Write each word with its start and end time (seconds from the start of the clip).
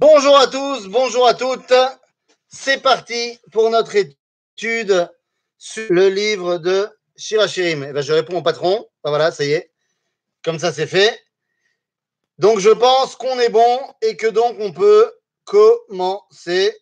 Bonjour 0.00 0.38
à 0.38 0.46
tous, 0.46 0.86
bonjour 0.86 1.26
à 1.26 1.34
toutes. 1.34 1.74
C'est 2.46 2.80
parti 2.80 3.36
pour 3.50 3.68
notre 3.68 3.96
étude 3.96 5.10
sur 5.56 5.92
le 5.92 6.08
livre 6.08 6.58
de 6.58 6.88
Shirachirim. 7.16 7.82
Eh 7.82 7.92
ben, 7.92 8.00
je 8.00 8.12
réponds 8.12 8.38
au 8.38 8.42
patron. 8.42 8.88
Ben 9.02 9.10
voilà, 9.10 9.32
ça 9.32 9.44
y 9.44 9.50
est. 9.50 9.72
Comme 10.44 10.60
ça, 10.60 10.72
c'est 10.72 10.86
fait. 10.86 11.20
Donc, 12.38 12.60
je 12.60 12.70
pense 12.70 13.16
qu'on 13.16 13.40
est 13.40 13.48
bon 13.48 13.80
et 14.00 14.16
que 14.16 14.28
donc 14.28 14.54
on 14.60 14.72
peut 14.72 15.12
commencer. 15.42 16.78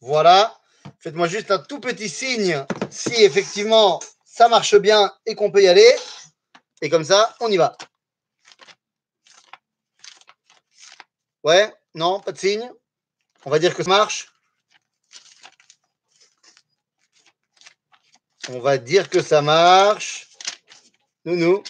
Voilà. 0.00 0.54
Faites-moi 0.98 1.28
juste 1.28 1.50
un 1.50 1.60
tout 1.60 1.80
petit 1.80 2.10
signe 2.10 2.62
si 2.90 3.24
effectivement 3.24 4.00
ça 4.26 4.48
marche 4.48 4.76
bien 4.76 5.10
et 5.24 5.34
qu'on 5.34 5.50
peut 5.50 5.62
y 5.62 5.68
aller. 5.68 5.96
Et 6.82 6.90
comme 6.90 7.04
ça, 7.04 7.34
on 7.40 7.50
y 7.50 7.56
va. 7.56 7.74
Ouais, 11.42 11.72
non, 11.96 12.20
pas 12.20 12.32
de 12.32 12.38
signe. 12.38 12.70
On 13.46 13.50
va 13.50 13.58
dire 13.58 13.74
que 13.74 13.82
ça 13.82 13.88
marche. 13.88 14.28
On 18.50 18.60
va 18.60 18.76
dire 18.76 19.08
que 19.08 19.22
ça 19.22 19.40
marche. 19.40 20.28
Nounou. 21.24 21.64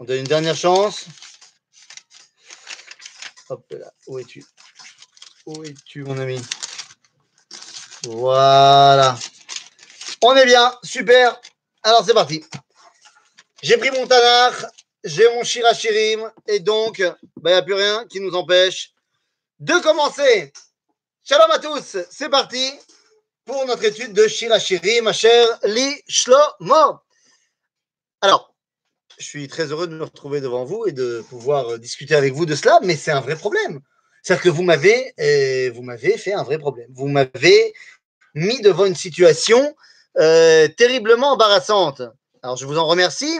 On 0.00 0.04
donne 0.04 0.18
une 0.18 0.26
dernière 0.26 0.56
chance. 0.56 1.06
Hop 3.48 3.64
là, 3.70 3.92
où 4.08 4.18
es-tu? 4.18 4.44
Où 5.46 5.62
es-tu, 5.62 6.02
mon 6.02 6.18
ami? 6.18 6.40
Voilà. 8.02 9.16
On 10.22 10.34
est 10.34 10.46
bien, 10.46 10.76
super. 10.82 11.40
Alors 11.84 12.04
c'est 12.04 12.14
parti. 12.14 12.44
J'ai 13.62 13.76
pris 13.76 13.92
mon 13.92 14.08
Tanakh, 14.08 14.66
mon 15.04 15.44
Shirachirim, 15.44 16.30
et 16.46 16.60
donc, 16.60 16.98
il 16.98 17.14
n'y 17.44 17.52
a 17.52 17.62
plus 17.62 17.74
rien 17.74 18.06
qui 18.08 18.20
nous 18.20 18.34
empêche 18.34 18.92
de 19.58 19.74
commencer. 19.82 20.52
Shalom 21.24 21.50
à 21.50 21.58
tous, 21.58 21.98
c'est 22.10 22.28
parti 22.28 22.72
pour 23.44 23.64
notre 23.66 23.84
étude 23.84 24.12
de 24.12 24.26
Shirachirim, 24.26 25.04
ma 25.04 25.12
chère 25.12 25.46
Li 25.64 26.02
Shlomo. 26.08 27.00
Alors, 28.20 28.54
je 29.18 29.24
suis 29.24 29.48
très 29.48 29.66
heureux 29.66 29.86
de 29.86 29.94
me 29.94 30.04
retrouver 30.04 30.40
devant 30.40 30.64
vous 30.64 30.86
et 30.86 30.92
de 30.92 31.24
pouvoir 31.28 31.78
discuter 31.78 32.14
avec 32.14 32.32
vous 32.32 32.46
de 32.46 32.54
cela, 32.54 32.78
mais 32.82 32.96
c'est 32.96 33.10
un 33.12 33.20
vrai 33.20 33.36
problème. 33.36 33.80
C'est-à-dire 34.22 34.44
que 34.44 34.48
vous 34.50 34.62
m'avez, 34.62 35.12
euh, 35.18 36.16
fait 36.16 36.32
un 36.32 36.44
vrai 36.44 36.58
problème. 36.58 36.88
Vous 36.94 37.08
m'avez 37.08 37.74
mis 38.34 38.60
devant 38.60 38.84
une 38.84 38.94
situation 38.94 39.74
euh, 40.18 40.68
terriblement 40.68 41.32
embarrassante. 41.32 42.02
Alors, 42.42 42.56
je 42.56 42.66
vous 42.66 42.78
en 42.78 42.86
remercie. 42.86 43.38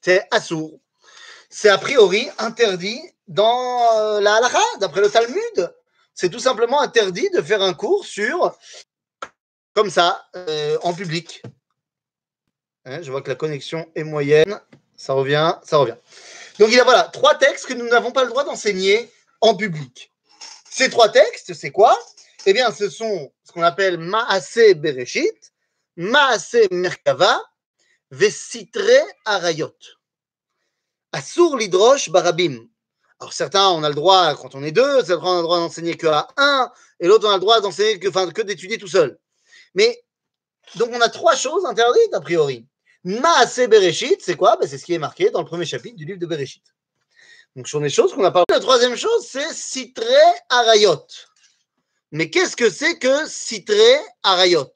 C'est 0.00 0.26
assourd. 0.30 0.80
C'est 1.50 1.70
a 1.70 1.78
priori 1.78 2.28
interdit 2.38 3.00
dans 3.26 3.80
euh, 3.96 4.20
la 4.20 4.36
halakha, 4.36 4.62
d'après 4.80 5.00
le 5.00 5.10
Talmud. 5.10 5.74
C'est 6.14 6.28
tout 6.28 6.40
simplement 6.40 6.80
interdit 6.80 7.30
de 7.30 7.40
faire 7.40 7.62
un 7.62 7.74
cours 7.74 8.04
sur, 8.04 8.56
comme 9.74 9.90
ça, 9.90 10.26
euh, 10.36 10.76
en 10.82 10.92
public. 10.92 11.42
Hein, 12.84 13.02
je 13.02 13.10
vois 13.10 13.22
que 13.22 13.28
la 13.28 13.34
connexion 13.34 13.90
est 13.94 14.04
moyenne. 14.04 14.60
Ça 14.96 15.12
revient, 15.12 15.54
ça 15.62 15.76
revient. 15.76 15.96
Donc, 16.58 16.70
il 16.70 16.74
y 16.74 16.80
a 16.80 16.84
voilà, 16.84 17.04
trois 17.04 17.36
textes 17.36 17.66
que 17.66 17.74
nous 17.74 17.88
n'avons 17.88 18.10
pas 18.10 18.24
le 18.24 18.30
droit 18.30 18.44
d'enseigner 18.44 19.10
en 19.40 19.54
public. 19.54 20.12
Ces 20.68 20.90
trois 20.90 21.08
textes, 21.08 21.54
c'est 21.54 21.70
quoi? 21.70 21.96
Eh 22.46 22.52
bien, 22.52 22.72
ce 22.72 22.90
sont 22.90 23.32
ce 23.44 23.52
qu'on 23.52 23.62
appelle 23.62 23.98
Maase 23.98 24.74
Bereshit, 24.76 25.52
Maase 25.96 26.66
Merkava, 26.70 27.40
Vesitre 28.10 29.06
Arayot. 29.24 29.76
Assour 31.12 31.56
l'hydroche 31.56 32.10
barabim. 32.10 32.68
Alors 33.20 33.32
certains, 33.32 33.68
on 33.70 33.82
a 33.82 33.88
le 33.88 33.94
droit, 33.94 34.34
quand 34.36 34.54
on 34.54 34.62
est 34.62 34.72
deux, 34.72 35.04
certains, 35.04 35.26
on 35.26 35.32
a 35.32 35.36
le 35.38 35.42
droit 35.42 35.58
d'enseigner 35.58 35.96
que 35.96 36.06
à 36.06 36.28
un, 36.36 36.70
et 37.00 37.08
l'autre, 37.08 37.26
on 37.26 37.30
a 37.30 37.34
le 37.34 37.40
droit 37.40 37.60
d'enseigner 37.60 37.98
que, 37.98 38.08
enfin, 38.08 38.30
que 38.30 38.42
d'étudier 38.42 38.78
tout 38.78 38.86
seul. 38.86 39.18
Mais, 39.74 40.02
donc 40.76 40.90
on 40.92 41.00
a 41.00 41.08
trois 41.08 41.34
choses 41.34 41.64
interdites, 41.64 42.14
a 42.14 42.20
priori. 42.20 42.66
Maase 43.04 43.66
Bereshit, 43.68 44.20
c'est 44.20 44.36
quoi? 44.36 44.56
Ben, 44.56 44.68
C'est 44.68 44.78
ce 44.78 44.84
qui 44.84 44.94
est 44.94 44.98
marqué 44.98 45.30
dans 45.30 45.40
le 45.40 45.46
premier 45.46 45.64
chapitre 45.64 45.96
du 45.96 46.04
livre 46.04 46.18
de 46.18 46.26
Bereshit. 46.26 46.62
Donc 47.56 47.66
ce 47.66 47.72
sont 47.72 47.80
des 47.80 47.90
choses 47.90 48.12
qu'on 48.12 48.24
a 48.24 48.30
parlé. 48.30 48.44
La 48.50 48.60
troisième 48.60 48.96
chose, 48.96 49.26
c'est 49.26 49.52
Citré 49.52 50.04
Arayot. 50.48 51.06
Mais 52.12 52.30
qu'est-ce 52.30 52.56
que 52.56 52.70
c'est 52.70 52.98
que 52.98 53.26
Citré 53.28 53.96
Arayot? 54.22 54.72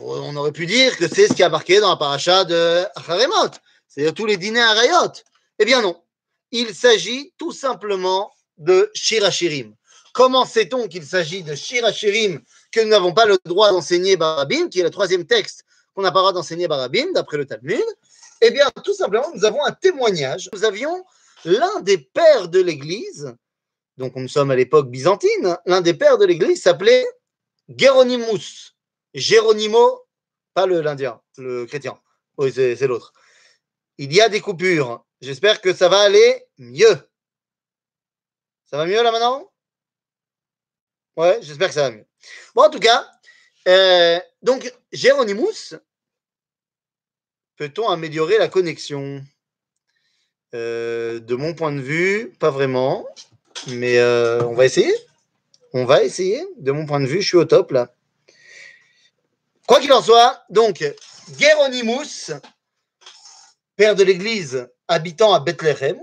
On 0.00 0.34
aurait 0.36 0.52
pu 0.52 0.66
dire 0.66 0.96
que 0.96 1.08
c'est 1.08 1.28
ce 1.28 1.34
qui 1.34 1.42
a 1.42 1.48
marqué 1.48 1.80
dans 1.80 1.90
la 1.90 1.96
paracha 1.96 2.44
de 2.44 2.84
Acharemot, 2.94 3.50
c'est-à-dire 3.92 4.14
tous 4.14 4.26
les 4.26 4.38
dîners 4.38 4.60
Arayot. 4.60 5.12
Eh 5.58 5.64
bien 5.64 5.82
non. 5.82 6.02
Il 6.50 6.74
s'agit 6.74 7.32
tout 7.36 7.52
simplement 7.52 8.32
de 8.56 8.90
Shirachirim. 8.94 9.74
Comment 10.14 10.44
sait-on 10.44 10.88
qu'il 10.88 11.04
s'agit 11.04 11.42
de 11.42 11.54
Shirachirim 11.54 12.40
que 12.70 12.80
nous 12.80 12.88
n'avons 12.88 13.12
pas 13.12 13.26
le 13.26 13.38
droit 13.44 13.70
d'enseigner 13.70 14.16
Barabim, 14.16 14.68
qui 14.68 14.80
est 14.80 14.82
le 14.82 14.90
troisième 14.90 15.26
texte 15.26 15.64
qu'on 15.94 16.02
n'a 16.02 16.10
pas 16.10 16.20
le 16.20 16.22
droit 16.22 16.32
d'enseigner 16.32 16.68
Barabim, 16.68 17.12
d'après 17.12 17.36
le 17.36 17.46
Talmud? 17.46 17.84
Eh 18.40 18.50
bien, 18.50 18.66
tout 18.82 18.94
simplement, 18.94 19.30
nous 19.34 19.44
avons 19.44 19.64
un 19.64 19.72
témoignage. 19.72 20.48
Nous 20.52 20.64
avions 20.64 21.04
l'un 21.44 21.80
des 21.80 21.98
pères 21.98 22.48
de 22.48 22.60
l'Église, 22.60 23.34
donc 23.98 24.16
nous 24.16 24.28
sommes 24.28 24.50
à 24.50 24.56
l'époque 24.56 24.88
byzantine, 24.88 25.58
l'un 25.66 25.80
des 25.80 25.94
pères 25.94 26.18
de 26.18 26.24
l'Église 26.24 26.62
s'appelait 26.62 27.04
Géronimus. 27.68 28.74
Géronimo, 29.14 30.00
pas 30.54 30.66
l'Indien, 30.66 31.20
le 31.36 31.66
chrétien. 31.66 31.98
Oui, 32.38 32.52
c'est 32.52 32.86
l'autre. 32.86 33.12
Il 34.02 34.12
y 34.12 34.20
a 34.20 34.28
des 34.28 34.40
coupures. 34.40 35.04
J'espère 35.20 35.60
que 35.60 35.72
ça 35.72 35.88
va 35.88 36.00
aller 36.00 36.44
mieux. 36.58 37.08
Ça 38.64 38.76
va 38.76 38.84
mieux 38.84 39.00
là 39.00 39.12
maintenant? 39.12 39.48
Ouais, 41.16 41.38
j'espère 41.40 41.68
que 41.68 41.74
ça 41.74 41.82
va 41.88 41.90
mieux. 41.92 42.06
Bon, 42.56 42.62
en 42.62 42.70
tout 42.70 42.80
cas, 42.80 43.08
euh, 43.68 44.18
donc 44.42 44.74
Géronimus, 44.90 45.76
peut-on 47.54 47.88
améliorer 47.90 48.38
la 48.38 48.48
connexion? 48.48 49.22
Euh, 50.52 51.20
De 51.20 51.36
mon 51.36 51.54
point 51.54 51.70
de 51.70 51.80
vue, 51.80 52.32
pas 52.40 52.50
vraiment, 52.50 53.06
mais 53.68 53.98
euh, 53.98 54.44
on 54.46 54.54
va 54.54 54.64
essayer. 54.64 54.92
On 55.74 55.84
va 55.84 56.02
essayer. 56.02 56.44
De 56.56 56.72
mon 56.72 56.86
point 56.86 56.98
de 56.98 57.06
vue, 57.06 57.22
je 57.22 57.28
suis 57.28 57.36
au 57.36 57.44
top 57.44 57.70
là. 57.70 57.94
Quoi 59.68 59.78
qu'il 59.78 59.92
en 59.92 60.02
soit, 60.02 60.42
donc, 60.50 60.84
Géronimus, 61.38 62.32
père 63.76 63.94
de 63.94 64.04
l'Église 64.04 64.68
habitant 64.88 65.32
à 65.32 65.40
Bethléem, 65.40 66.00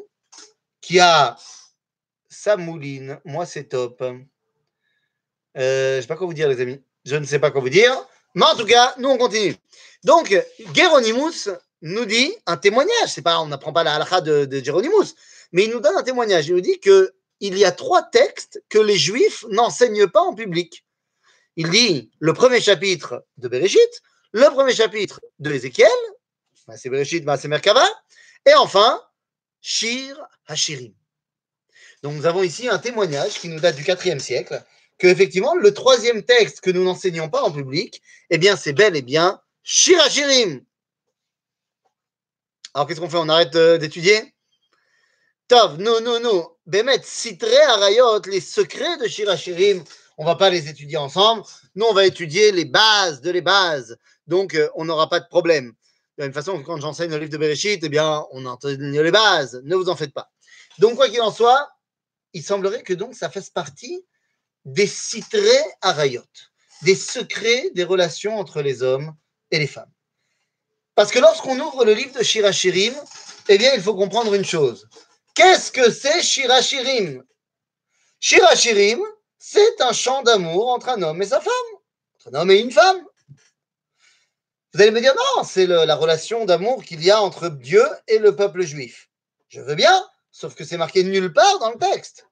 qui 0.82 1.00
a 1.00 1.38
sa 2.30 2.58
mouline, 2.58 3.20
moi 3.26 3.46
c'est 3.46 3.66
top. 3.66 4.02
Euh, 5.58 5.94
je 5.94 5.98
ne 5.98 6.02
sais 6.02 6.08
pas 6.08 6.16
quoi 6.16 6.28
vous 6.28 6.34
dire, 6.34 6.48
les 6.48 6.62
amis. 6.62 6.82
Je 7.06 7.16
ne 7.16 7.26
sais 7.26 7.40
pas 7.40 7.52
quoi 7.52 7.62
vous 7.62 7.70
dire. 7.70 7.96
Mais 8.36 8.46
en 8.46 8.56
tout 8.56 8.66
cas, 8.66 8.94
nous 8.98 9.10
on 9.10 9.18
continue. 9.18 9.56
Donc, 10.04 10.36
Géronimus 10.74 11.50
nous 11.82 12.06
dit 12.06 12.34
un 12.46 12.58
témoignage. 12.58 13.08
C'est 13.08 13.22
pas, 13.22 13.40
on 13.40 13.48
n'apprend 13.48 13.74
pas 13.74 13.84
la 13.84 13.96
halakha 13.96 14.22
de, 14.22 14.46
de 14.46 14.62
mais 15.52 15.64
il 15.66 15.72
nous 15.72 15.80
donne 15.80 15.98
un 15.98 16.04
témoignage. 16.04 16.48
Il 16.48 16.56
nous 16.56 16.62
dit 16.62 16.80
que 16.80 17.14
il 17.40 17.58
y 17.58 17.66
a 17.66 17.72
trois 17.72 18.04
textes 18.04 18.62
que 18.70 18.78
les 18.78 18.98
Juifs 18.98 19.46
n'enseignent 19.50 20.08
pas 20.08 20.22
en 20.22 20.34
public. 20.34 20.86
Il 21.56 21.70
dit 21.70 22.12
le 22.20 22.34
premier 22.34 22.62
chapitre 22.62 23.26
de 23.38 23.48
Bereshit, 23.48 24.02
le 24.34 24.46
premier 24.52 24.74
chapitre 24.74 25.22
de 25.40 25.52
Ézéchiel, 25.52 25.90
c'est 26.78 26.90
Bereshit, 26.90 27.26
c'est 27.40 27.48
Merkava, 27.48 27.86
et 28.46 28.54
enfin, 28.56 29.02
Shir 29.62 30.16
Hashirim. 30.48 30.94
Donc 32.04 32.14
nous 32.16 32.26
avons 32.26 32.44
ici 32.44 32.70
un 32.70 32.80
témoignage 32.80 33.40
qui 33.40 33.50
nous 33.50 33.60
date 33.60 33.76
du 33.76 33.84
IVe 33.84 34.20
siècle, 34.20 34.64
que 34.98 35.08
effectivement 35.08 35.56
le 35.56 35.74
troisième 35.74 36.24
texte 36.24 36.62
que 36.62 36.72
nous 36.72 36.84
n'enseignons 36.84 37.30
pas 37.30 37.44
en 37.44 37.52
public, 37.52 38.02
eh 38.30 38.38
bien 38.38 38.56
c'est 38.56 38.74
bel 38.74 38.96
et 38.96 39.02
bien 39.02 39.42
Shir 39.64 40.00
Hashirim. 40.02 40.64
Alors 42.74 42.88
qu'est-ce 42.88 43.00
qu'on 43.00 43.10
fait? 43.10 43.18
On 43.18 43.30
arrête 43.30 43.56
euh, 43.56 43.78
d'étudier? 43.78 44.34
Tov, 45.48 45.80
non, 45.80 46.00
non, 46.02 46.20
non. 46.20 46.48
Bémet, 46.68 47.02
citré 47.04 47.58
Arayot, 47.58 48.22
les 48.28 48.40
secrets 48.40 48.98
de 48.98 49.08
Shir 49.08 49.28
Hashirim, 49.30 49.84
on 50.18 50.26
va 50.26 50.36
pas 50.36 50.50
les 50.50 50.70
étudier 50.70 50.98
ensemble. 50.98 51.44
Nous, 51.76 51.86
on 51.86 51.94
va 51.94 52.06
étudier 52.06 52.52
les 52.52 52.66
bases 52.66 53.22
de 53.22 53.32
les 53.32 53.42
bases. 53.42 53.98
Donc, 54.28 54.54
euh, 54.54 54.70
on 54.76 54.86
n'aura 54.86 55.10
pas 55.10 55.20
de 55.20 55.28
problème. 55.28 55.74
De 56.20 56.24
la 56.24 56.28
même 56.28 56.34
façon 56.34 56.62
quand 56.64 56.82
j'enseigne 56.82 57.12
le 57.12 57.18
livre 57.18 57.32
de 57.32 57.38
Bereshit, 57.38 57.82
eh 57.82 57.88
bien, 57.88 58.26
on 58.32 58.46
enseigne 58.46 59.00
les 59.00 59.10
bases. 59.10 59.62
Ne 59.64 59.78
vous 59.78 59.88
en 59.88 59.96
faites 59.96 60.14
pas. 60.14 60.30
Donc, 60.78 60.96
quoi 60.96 61.08
qu'il 61.08 61.22
en 61.22 61.32
soit, 61.32 61.70
il 62.34 62.44
semblerait 62.44 62.84
que 62.84 62.94
donc 62.94 63.16
ça 63.16 63.30
fasse 63.30 63.50
partie 63.50 64.06
des 64.66 64.86
citrés 64.86 65.64
Arayot, 65.80 66.22
des 66.82 66.96
secrets 66.96 67.70
des 67.74 67.86
relations 67.86 68.38
entre 68.38 68.62
les 68.62 68.84
hommes 68.84 69.16
et 69.52 69.60
les 69.60 69.68
femmes. 69.68 69.90
Parce 70.94 71.10
que 71.10 71.20
lorsqu'on 71.20 71.58
ouvre 71.58 71.86
le 71.86 71.94
livre 71.94 72.14
de 72.20 72.22
Shirachirim, 72.22 72.96
eh 73.48 73.58
bien, 73.58 73.74
il 73.74 73.82
faut 73.82 73.96
comprendre 73.96 74.34
une 74.34 74.44
chose. 74.44 74.90
Qu'est-ce 75.36 75.72
que 75.72 75.90
c'est 75.90 76.22
Shirachirim 76.22 77.24
Shirachirim, 78.20 79.00
c'est 79.38 79.80
un 79.80 79.94
chant 79.94 80.22
d'amour 80.24 80.68
entre 80.68 80.90
un 80.90 81.02
homme 81.02 81.22
et 81.22 81.28
sa 81.28 81.40
femme, 81.40 81.54
entre 82.16 82.36
un 82.36 82.42
homme 82.42 82.52
et 82.52 82.60
une 82.60 82.72
femme. 82.72 83.06
Vous 84.74 84.82
allez 84.82 84.92
me 84.92 85.02
dire, 85.02 85.16
non, 85.16 85.44
c'est 85.44 85.66
la 85.66 85.96
relation 85.96 86.46
d'amour 86.46 86.84
qu'il 86.84 87.04
y 87.04 87.10
a 87.10 87.22
entre 87.22 87.50
Dieu 87.50 87.84
et 88.08 88.20
le 88.20 88.36
peuple 88.36 88.62
juif. 88.62 89.10
Je 89.48 89.62
veux 89.62 89.74
bien, 89.74 90.06
sauf 90.32 90.54
que 90.54 90.64
c'est 90.64 90.78
marqué 90.78 91.04
nulle 91.04 91.34
part 91.34 91.58
dans 91.60 91.72
le 91.72 91.78
texte. 91.78 92.28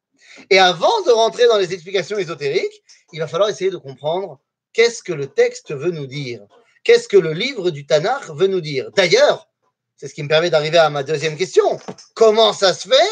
Et 0.51 0.59
avant 0.59 1.01
de 1.01 1.11
rentrer 1.11 1.47
dans 1.47 1.57
les 1.57 1.73
explications 1.73 2.17
ésotériques, 2.17 2.83
il 3.11 3.19
va 3.19 3.27
falloir 3.27 3.49
essayer 3.49 3.71
de 3.71 3.77
comprendre 3.77 4.39
qu'est-ce 4.71 5.01
que 5.01 5.13
le 5.13 5.27
texte 5.27 5.73
veut 5.73 5.89
nous 5.89 6.05
dire. 6.05 6.45
Qu'est-ce 6.83 7.07
que 7.07 7.17
le 7.17 7.33
livre 7.33 7.71
du 7.71 7.87
Tanakh 7.87 8.29
veut 8.29 8.47
nous 8.47 8.61
dire 8.61 8.91
D'ailleurs, 8.95 9.49
c'est 9.95 10.07
ce 10.07 10.13
qui 10.13 10.21
me 10.21 10.29
permet 10.29 10.51
d'arriver 10.51 10.77
à 10.77 10.91
ma 10.91 11.01
deuxième 11.01 11.37
question. 11.37 11.79
Comment 12.13 12.53
ça 12.53 12.73
se 12.73 12.87
fait 12.87 13.09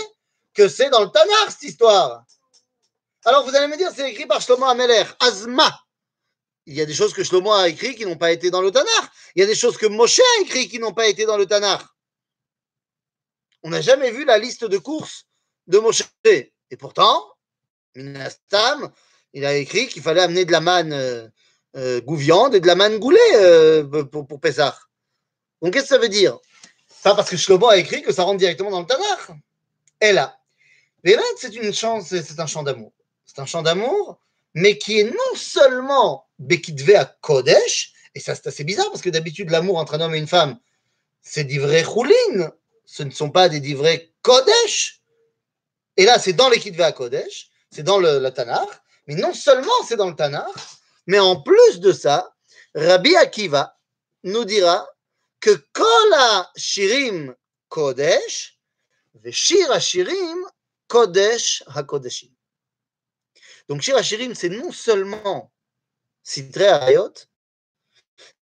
que 0.53 0.67
c'est 0.67 0.91
dans 0.91 1.01
le 1.01 1.09
Tanakh 1.09 1.49
cette 1.49 1.63
histoire? 1.63 2.23
Alors 3.25 3.43
vous 3.43 3.55
allez 3.55 3.67
me 3.67 3.77
dire, 3.77 3.89
c'est 3.93 4.11
écrit 4.11 4.27
par 4.27 4.39
Shlomo 4.39 4.65
Ameler, 4.65 5.03
Azma. 5.19 5.84
Il 6.67 6.75
y 6.75 6.81
a 6.81 6.85
des 6.85 6.93
choses 6.93 7.13
que 7.13 7.23
Shlomo 7.23 7.51
a 7.51 7.69
écrit 7.69 7.95
qui 7.95 8.05
n'ont 8.05 8.17
pas 8.17 8.31
été 8.31 8.49
dans 8.49 8.61
le 8.61 8.71
Tanakh. 8.71 9.09
Il 9.35 9.41
y 9.41 9.43
a 9.43 9.45
des 9.45 9.55
choses 9.55 9.77
que 9.77 9.85
Moshe 9.85 10.19
a 10.19 10.41
écrit 10.41 10.67
qui 10.67 10.79
n'ont 10.79 10.93
pas 10.93 11.07
été 11.07 11.25
dans 11.25 11.37
le 11.37 11.45
Tanakh. 11.45 11.83
On 13.63 13.69
n'a 13.69 13.81
jamais 13.81 14.11
vu 14.11 14.25
la 14.25 14.37
liste 14.37 14.65
de 14.65 14.77
courses 14.77 15.27
de 15.67 15.77
Moshe. 15.77 16.03
Et 16.23 16.77
pourtant, 16.77 17.23
Minastam, 17.95 18.91
il 19.33 19.45
a 19.45 19.55
écrit 19.55 19.87
qu'il 19.87 20.01
fallait 20.01 20.21
amener 20.21 20.45
de 20.45 20.51
la 20.51 20.61
manne 20.61 20.93
euh, 20.93 21.27
euh, 21.75 22.01
gouviande 22.01 22.55
et 22.55 22.59
de 22.59 22.67
la 22.67 22.75
manne 22.75 22.97
goulée 22.97 23.19
euh, 23.35 23.83
pour, 24.05 24.27
pour. 24.27 24.39
Donc 24.39 25.73
qu'est-ce 25.73 25.83
que 25.83 25.89
ça 25.89 25.97
veut 25.97 26.09
dire? 26.09 26.39
Pas 27.03 27.15
parce 27.15 27.29
que 27.29 27.37
Shlomo 27.37 27.67
a 27.67 27.77
écrit 27.77 28.01
que 28.01 28.11
ça 28.11 28.23
rentre 28.23 28.37
directement 28.37 28.71
dans 28.71 28.81
le 28.81 28.87
Tanakh. 28.87 29.39
Et 30.01 30.13
là, 30.13 30.35
c'est 31.37 31.55
une 31.55 31.73
chance, 31.73 32.07
c'est 32.07 32.39
un 32.39 32.47
chant 32.47 32.63
d'amour. 32.63 32.91
C'est 33.25 33.39
un 33.39 33.45
chant 33.45 33.61
d'amour, 33.61 34.19
mais 34.55 34.77
qui 34.77 34.99
est 34.99 35.03
non 35.03 35.35
seulement 35.35 36.27
Bekitve 36.39 37.07
Kodesh, 37.21 37.93
et 38.15 38.19
ça 38.19 38.33
c'est 38.33 38.47
assez 38.47 38.63
bizarre 38.63 38.89
parce 38.89 39.01
que 39.01 39.09
d'habitude 39.09 39.51
l'amour 39.51 39.77
entre 39.77 39.95
un 39.95 40.01
homme 40.01 40.15
et 40.15 40.17
une 40.17 40.27
femme, 40.27 40.57
c'est 41.21 41.43
divrei 41.43 41.83
choulin, 41.83 42.51
ce 42.85 43.03
ne 43.03 43.11
sont 43.11 43.29
pas 43.29 43.49
des 43.49 43.59
divrei 43.59 44.13
Kodesh. 44.21 45.01
Et 45.97 46.05
là, 46.05 46.19
c'est 46.19 46.33
dans 46.33 46.49
l'équipe 46.49 46.79
à 46.79 46.91
Kodesh, 46.91 47.49
c'est 47.69 47.83
dans 47.83 47.99
le, 47.99 48.29
Tanakh, 48.29 48.69
mais 49.07 49.15
non 49.15 49.33
seulement 49.33 49.71
c'est 49.87 49.97
dans 49.97 50.09
le 50.09 50.15
Tanakh, 50.15 50.45
mais 51.07 51.19
en 51.19 51.41
plus 51.41 51.79
de 51.79 51.91
ça, 51.91 52.33
Rabbi 52.73 53.15
Akiva 53.15 53.77
nous 54.23 54.45
dira 54.45 54.87
que 55.39 55.51
Kola 55.73 56.51
Shirim 56.55 57.33
Kodesh, 57.69 58.57
Shir 59.31 59.79
Shirim 59.79 60.45
Kodesh 60.87 61.63
HaKodeshim. 61.67 62.34
Donc 63.67 63.81
Shir 63.81 64.01
Shirim, 64.03 64.35
c'est 64.35 64.49
non 64.49 64.71
seulement 64.71 65.51
Sidre 66.23 66.63
Arayot, 66.63 67.13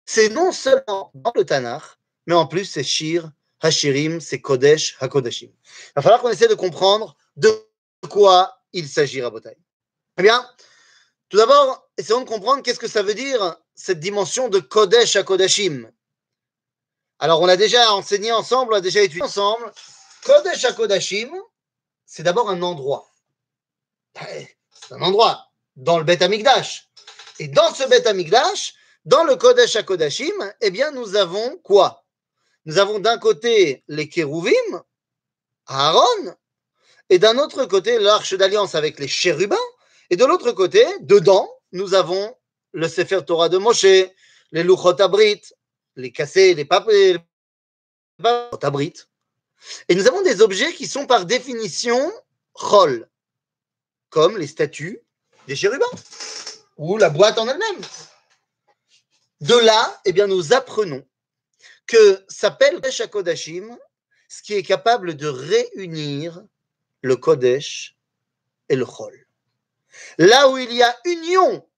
c'est 0.07 0.29
non 0.29 0.53
seulement 0.53 1.11
dans 1.15 1.33
le 1.35 1.45
Tanakh, 1.45 1.83
mais 2.27 2.35
en 2.35 2.47
plus 2.47 2.65
c'est 2.65 2.83
Shir 2.83 3.31
Hashirim, 3.61 4.21
c'est 4.21 4.41
Kodesh 4.41 4.97
HaKodeshim. 5.01 5.49
Il 5.49 5.93
va 5.97 6.03
falloir 6.03 6.21
qu'on 6.21 6.29
essaie 6.29 6.49
de 6.49 6.55
comprendre 6.55 7.17
de 7.37 7.51
quoi 8.11 8.61
il 8.75 8.87
s'agit, 8.89 9.23
Rabotai 9.23 9.57
Eh 10.19 10.23
bien, 10.23 10.47
tout 11.31 11.39
d'abord, 11.39 11.89
essayons 11.97 12.21
de 12.21 12.29
comprendre 12.29 12.63
qu'est-ce 12.63 12.79
que 12.79 12.89
ça 12.89 13.03
veut 13.03 13.15
dire 13.15 13.57
cette 13.75 14.01
dimension 14.01 14.49
de 14.49 14.59
Kodesh 14.59 15.17
à 15.17 15.23
Kodashim. 15.23 15.91
Alors, 17.19 17.41
on 17.41 17.49
a 17.49 17.57
déjà 17.57 17.93
enseigné 17.93 18.33
ensemble, 18.33 18.75
on 18.75 18.77
a 18.77 18.81
déjà 18.81 19.01
étudié 19.01 19.23
ensemble. 19.23 19.73
Kodesh 20.25 20.65
à 20.65 20.73
Kodashim, 20.73 21.33
c'est 22.05 22.23
d'abord 22.23 22.51
un 22.51 22.61
endroit. 22.61 23.11
Un 24.91 25.01
endroit 25.01 25.51
dans 25.77 25.99
le 25.99 26.05
Beth 26.05 26.23
Amikdash. 26.23 26.89
Et 27.39 27.49
dans 27.49 27.73
ce 27.75 27.89
Beth 27.89 28.07
Amikdash, 28.07 28.75
dans 29.05 29.25
le 29.25 29.37
Kodesh 29.37 29.77
à 29.77 29.83
Kodashim, 29.83 30.53
eh 30.61 30.71
bien, 30.71 30.91
nous 30.93 31.17
avons 31.17 31.59
quoi? 31.59 32.05
Nous 32.65 32.79
avons 32.79 32.99
d'un 32.99 33.19
côté 33.19 33.83
les 33.89 34.09
Kérouvim, 34.09 34.83
Aaron, 35.67 36.35
et 37.11 37.19
d'un 37.19 37.39
autre 37.39 37.65
côté 37.67 37.99
l'arche 37.99 38.35
d'alliance 38.35 38.75
avec 38.75 38.99
les 38.99 39.09
chérubins, 39.09 39.57
et 40.11 40.17
de 40.17 40.25
l'autre 40.25 40.53
côté, 40.53 40.87
dedans, 41.01 41.51
nous 41.73 41.95
avons 41.95 42.35
le 42.73 42.89
Sefer 42.89 43.21
Torah 43.27 43.49
de 43.49 43.59
Moshe, 43.59 43.83
les 43.83 44.63
Luchot 44.63 45.01
Abrit, 45.01 45.43
les 45.97 46.13
cassés, 46.13 46.55
les 46.55 46.65
papiers, 46.65 47.19
les 48.19 48.29
Abrit. 48.63 48.95
Et 49.89 49.95
nous 49.95 50.07
avons 50.07 50.23
des 50.23 50.41
objets 50.41 50.73
qui 50.73 50.87
sont 50.87 51.07
par 51.07 51.27
définition 51.27 52.13
Chol, 52.55 53.09
comme 54.15 54.39
les 54.39 54.47
statues 54.47 55.01
des 55.49 55.57
chérubins, 55.57 55.97
ou 56.77 56.99
la 56.99 57.11
boîte 57.11 57.37
en 57.37 57.49
elle-même. 57.49 57.83
De 59.41 59.57
là, 59.57 60.01
eh 60.05 60.13
bien, 60.13 60.29
nous 60.29 60.53
apprenons 60.53 61.05
que 61.89 62.25
s'appelle 62.29 62.81
Kodashim, 63.11 63.77
ce 64.29 64.41
qui 64.41 64.55
est 64.55 64.63
capable 64.63 65.17
de 65.17 65.27
réunir 65.27 66.45
le 67.03 67.17
Kodesh 67.17 67.97
et 68.69 68.77
le 68.77 68.87
Chol. 68.87 69.27
Là 70.19 70.49
où 70.49 70.59
il 70.59 70.73
y 70.73 70.85
a 70.85 70.97
union 71.07 71.69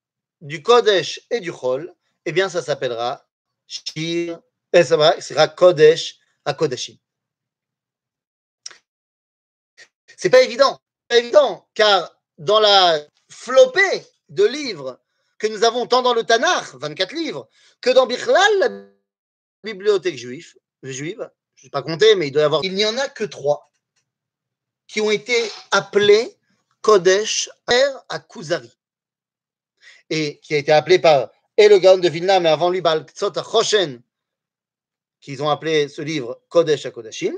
du 0.43 0.63
Kodesh 0.63 1.23
et 1.31 1.41
du 1.41 1.51
Chol, 1.51 1.91
eh 2.27 2.33
bien, 2.33 2.51
ça 2.51 2.61
s'appellera 2.61 3.27
Shir, 3.67 4.43
et 4.75 4.85
ça 4.85 5.21
sera 5.23 5.49
Kodesh 5.49 6.19
à 6.45 6.53
Kodashim. 6.53 6.99
C'est 10.19 10.31
pas 10.31 10.43
évident, 10.43 10.79
pas 11.09 11.17
évident, 11.17 11.67
car 11.73 12.16
dans 12.39 12.61
la 12.61 13.01
flopée 13.31 14.05
de 14.29 14.45
livres 14.45 14.99
que 15.39 15.47
nous 15.47 15.65
avons 15.65 15.87
tant 15.87 16.03
dans 16.03 16.15
le 16.15 16.25
Tanakh, 16.25 16.75
24 16.75 17.13
livres, 17.13 17.49
que 17.81 17.91
dans 17.91 18.07
Bichlal, 18.07 18.59
la 18.59 18.71
bibliothèque 19.65 20.17
juive, 20.17 20.55
juive 20.83 21.29
je 21.57 21.63
ne 21.63 21.67
vais 21.67 21.71
pas 21.71 21.83
compter, 21.83 22.15
mais 22.15 22.29
il 22.29 22.33
doit 22.33 22.43
y 22.43 22.45
avoir, 22.45 22.65
il 22.65 22.75
n'y 22.75 22.85
en 22.85 22.97
a 22.99 23.09
que 23.09 23.25
trois 23.25 23.71
qui 24.87 25.01
ont 25.01 25.11
été 25.11 25.51
appelés 25.71 26.37
Kodesh 26.83 27.51
à 28.09 28.19
Kuzari. 28.21 28.71
Et 30.11 30.39
qui 30.41 30.55
a 30.55 30.59
été 30.59 30.71
appelé 30.71 30.99
par 30.99 31.31
et 31.57 31.69
de 31.69 32.09
Vilna, 32.09 32.39
mais 32.39 32.51
avant 32.51 32.69
lui, 32.69 32.83
Balkzot 32.83 33.33
Choshen, 33.43 34.03
qu'ils 35.21 35.43
ont 35.43 35.49
appelé 35.49 35.89
ce 35.89 36.03
livre 36.03 36.41
Kodesh 36.49 36.85
à 36.85 36.91
Kodashim. 36.91 37.35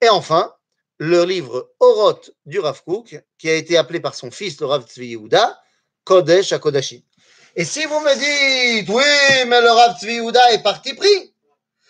Et 0.00 0.08
enfin, 0.08 0.54
le 1.00 1.24
livre 1.24 1.70
Oroth 1.80 2.30
du 2.44 2.60
Rav 2.60 2.82
Kook, 2.84 3.18
qui 3.38 3.48
a 3.48 3.54
été 3.54 3.78
appelé 3.78 4.00
par 4.00 4.14
son 4.14 4.30
fils, 4.30 4.60
le 4.60 4.66
Rav 4.66 4.86
Tzvi 4.86 5.06
Yehuda, 5.08 5.58
Kodesh 6.04 6.52
à 6.52 6.58
Kodashim. 6.58 7.00
Et 7.56 7.64
si 7.64 7.86
vous 7.86 8.00
me 8.00 8.14
dites, 8.76 8.88
oui, 8.90 9.02
mais 9.48 9.62
le 9.62 9.70
Rav 9.70 9.98
Tzvi 9.98 10.16
Yehuda 10.16 10.52
est 10.52 10.62
parti 10.62 10.92
pris, 10.92 11.34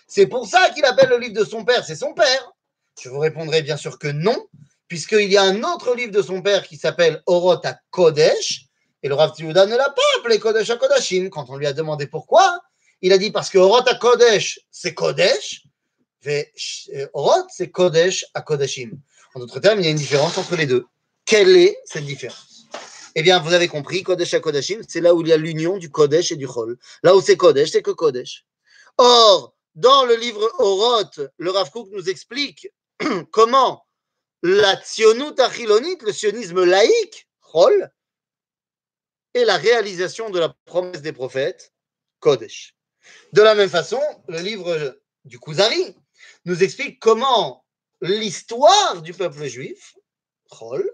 c'est 0.07 0.29
pour 0.29 0.47
ça 0.47 0.71
qu'il 0.71 0.85
appelle 0.85 1.09
le 1.09 1.19
livre 1.19 1.35
de 1.35 1.45
son 1.45 1.65
père, 1.65 1.85
c'est 1.85 1.97
son 1.97 2.15
père. 2.15 2.53
Je 3.03 3.09
vous 3.09 3.19
répondrai 3.19 3.63
bien 3.63 3.77
sûr 3.77 3.99
que 3.99 4.07
non, 4.07 4.47
puisqu'il 4.87 5.31
y 5.31 5.37
a 5.37 5.43
un 5.43 5.65
autre 5.65 5.97
livre 5.97 6.13
de 6.13 6.23
son 6.23 6.41
père 6.41 6.65
qui 6.65 6.77
s'appelle 6.77 7.21
Oroth 7.27 7.67
à 7.67 7.81
Kodesh, 7.91 8.67
et 9.03 9.09
le 9.09 9.15
Rav 9.17 9.35
Tzviuda 9.35 9.67
ne 9.67 9.77
l'a 9.77 9.91
pas 9.91 10.21
appelé 10.21 10.39
Kodesh 10.39 10.71
à 10.71 10.77
Kodashim. 10.77 11.31
Quand 11.31 11.51
on 11.51 11.57
lui 11.57 11.67
a 11.67 11.73
demandé 11.73 12.07
pourquoi, 12.07 12.61
il 13.03 13.13
a 13.13 13.19
dit 13.19 13.33
parce 13.33 13.51
que 13.51 13.59
Oroth 13.59 13.89
à 13.89 13.97
Kodesh, 13.97 14.61
c'est 14.71 14.95
Kodesh, 14.95 15.65
Oroth, 17.15 17.47
c'est 17.49 17.71
Kodesh 17.71 18.27
à 18.35 18.43
Kodashim. 18.43 18.91
En 19.35 19.41
d'autres 19.41 19.61
termes, 19.61 19.81
il 19.81 19.85
y 19.85 19.89
a 19.89 19.91
une 19.91 19.97
différence 19.97 20.37
entre 20.39 20.57
les 20.57 20.67
deux. 20.67 20.87
Quelle 21.25 21.57
est 21.57 21.77
cette 21.85 22.05
différence? 22.05 22.67
Eh 23.15 23.23
bien, 23.23 23.41
vous 23.41 23.53
avez 23.53 23.69
compris, 23.69 24.03
Kodesh 24.03 24.35
à 24.35 24.41
Kodashim, 24.41 24.83
c'est 24.89 25.01
là 25.01 25.15
où 25.15 25.23
il 25.23 25.29
y 25.29 25.33
a 25.33 25.37
l'union 25.37 25.79
du 25.79 25.91
Kodesh 25.91 26.33
et 26.33 26.37
du 26.37 26.47
Chol. 26.47 26.79
Là 27.03 27.15
où 27.15 27.21
c'est 27.21 27.37
Kodesh, 27.37 27.71
c'est 27.71 27.83
que 27.83 27.91
Kodesh. 27.91 28.45
Or, 28.99 29.55
dans 29.75 30.05
le 30.05 30.15
livre 30.15 30.53
Oroth, 30.59 31.21
le 31.39 31.51
Rav 31.51 31.71
Kook 31.71 31.89
nous 31.93 32.09
explique 32.09 32.69
comment 33.31 33.87
la 34.43 34.77
tzionut 34.77 35.39
achilonite, 35.39 36.03
le 36.03 36.13
sionisme 36.13 36.65
laïque, 36.65 37.29
Chol, 37.41 37.91
et 39.35 39.45
la 39.45 39.57
réalisation 39.57 40.31
de 40.31 40.39
la 40.39 40.55
promesse 40.65 41.03
des 41.03 41.13
prophètes, 41.13 41.73
Kodesh. 42.21 42.75
De 43.33 43.43
la 43.43 43.55
même 43.55 43.71
façon, 43.71 44.01
le 44.29 44.39
livre 44.39 44.99
du 45.25 45.39
Kuzari 45.39 45.95
nous 46.45 46.63
explique 46.63 47.01
comment 47.01 47.65
l'histoire 48.01 49.03
du 49.03 49.13
peuple 49.13 49.47
juif, 49.47 49.97
Chol, 50.51 50.91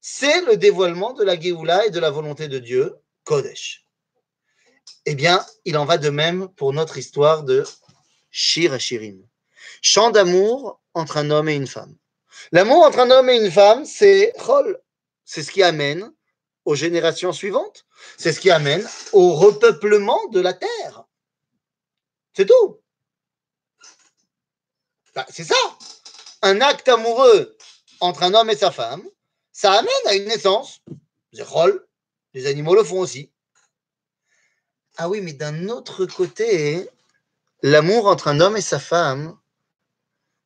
c'est 0.00 0.42
le 0.42 0.56
dévoilement 0.56 1.12
de 1.12 1.24
la 1.24 1.38
Géoula 1.38 1.86
et 1.86 1.90
de 1.90 2.00
la 2.00 2.10
volonté 2.10 2.48
de 2.48 2.58
Dieu, 2.58 2.96
Kodesh. 3.24 3.86
Eh 5.06 5.14
bien, 5.14 5.44
il 5.64 5.76
en 5.76 5.84
va 5.84 5.98
de 5.98 6.10
même 6.10 6.48
pour 6.48 6.72
notre 6.72 6.98
histoire 6.98 7.44
de 7.44 7.64
Shir 8.30 8.78
Shirim, 8.80 9.26
chant 9.80 10.10
d'amour 10.10 10.80
entre 10.94 11.16
un 11.16 11.30
homme 11.30 11.48
et 11.48 11.54
une 11.54 11.66
femme. 11.66 11.96
L'amour 12.50 12.84
entre 12.84 13.00
un 13.00 13.10
homme 13.10 13.30
et 13.30 13.36
une 13.36 13.50
femme, 13.50 13.84
c'est 13.84 14.32
Chol. 14.38 14.80
C'est 15.24 15.42
ce 15.42 15.50
qui 15.50 15.62
amène 15.62 16.12
aux 16.64 16.74
générations 16.74 17.32
suivantes. 17.32 17.86
C'est 18.18 18.32
ce 18.32 18.40
qui 18.40 18.50
amène 18.50 18.86
au 19.12 19.34
repeuplement 19.34 20.28
de 20.28 20.40
la 20.40 20.52
terre. 20.52 21.04
C'est 22.34 22.46
tout. 22.46 22.80
Bah, 25.14 25.26
c'est 25.28 25.44
ça. 25.44 25.54
Un 26.42 26.60
acte 26.60 26.88
amoureux 26.88 27.56
entre 28.00 28.24
un 28.24 28.34
homme 28.34 28.50
et 28.50 28.56
sa 28.56 28.72
femme, 28.72 29.02
ça 29.52 29.72
amène 29.72 30.06
à 30.06 30.14
une 30.14 30.24
naissance. 30.24 30.80
C'est 31.32 31.44
Chol. 31.44 31.86
Les 32.34 32.46
animaux 32.46 32.74
le 32.74 32.82
font 32.82 33.00
aussi. 33.00 33.30
Ah 34.96 35.08
oui, 35.08 35.20
mais 35.20 35.34
d'un 35.34 35.68
autre 35.68 36.04
côté, 36.06 36.88
l'amour 37.62 38.06
entre 38.06 38.28
un 38.28 38.40
homme 38.40 38.56
et 38.56 38.62
sa 38.62 38.78
femme 38.78 39.38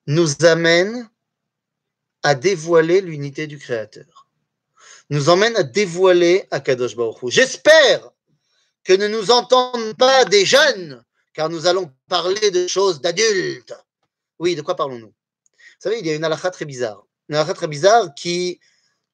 nous 0.07 0.45
amène 0.45 1.09
à 2.23 2.35
dévoiler 2.35 3.01
l'unité 3.01 3.47
du 3.47 3.59
Créateur, 3.59 4.29
nous 5.11 5.29
emmène 5.29 5.57
à 5.57 5.63
dévoiler 5.63 6.47
Akadosh 6.51 6.97
Baruch. 6.97 7.29
J'espère 7.29 8.11
que 8.85 8.93
ne 8.93 9.09
nous 9.09 9.31
entendent 9.31 9.97
pas 9.97 10.25
des 10.25 10.45
jeunes, 10.45 11.05
car 11.33 11.49
nous 11.49 11.67
allons 11.67 11.93
parler 12.09 12.51
de 12.51 12.67
choses 12.67 13.01
d'adultes. 13.01 13.75
Oui, 14.39 14.55
de 14.55 14.63
quoi 14.63 14.77
parlons-nous? 14.77 15.13
Savez, 15.79 15.99
il 16.01 16.07
y 16.07 16.11
a 16.11 16.15
une 16.15 16.25
halakha 16.25 16.51
très 16.51 16.65
bizarre. 16.65 17.07
Une 17.29 17.37
halakha 17.37 17.55
très 17.55 17.69
bizarre 17.69 18.15
qui, 18.15 18.61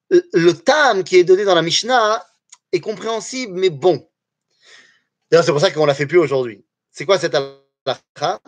le 0.09 0.51
tam 0.53 1.03
qui 1.03 1.17
est 1.17 1.23
donné 1.23 1.43
dans 1.43 1.55
la 1.55 1.61
Mishnah 1.61 2.25
est 2.71 2.79
compréhensible, 2.79 3.53
mais 3.53 3.69
bon. 3.69 4.07
D'ailleurs, 5.29 5.45
c'est 5.45 5.51
pour 5.51 5.61
ça 5.61 5.71
qu'on 5.71 5.81
ne 5.81 5.87
l'a 5.87 5.95
fait 5.95 6.07
plus 6.07 6.19
aujourd'hui. 6.19 6.65
C'est 6.91 7.05
quoi 7.05 7.19
cette 7.19 7.35
halakha? 7.35 8.39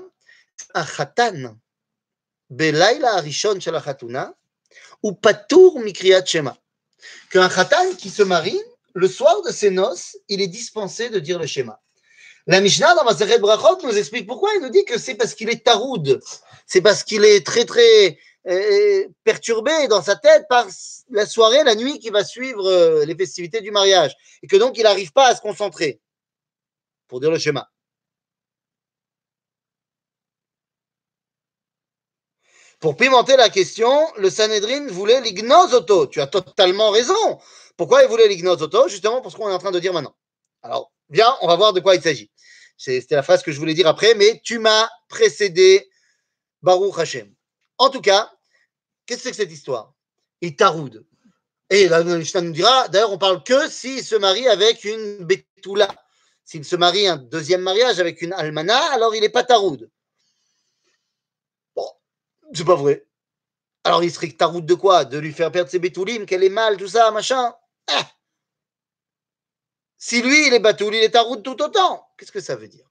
Un 0.74 0.86
khatan, 0.86 1.58
belayla 2.50 3.16
arishon 3.16 3.60
shel 3.60 3.80
ou 5.04 5.14
patour 5.14 5.80
mikriyat 5.80 6.26
shema. 6.26 6.58
Qu'un 7.30 7.50
khatan 7.50 7.96
qui 7.98 8.10
se 8.10 8.24
marie, 8.24 8.60
le 8.94 9.08
soir 9.08 9.42
de 9.42 9.52
ses 9.52 9.70
noces, 9.70 10.18
il 10.30 10.42
est 10.42 10.48
dispensé 10.48 11.10
de 11.10 11.20
dire 11.20 11.38
le 11.38 11.46
schéma. 11.46 11.82
La 12.48 12.62
Mishnah 12.62 12.96
dans 12.96 13.04
Maseret 13.04 13.40
Brachot 13.40 13.82
nous 13.84 13.98
explique 13.98 14.28
pourquoi. 14.28 14.52
Il 14.56 14.62
nous 14.62 14.70
dit 14.70 14.86
que 14.86 14.98
c'est 14.98 15.16
parce 15.16 15.34
qu'il 15.34 15.50
est 15.50 15.66
taroud. 15.66 16.22
C'est 16.66 16.82
parce 16.82 17.04
qu'il 17.04 17.24
est 17.26 17.46
très, 17.46 17.66
très 17.66 18.18
euh, 18.48 19.08
perturbé 19.24 19.88
dans 19.88 20.02
sa 20.02 20.16
tête 20.16 20.46
par 20.50 20.68
la 21.10 21.26
soirée, 21.26 21.64
la 21.64 21.76
nuit 21.76 22.00
qui 22.00 22.10
va 22.10 22.24
suivre 22.24 22.66
euh, 22.66 23.06
les 23.06 23.16
festivités 23.16 23.62
du 23.62 23.72
mariage. 23.72 24.16
Et 24.44 24.48
que 24.48 24.56
donc 24.56 24.78
il 24.78 24.84
n'arrive 24.84 25.12
pas 25.12 25.28
à 25.28 25.36
se 25.36 25.42
concentrer 25.42 26.00
pour 27.08 27.20
dire 27.20 27.32
le 27.32 27.38
schéma. 27.38 27.70
Pour 32.80 32.98
pimenter 32.98 33.38
la 33.38 33.50
question, 33.50 33.90
le 34.18 34.30
Sanhedrin 34.30 34.88
voulait 34.88 35.22
l'ignosoto. 35.22 36.08
Tu 36.08 36.22
as 36.22 36.28
totalement 36.28 36.92
raison. 36.92 37.40
Pourquoi 37.78 38.04
il 38.04 38.10
voulait 38.10 38.28
l'ignosoto? 38.28 38.88
Justement 38.88 39.22
pour 39.22 39.32
ce 39.32 39.38
qu'on 39.38 39.50
est 39.50 39.54
en 39.54 39.60
train 39.60 39.72
de 39.72 39.80
dire 39.80 39.94
maintenant. 39.94 40.16
Alors, 40.62 40.92
viens, 41.10 41.36
on 41.42 41.48
va 41.48 41.56
voir 41.56 41.74
de 41.74 41.80
quoi 41.80 41.96
il 41.96 42.02
s'agit. 42.02 42.32
C'était 42.78 43.16
la 43.16 43.24
phrase 43.24 43.42
que 43.42 43.52
je 43.52 43.60
voulais 43.60 43.74
dire 43.74 43.88
après, 43.88 44.14
mais 44.16 44.42
tu 44.44 44.60
m'as 44.60 44.90
précédé, 45.08 45.90
Baruch 46.66 46.98
Hashem. 46.98 47.32
En 47.78 47.90
tout 47.90 48.02
cas, 48.02 48.34
qu'est-ce 49.06 49.20
que 49.20 49.24
c'est 49.24 49.32
que 49.32 49.38
cette 49.38 49.52
histoire? 49.52 49.94
Il 50.42 50.56
taroude. 50.56 51.06
Et 51.70 51.88
la 51.88 52.04
Mishnah 52.04 52.42
nous 52.42 52.52
dira, 52.52 52.88
d'ailleurs, 52.88 53.12
on 53.12 53.20
parle 53.20 53.44
que 53.44 53.70
s'il 53.70 54.04
se 54.04 54.16
marie 54.16 54.48
avec 54.48 54.84
une 54.84 55.26
Betula. 55.26 55.88
S'il 56.44 56.66
se 56.66 56.76
marie 56.76 57.08
un 57.08 57.18
deuxième 57.18 57.62
mariage 57.62 58.00
avec 58.00 58.22
une 58.22 58.34
Almana, 58.34 58.78
alors 58.94 59.16
il 59.16 59.22
n'est 59.22 59.30
pas 59.30 59.44
taroud. 59.44 59.90
Bon, 61.76 61.88
c'est 62.54 62.66
pas 62.66 62.76
vrai. 62.76 63.06
Alors 63.84 64.04
il 64.04 64.12
serait 64.12 64.32
taroud 64.32 64.66
de 64.66 64.74
quoi? 64.74 65.06
De 65.06 65.20
lui 65.20 65.34
faire 65.34 65.52
perdre 65.52 65.70
ses 65.70 65.80
Betoulim, 65.80 66.26
qu'elle 66.26 66.44
est 66.44 66.50
mal, 66.50 66.78
tout 66.78 66.88
ça, 66.88 67.12
machin? 67.12 67.54
Ah 67.88 68.10
si 69.98 70.22
lui, 70.22 70.48
il 70.48 70.54
est 70.54 70.60
batoul, 70.60 70.94
il 70.94 71.04
est 71.04 71.12
taroud 71.12 71.42
tout 71.42 71.60
autant. 71.64 72.08
Qu'est-ce 72.18 72.32
que 72.32 72.42
ça 72.42 72.56
veut 72.56 72.68
dire? 72.68 72.88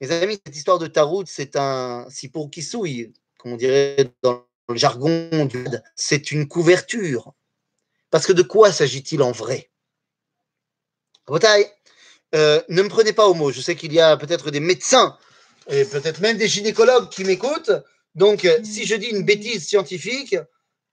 Mes 0.00 0.10
amis, 0.12 0.38
cette 0.46 0.56
histoire 0.56 0.78
de 0.78 0.86
taroud, 0.86 1.26
c'est 1.28 1.56
un 1.56 2.06
si 2.08 2.28
pour 2.28 2.50
qui 2.50 2.62
souille, 2.62 3.12
comme 3.38 3.52
on 3.52 3.56
dirait 3.56 4.10
dans 4.22 4.46
le 4.68 4.76
jargon 4.76 5.44
du 5.44 5.64
c'est 5.94 6.32
une 6.32 6.48
couverture. 6.48 7.34
Parce 8.10 8.26
que 8.26 8.32
de 8.32 8.42
quoi 8.42 8.72
s'agit-il 8.72 9.22
en 9.22 9.32
vrai? 9.32 9.70
Euh, 12.34 12.60
ne 12.68 12.82
me 12.82 12.88
prenez 12.88 13.12
pas 13.12 13.26
au 13.26 13.34
mot. 13.34 13.52
Je 13.52 13.60
sais 13.60 13.76
qu'il 13.76 13.92
y 13.92 14.00
a 14.00 14.16
peut-être 14.16 14.50
des 14.50 14.60
médecins 14.60 15.16
et 15.68 15.84
peut-être 15.84 16.20
même 16.20 16.36
des 16.36 16.48
gynécologues 16.48 17.08
qui 17.10 17.24
m'écoutent. 17.24 17.72
Donc, 18.14 18.44
euh, 18.44 18.58
si 18.64 18.86
je 18.86 18.94
dis 18.94 19.06
une 19.06 19.24
bêtise 19.24 19.66
scientifique, 19.66 20.36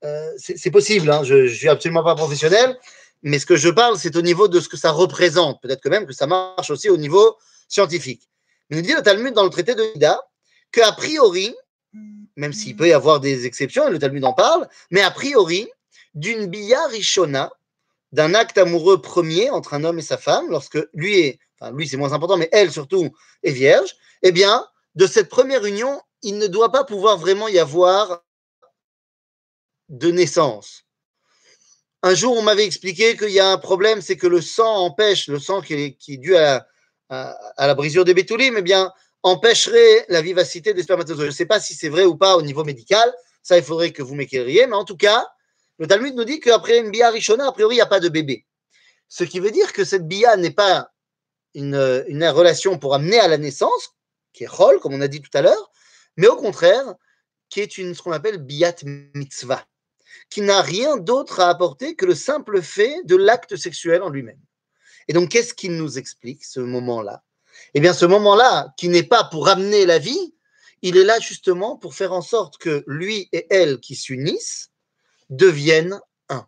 euh, 0.04 0.32
c'est 0.38 0.72
possible. 0.72 1.10
Hein. 1.12 1.24
je 1.24 1.36
ne 1.36 1.48
suis 1.48 1.70
absolument 1.70 2.04
pas 2.04 2.16
professionnel. 2.16 2.78
Mais 3.24 3.40
ce 3.40 3.46
que 3.46 3.56
je 3.56 3.70
parle, 3.70 3.98
c'est 3.98 4.16
au 4.16 4.22
niveau 4.22 4.48
de 4.48 4.60
ce 4.60 4.70
que 4.70 4.78
ça 4.78 4.92
représente. 4.92 5.62
Peut-être 5.62 5.82
que 5.82 5.90
même 5.90 6.06
que 6.06 6.14
ça 6.14 6.28
marche 6.28 6.70
aussi 6.70 6.90
au 6.90 6.98
niveau 6.98 7.38
scientifique. 7.68 8.27
Nous 8.70 8.82
dit 8.82 8.94
le 8.94 9.02
Talmud 9.02 9.34
dans 9.34 9.44
le 9.44 9.50
traité 9.50 9.76
de 9.76 9.84
Nida 9.94 10.20
qu'a 10.72 10.92
priori, 10.92 11.56
même 12.36 12.54
s'il 12.54 12.76
peut 12.76 12.88
y 12.88 12.94
avoir 12.94 13.20
des 13.20 13.46
exceptions, 13.46 13.88
et 13.88 13.92
le 13.92 14.00
Talmud 14.00 14.24
en 14.26 14.34
parle, 14.34 14.68
mais 14.92 15.02
a 15.02 15.12
priori, 15.12 15.70
d'une 16.14 16.48
bia 16.48 16.86
rishona, 16.88 17.52
d'un 18.12 18.34
acte 18.34 18.58
amoureux 18.58 19.02
premier 19.02 19.50
entre 19.50 19.74
un 19.74 19.84
homme 19.84 20.00
et 20.00 20.04
sa 20.04 20.18
femme, 20.18 20.50
lorsque 20.50 20.80
lui 20.94 21.20
est, 21.20 21.40
enfin 21.60 21.72
lui 21.72 21.88
c'est 21.88 21.98
moins 21.98 22.14
important, 22.14 22.38
mais 22.38 22.50
elle 22.52 22.72
surtout 22.72 23.10
est 23.44 23.52
vierge, 23.52 23.96
eh 24.22 24.32
bien, 24.32 24.66
de 24.96 25.08
cette 25.08 25.30
première 25.30 25.66
union, 25.66 26.02
il 26.24 26.38
ne 26.38 26.48
doit 26.48 26.72
pas 26.72 26.84
pouvoir 26.84 27.18
vraiment 27.18 27.48
y 27.48 27.60
avoir 27.60 28.24
de 29.90 30.12
naissance. 30.12 30.84
Un 32.04 32.14
jour, 32.14 32.38
on 32.38 32.42
m'avait 32.42 32.66
expliqué 32.66 33.18
qu'il 33.18 33.32
y 33.32 33.40
a 33.40 33.50
un 33.50 33.58
problème, 33.58 34.02
c'est 34.02 34.18
que 34.18 34.28
le 34.28 34.42
sang 34.42 34.76
empêche, 34.86 35.28
le 35.28 35.40
sang 35.40 35.62
qui 35.62 35.74
est, 35.74 36.18
dû 36.18 36.36
à, 36.36 36.68
la 37.10 37.74
brisure 37.76 38.06
des 38.06 38.14
bétoulim, 38.14 38.56
eh 38.58 38.62
bien, 38.62 38.92
empêcherait 39.24 40.06
la 40.10 40.22
vivacité 40.22 40.74
des 40.74 40.84
spermatozoïdes. 40.84 41.22
Je 41.22 41.28
ne 41.28 41.32
sais 41.32 41.46
pas 41.46 41.60
si 41.60 41.74
c'est 41.74 41.90
vrai 41.90 42.06
ou 42.06 42.16
pas 42.16 42.36
au 42.36 42.42
niveau 42.42 42.64
médical, 42.64 43.14
ça, 43.42 43.58
il 43.58 43.64
faudrait 43.64 43.92
que 43.92 44.04
vous 44.04 44.16
m'écririez, 44.16 44.68
mais 44.68 44.76
en 44.76 44.86
tout 44.86 44.98
cas, 44.98 45.26
le 45.80 45.88
Talmud 45.88 46.16
nous 46.16 46.26
dit 46.26 46.40
qu'après 46.40 46.80
une 46.80 46.92
bia 46.92 47.10
richona, 47.10 47.48
a 47.48 47.52
priori, 47.52 47.76
il 47.76 47.78
n'y 47.78 47.82
a 47.82 47.88
pas 47.88 48.00
de 48.00 48.10
bébé. 48.10 48.46
Ce 49.08 49.24
qui 49.24 49.40
veut 49.40 49.52
dire 49.52 49.72
que 49.74 49.86
cette 49.86 50.08
bia 50.08 50.36
n'est 50.36 50.52
pas 50.52 50.92
une, 51.54 51.76
relation 51.76 52.78
pour 52.78 52.94
amener 52.94 53.20
à 53.20 53.28
la 53.28 53.38
naissance, 53.38 53.96
qui 54.34 54.44
est 54.44 54.48
rol, 54.48 54.80
comme 54.80 54.94
on 54.94 55.02
a 55.02 55.08
dit 55.08 55.22
tout 55.22 55.36
à 55.36 55.42
l'heure, 55.42 55.72
mais 56.18 56.28
au 56.28 56.36
contraire, 56.36 56.96
qui 57.50 57.62
est 57.62 57.78
une, 57.78 57.96
ce 57.96 58.02
qu'on 58.02 58.12
appelle 58.12 58.38
biat 58.38 58.76
mitzvah 59.14 59.66
qui 60.30 60.42
n'a 60.42 60.62
rien 60.62 60.98
d'autre 60.98 61.40
à 61.40 61.50
apporter 61.50 61.96
que 61.96 62.06
le 62.06 62.16
simple 62.16 62.62
fait 62.62 63.02
de 63.06 63.16
l'acte 63.16 63.56
sexuel 63.56 64.02
en 64.02 64.10
lui-même. 64.10 64.40
Et 65.08 65.14
donc, 65.14 65.30
qu'est-ce 65.30 65.54
qu'il 65.54 65.74
nous 65.74 65.98
explique, 65.98 66.44
ce 66.44 66.60
moment-là? 66.60 67.24
Eh 67.74 67.80
bien, 67.80 67.94
ce 67.94 68.06
moment-là, 68.06 68.74
qui 68.78 68.90
n'est 68.90 69.04
pas 69.04 69.24
pour 69.26 69.48
amener 69.48 69.86
la 69.86 70.00
vie, 70.00 70.36
il 70.82 70.98
est 70.98 71.04
là 71.04 71.20
justement 71.20 71.76
pour 71.78 71.96
faire 71.96 72.14
en 72.14 72.22
sorte 72.22 72.58
que 72.58 72.84
lui 72.88 73.30
et 73.32 73.48
elle 73.50 73.80
qui 73.80 73.96
s'unissent 73.96 74.72
deviennent 75.30 76.00
un. 76.30 76.48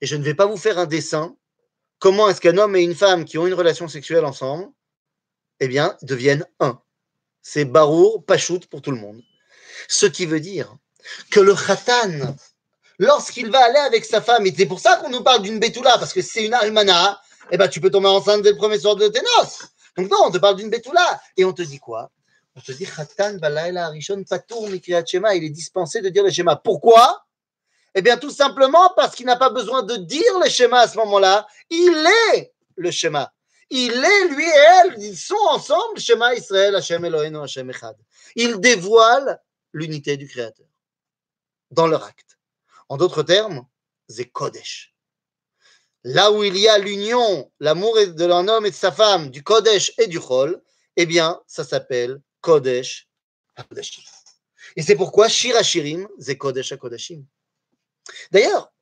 Et 0.00 0.06
je 0.06 0.16
ne 0.16 0.22
vais 0.22 0.34
pas 0.34 0.46
vous 0.46 0.56
faire 0.56 0.78
un 0.78 0.86
dessin. 0.86 1.36
Comment 1.98 2.28
est-ce 2.28 2.40
qu'un 2.40 2.58
homme 2.58 2.76
et 2.76 2.82
une 2.82 2.94
femme 2.94 3.24
qui 3.24 3.38
ont 3.38 3.46
une 3.46 3.54
relation 3.54 3.88
sexuelle 3.88 4.24
ensemble, 4.24 4.68
eh 5.60 5.68
bien, 5.68 5.96
deviennent 6.02 6.46
un? 6.60 6.80
C'est 7.42 7.64
barour, 7.64 8.24
pachout 8.24 8.60
pour 8.70 8.82
tout 8.82 8.92
le 8.92 8.98
monde. 8.98 9.22
Ce 9.88 10.06
qui 10.06 10.26
veut 10.26 10.40
dire 10.40 10.76
que 11.30 11.40
le 11.40 11.54
khatan, 11.54 12.34
lorsqu'il 12.98 13.50
va 13.50 13.64
aller 13.64 13.78
avec 13.78 14.04
sa 14.04 14.20
femme, 14.20 14.46
et 14.46 14.54
c'est 14.56 14.66
pour 14.66 14.80
ça 14.80 14.96
qu'on 14.96 15.10
nous 15.10 15.22
parle 15.22 15.42
d'une 15.42 15.58
bétoula, 15.58 15.98
parce 15.98 16.12
que 16.12 16.22
c'est 16.22 16.44
une 16.44 16.54
almana, 16.54 17.20
eh 17.50 17.56
ben, 17.56 17.68
tu 17.68 17.80
peux 17.80 17.90
tomber 17.90 18.08
enceinte 18.08 18.42
dès 18.42 18.52
le 18.52 18.56
premier 18.56 18.78
soir 18.78 18.96
de 18.96 19.08
tes 19.08 19.20
noces. 19.38 19.68
Donc 19.96 20.10
non, 20.10 20.18
on 20.26 20.30
te 20.30 20.38
parle 20.38 20.56
d'une 20.56 20.70
bétoula. 20.70 21.20
Et 21.36 21.44
on 21.44 21.52
te 21.52 21.62
dit 21.62 21.78
quoi? 21.78 22.10
On 22.56 22.60
te 22.60 22.72
dit 22.72 22.86
Khatan 22.86 23.34
Balaila 23.34 23.86
Arishon 23.86 24.22
Patour 24.24 24.68
Mikriyat 24.68 25.04
Shema, 25.06 25.34
il 25.34 25.44
est 25.44 25.50
dispensé 25.50 26.00
de 26.00 26.08
dire 26.08 26.24
le 26.24 26.30
schéma. 26.30 26.56
Pourquoi? 26.56 27.24
Eh 27.94 28.02
bien, 28.02 28.16
tout 28.16 28.30
simplement 28.30 28.92
parce 28.96 29.14
qu'il 29.14 29.26
n'a 29.26 29.36
pas 29.36 29.50
besoin 29.50 29.82
de 29.82 29.96
dire 29.96 30.38
le 30.42 30.48
schéma 30.48 30.80
à 30.80 30.88
ce 30.88 30.96
moment-là. 30.98 31.46
Il 31.70 32.06
est 32.34 32.52
le 32.76 32.90
schéma. 32.90 33.32
Il 33.70 33.92
est, 33.92 34.28
lui 34.28 34.44
et 34.44 34.84
elle, 34.84 35.02
ils 35.02 35.16
sont 35.16 35.36
ensemble, 35.50 35.98
Shema 35.98 36.34
Israël, 36.34 36.74
Hashem 36.74 37.04
Eloheinu, 37.04 37.38
Hashem 37.42 37.68
Echad. 37.70 37.96
Ils 38.34 38.58
dévoilent 38.60 39.38
l'unité 39.72 40.16
du 40.16 40.26
Créateur 40.26 40.66
dans 41.70 41.86
leur 41.86 42.04
acte. 42.04 42.38
En 42.88 42.96
d'autres 42.96 43.22
termes, 43.22 43.66
c'est 44.08 44.24
Kodesh. 44.26 44.94
Là 46.08 46.32
où 46.32 46.42
il 46.42 46.56
y 46.56 46.66
a 46.68 46.78
l'union, 46.78 47.52
l'amour 47.60 47.94
de 47.94 48.24
l'un 48.24 48.48
homme 48.48 48.64
et 48.64 48.70
de 48.70 48.74
sa 48.74 48.90
femme, 48.90 49.28
du 49.30 49.42
Kodesh 49.42 49.92
et 49.98 50.06
du 50.06 50.18
Chol, 50.18 50.58
eh 50.96 51.04
bien, 51.04 51.38
ça 51.46 51.64
s'appelle 51.64 52.22
Kodesh 52.40 53.10
HaKodashim. 53.56 54.00
Et 54.76 54.82
c'est 54.82 54.96
pourquoi 54.96 55.28
Shir 55.28 55.54
HaShirim, 55.54 56.08
c'est 56.18 56.38
Kodesh 56.38 56.72
HaKodashim. 56.72 57.26
D'ailleurs, 58.30 58.72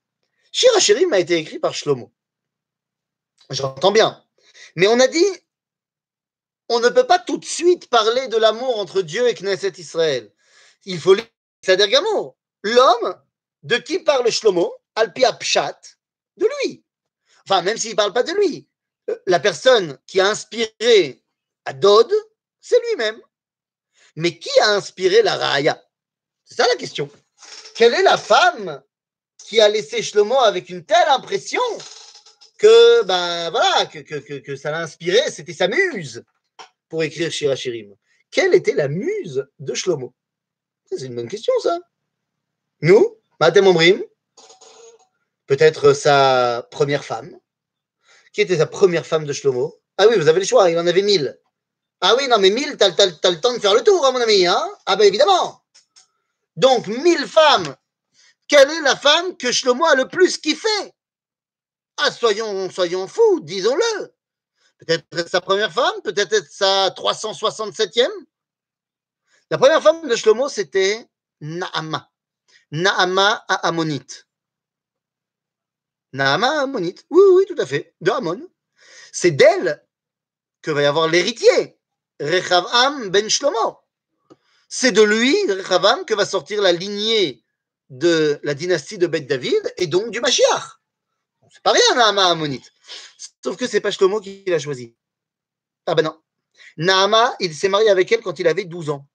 Shir 0.52 0.70
HaShirim 0.76 1.12
a 1.14 1.18
été 1.18 1.34
écrit 1.34 1.58
par 1.58 1.74
Shlomo. 1.74 2.12
J'entends 3.50 3.90
bien. 3.90 4.24
Mais 4.76 4.86
on 4.86 5.00
a 5.00 5.08
dit, 5.08 5.26
on 6.68 6.78
ne 6.78 6.90
peut 6.90 7.08
pas 7.08 7.18
tout 7.18 7.38
de 7.38 7.44
suite 7.44 7.90
parler 7.90 8.28
de 8.28 8.36
l'amour 8.36 8.78
entre 8.78 9.02
Dieu 9.02 9.26
et 9.26 9.34
Knesset 9.34 9.72
Israël. 9.78 10.32
Il 10.84 11.00
faut 11.00 11.14
lire. 11.14 11.26
L'homme 12.62 13.20
de 13.64 13.76
qui 13.78 13.98
parle 13.98 14.30
Shlomo 14.30 14.72
Alpia 14.94 15.32
Pshat, 15.32 15.80
de 16.36 16.46
lui. 16.46 16.85
Enfin, 17.48 17.62
même 17.62 17.76
s'il 17.76 17.92
ne 17.92 17.96
parle 17.96 18.12
pas 18.12 18.22
de 18.22 18.32
lui. 18.32 18.66
Euh, 19.08 19.16
la 19.26 19.40
personne 19.40 19.98
qui 20.06 20.20
a 20.20 20.26
inspiré 20.26 21.22
à 21.64 21.72
c'est 22.60 22.80
lui-même. 22.88 23.20
Mais 24.16 24.38
qui 24.38 24.50
a 24.60 24.74
inspiré 24.74 25.22
la 25.22 25.36
Raya 25.36 25.82
C'est 26.44 26.56
ça 26.56 26.66
la 26.66 26.76
question. 26.76 27.08
Quelle 27.74 27.94
est 27.94 28.02
la 28.02 28.16
femme 28.16 28.82
qui 29.38 29.60
a 29.60 29.68
laissé 29.68 30.02
Shlomo 30.02 30.36
avec 30.38 30.70
une 30.70 30.84
telle 30.84 31.08
impression 31.08 31.60
que, 32.58 33.04
ben 33.04 33.50
voilà, 33.50 33.86
que, 33.86 34.56
ça 34.56 34.70
l'a 34.70 34.80
inspiré, 34.80 35.30
c'était 35.30 35.52
sa 35.52 35.68
muse 35.68 36.24
pour 36.88 37.02
écrire 37.02 37.30
Shirachirim. 37.30 37.94
Quelle 38.30 38.54
était 38.54 38.72
la 38.72 38.88
muse 38.88 39.46
de 39.58 39.74
Shlomo? 39.74 40.14
C'est 40.86 41.06
une 41.06 41.14
bonne 41.14 41.28
question, 41.28 41.52
ça. 41.62 41.78
Nous, 42.80 43.16
Matem 43.38 43.66
Omrim, 43.66 44.02
peut-être 45.46 45.92
sa 45.92 46.66
première 46.70 47.04
femme. 47.04 47.38
Qui 48.32 48.42
était 48.42 48.58
sa 48.58 48.66
première 48.66 49.06
femme 49.06 49.24
de 49.24 49.32
Shlomo? 49.32 49.80
Ah 49.98 50.06
oui, 50.08 50.16
vous 50.18 50.28
avez 50.28 50.40
le 50.40 50.46
choix, 50.46 50.70
il 50.70 50.78
en 50.78 50.86
avait 50.86 51.02
mille. 51.02 51.38
Ah 52.00 52.14
oui, 52.16 52.28
non, 52.28 52.38
mais 52.38 52.50
mille, 52.50 52.76
t'as 52.76 52.90
as, 52.90 53.06
le 53.06 53.40
temps 53.40 53.54
de 53.54 53.58
faire 53.58 53.74
le 53.74 53.82
tour, 53.82 54.04
hein, 54.04 54.12
mon 54.12 54.20
ami. 54.20 54.46
Hein 54.46 54.68
ah 54.84 54.96
ben 54.96 55.06
évidemment. 55.06 55.62
Donc, 56.56 56.86
mille 56.86 57.26
femmes. 57.26 57.74
Quelle 58.48 58.70
est 58.70 58.80
la 58.82 58.96
femme 58.96 59.36
que 59.36 59.50
Shlomo 59.50 59.84
a 59.86 59.94
le 59.94 60.06
plus 60.06 60.38
kiffé 60.38 60.68
Ah, 61.96 62.10
soyons, 62.10 62.70
soyons 62.70 63.08
fous, 63.08 63.40
disons-le. 63.40 64.14
Peut-être 64.78 65.28
sa 65.28 65.40
première 65.40 65.72
femme, 65.72 66.02
peut-être 66.04 66.44
sa 66.50 66.90
367e. 66.90 68.08
La 69.50 69.58
première 69.58 69.82
femme 69.82 70.06
de 70.08 70.16
Shlomo, 70.16 70.48
c'était 70.48 71.08
Naama. 71.40 72.10
Naama 72.70 73.44
à 73.48 73.66
Ammonite. 73.68 74.25
Naama 76.12 76.62
Ammonite. 76.62 77.04
Oui, 77.10 77.22
oui, 77.32 77.44
tout 77.46 77.60
à 77.60 77.66
fait. 77.66 77.94
De 78.00 78.10
Ammon. 78.10 78.48
C'est 79.12 79.30
d'elle 79.30 79.84
que 80.62 80.70
va 80.70 80.82
y 80.82 80.86
avoir 80.86 81.08
l'héritier, 81.08 81.78
Rechavam 82.20 83.08
ben 83.10 83.28
Shlomo. 83.28 83.78
C'est 84.68 84.92
de 84.92 85.02
lui, 85.02 85.34
Rechavam, 85.50 86.04
que 86.04 86.14
va 86.14 86.26
sortir 86.26 86.60
la 86.60 86.72
lignée 86.72 87.42
de 87.88 88.40
la 88.42 88.54
dynastie 88.54 88.98
de 88.98 89.06
Beth 89.06 89.26
David 89.26 89.72
et 89.76 89.86
donc 89.86 90.10
du 90.10 90.20
Mashiach. 90.20 90.80
C'est 91.50 91.62
pas 91.62 91.72
rien, 91.72 91.94
Naama 91.94 92.26
Ammonite. 92.26 92.72
Sauf 93.44 93.56
que 93.56 93.66
c'est 93.66 93.80
pas 93.80 93.90
Shlomo 93.90 94.20
qui 94.20 94.42
l'a 94.46 94.58
choisi. 94.58 94.94
Ah 95.86 95.94
ben 95.94 96.02
non. 96.02 96.20
Naama, 96.76 97.36
il 97.40 97.54
s'est 97.54 97.68
marié 97.68 97.88
avec 97.90 98.10
elle 98.10 98.20
quand 98.20 98.38
il 98.38 98.48
avait 98.48 98.64
12 98.64 98.90
ans. 98.90 99.06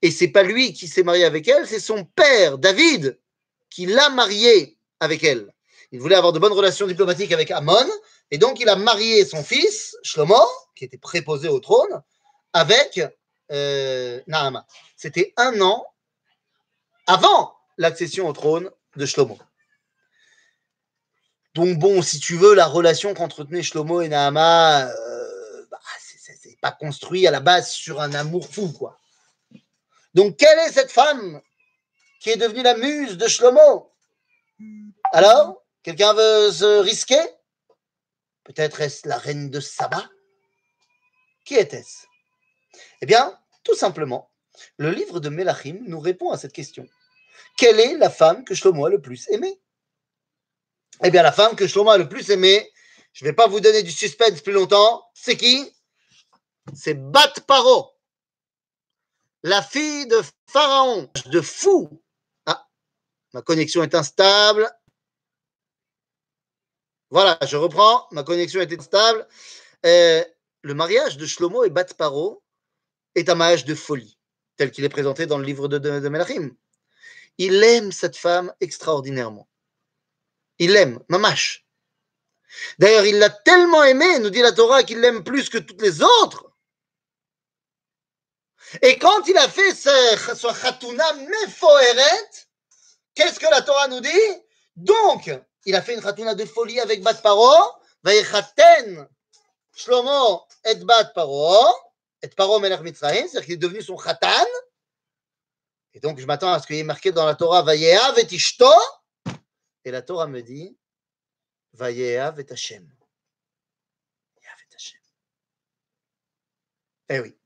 Et 0.00 0.10
c'est 0.10 0.28
pas 0.28 0.42
lui 0.42 0.72
qui 0.72 0.88
s'est 0.88 1.02
marié 1.02 1.24
avec 1.24 1.46
elle, 1.46 1.66
c'est 1.68 1.78
son 1.78 2.04
père, 2.04 2.58
David, 2.58 3.18
qui 3.70 3.86
l'a 3.86 4.08
marié 4.10 4.76
avec 4.98 5.22
elle. 5.22 5.52
Il 5.92 6.00
voulait 6.00 6.16
avoir 6.16 6.32
de 6.32 6.38
bonnes 6.38 6.52
relations 6.52 6.86
diplomatiques 6.86 7.32
avec 7.32 7.50
Amon, 7.50 7.86
et 8.30 8.38
donc 8.38 8.58
il 8.60 8.68
a 8.68 8.76
marié 8.76 9.24
son 9.26 9.44
fils, 9.44 9.96
Shlomo, 10.02 10.42
qui 10.74 10.84
était 10.84 10.98
préposé 10.98 11.48
au 11.48 11.60
trône, 11.60 12.02
avec 12.54 13.00
euh, 13.50 14.20
Naama. 14.26 14.66
C'était 14.96 15.34
un 15.36 15.60
an 15.60 15.86
avant 17.06 17.54
l'accession 17.76 18.26
au 18.26 18.32
trône 18.32 18.70
de 18.96 19.04
Shlomo. 19.06 19.38
Donc 21.54 21.78
bon, 21.78 22.00
si 22.00 22.18
tu 22.18 22.36
veux, 22.36 22.54
la 22.54 22.66
relation 22.66 23.12
qu'entretenaient 23.12 23.62
Shlomo 23.62 24.00
et 24.00 24.08
Nahama, 24.08 24.86
euh, 24.86 25.66
bah, 25.70 25.78
c'est 25.98 26.58
pas 26.60 26.72
construit 26.72 27.26
à 27.26 27.30
la 27.30 27.40
base 27.40 27.70
sur 27.70 28.00
un 28.00 28.14
amour 28.14 28.48
fou, 28.48 28.72
quoi. 28.72 28.98
Donc 30.14 30.38
quelle 30.38 30.58
est 30.60 30.72
cette 30.72 30.90
femme 30.90 31.42
qui 32.20 32.30
est 32.30 32.36
devenue 32.36 32.62
la 32.62 32.76
muse 32.76 33.18
de 33.18 33.28
Shlomo? 33.28 33.90
Alors, 35.12 35.61
quelqu'un 35.82 36.14
veut 36.14 36.50
se 36.52 36.80
risquer? 36.80 37.20
Peut-être 38.44 38.80
est-ce 38.80 39.08
la 39.08 39.18
reine 39.18 39.50
de 39.50 39.60
Saba? 39.60 40.08
Qui 41.44 41.54
était-ce? 41.54 42.06
Eh 43.00 43.06
bien, 43.06 43.38
tout 43.64 43.74
simplement, 43.74 44.30
le 44.76 44.90
livre 44.90 45.20
de 45.20 45.28
Melachim 45.28 45.80
nous 45.86 46.00
répond 46.00 46.30
à 46.30 46.38
cette 46.38 46.52
question. 46.52 46.88
Quelle 47.56 47.80
est 47.80 47.96
la 47.96 48.10
femme 48.10 48.44
que 48.44 48.54
Shlomo 48.54 48.86
a 48.86 48.90
le 48.90 49.00
plus 49.00 49.28
aimée? 49.28 49.60
Eh 51.02 51.10
bien, 51.10 51.22
la 51.22 51.32
femme 51.32 51.56
que 51.56 51.66
Shlomo 51.66 51.90
a 51.90 51.98
le 51.98 52.08
plus 52.08 52.30
aimée, 52.30 52.70
je 53.12 53.24
ne 53.24 53.30
vais 53.30 53.34
pas 53.34 53.46
vous 53.46 53.60
donner 53.60 53.82
du 53.82 53.90
suspense 53.90 54.40
plus 54.40 54.52
longtemps, 54.52 55.04
c'est 55.14 55.36
qui? 55.36 55.72
C'est 56.74 56.94
Bat 56.94 57.34
Paro, 57.46 57.92
la 59.42 59.62
fille 59.62 60.06
de 60.06 60.22
Pharaon, 60.46 61.10
de 61.26 61.40
fou. 61.40 62.02
Ah, 62.46 62.68
ma 63.32 63.42
connexion 63.42 63.82
est 63.82 63.94
instable. 63.94 64.70
Voilà, 67.12 67.38
je 67.46 67.58
reprends, 67.58 68.08
ma 68.10 68.22
connexion 68.22 68.62
est 68.62 68.72
instable. 68.72 69.28
Euh, 69.84 70.24
le 70.62 70.72
mariage 70.72 71.18
de 71.18 71.26
Shlomo 71.26 71.62
et 71.62 71.68
Bat 71.68 71.92
Paro 71.98 72.42
est 73.14 73.28
un 73.28 73.34
mariage 73.34 73.66
de 73.66 73.74
folie, 73.74 74.18
tel 74.56 74.70
qu'il 74.70 74.82
est 74.82 74.88
présenté 74.88 75.26
dans 75.26 75.36
le 75.36 75.44
livre 75.44 75.68
de, 75.68 75.76
de. 75.76 76.56
Il 77.36 77.62
aime 77.62 77.92
cette 77.92 78.16
femme 78.16 78.54
extraordinairement. 78.62 79.46
Il 80.58 80.72
l'aime, 80.72 81.00
mamash. 81.10 81.66
D'ailleurs, 82.78 83.04
il 83.04 83.18
l'a 83.18 83.28
tellement 83.28 83.84
aimé, 83.84 84.18
nous 84.20 84.30
dit 84.30 84.40
la 84.40 84.52
Torah, 84.52 84.82
qu'il 84.82 85.00
l'aime 85.00 85.22
plus 85.22 85.50
que 85.50 85.58
toutes 85.58 85.82
les 85.82 86.02
autres. 86.02 86.50
Et 88.80 88.98
quand 88.98 89.28
il 89.28 89.36
a 89.36 89.50
fait 89.50 89.74
Mefoeret, 91.28 92.30
qu'est-ce 93.14 93.38
que 93.38 93.50
la 93.50 93.60
Torah 93.60 93.88
nous 93.88 94.00
dit? 94.00 94.08
Donc, 94.76 95.30
il 95.64 95.74
a 95.74 95.82
fait 95.82 95.94
une 95.94 96.02
Khatuna 96.02 96.34
de 96.34 96.44
folie 96.44 96.80
avec 96.80 97.02
Bat 97.02 97.14
Paro, 97.14 97.54
Vayechaten 98.02 99.08
Shlomo 99.74 100.42
et 100.64 100.74
Bat 100.76 101.12
Paro, 101.14 101.56
et 102.22 102.28
Paro 102.28 102.58
Melech 102.58 102.80
Mitzrayim, 102.80 103.26
c'est-à-dire 103.28 103.44
qu'il 103.44 103.54
est 103.54 103.58
devenu 103.58 103.82
son 103.82 103.96
Khatan. 103.96 104.46
Et 105.94 106.00
donc, 106.00 106.18
je 106.18 106.26
m'attends 106.26 106.52
à 106.52 106.60
ce 106.60 106.66
qu'il 106.66 106.76
y 106.76 106.80
ait 106.80 106.84
marqué 106.84 107.12
dans 107.12 107.26
la 107.26 107.34
Torah, 107.34 107.62
Vayehav 107.62 108.18
et 108.18 108.34
Ishto, 108.34 108.66
et 109.84 109.90
la 109.90 110.02
Torah 110.02 110.26
me 110.26 110.42
dit, 110.42 110.76
Vayehav 111.74 112.40
et 112.40 112.46
Hashem. 112.50 112.90
Eh 117.08 117.20
oui. 117.20 117.36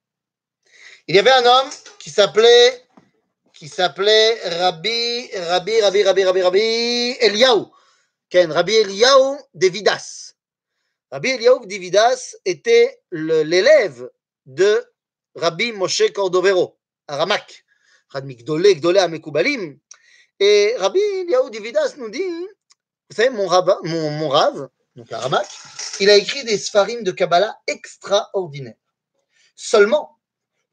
Il 1.09 1.17
y 1.17 1.19
avait 1.19 1.33
un 1.33 1.45
homme 1.45 1.71
qui 1.99 2.11
s'appelait 2.11 2.87
qui 3.53 3.69
s'appelait 3.69 4.39
Rabbi, 4.59 5.31
Rabbi, 5.35 5.81
Rabbi, 5.81 6.05
Rabbi, 6.05 6.25
Rabbi, 6.25 6.43
Rabbi 6.43 7.17
Eliaou. 7.21 7.73
Ken, 8.29 8.51
Rabbi 8.51 8.75
Eliaou 8.75 9.39
de 9.55 9.69
Vidas. 9.69 10.35
Rabbi 11.11 11.31
Eliaou 11.31 11.65
de 11.65 11.75
Vidas 11.77 12.35
était 12.45 13.01
l'élève 13.13 14.11
de 14.47 14.85
Rabbi 15.37 15.73
Moshe 15.73 16.13
Cordovero, 16.13 16.79
à 17.07 17.17
Ramak. 17.17 17.65
Rabbi 18.09 18.37
Gdolé, 18.37 18.75
Gdolé 18.77 18.99
Amekoubalim. 19.01 19.79
Et 20.41 20.75
Rabbi 20.79 20.99
Eliaou 20.99 21.51
de 21.51 21.59
Vidas 21.61 21.95
nous 21.99 22.11
dit, 22.11 22.23
vous 23.09 23.17
savez, 23.17 23.31
mon, 23.31 23.49
mon, 24.11 24.29
rave, 24.29 24.69
donc 24.97 25.09
il 26.01 26.11
a 26.11 26.17
écrit 26.17 26.45
des 26.45 26.59
sfarim 26.59 27.05
de 27.05 27.13
Kabbalah 27.13 27.57
extraordinaires. 27.67 28.75
Seulement, 29.55 30.19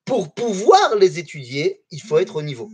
pour 0.05 0.33
pouvoir 0.33 0.95
les 0.95 1.19
étudier, 1.19 1.83
il 1.91 2.01
faut 2.01 2.17
être 2.17 2.37
au 2.37 2.41
niveau. 2.41 2.71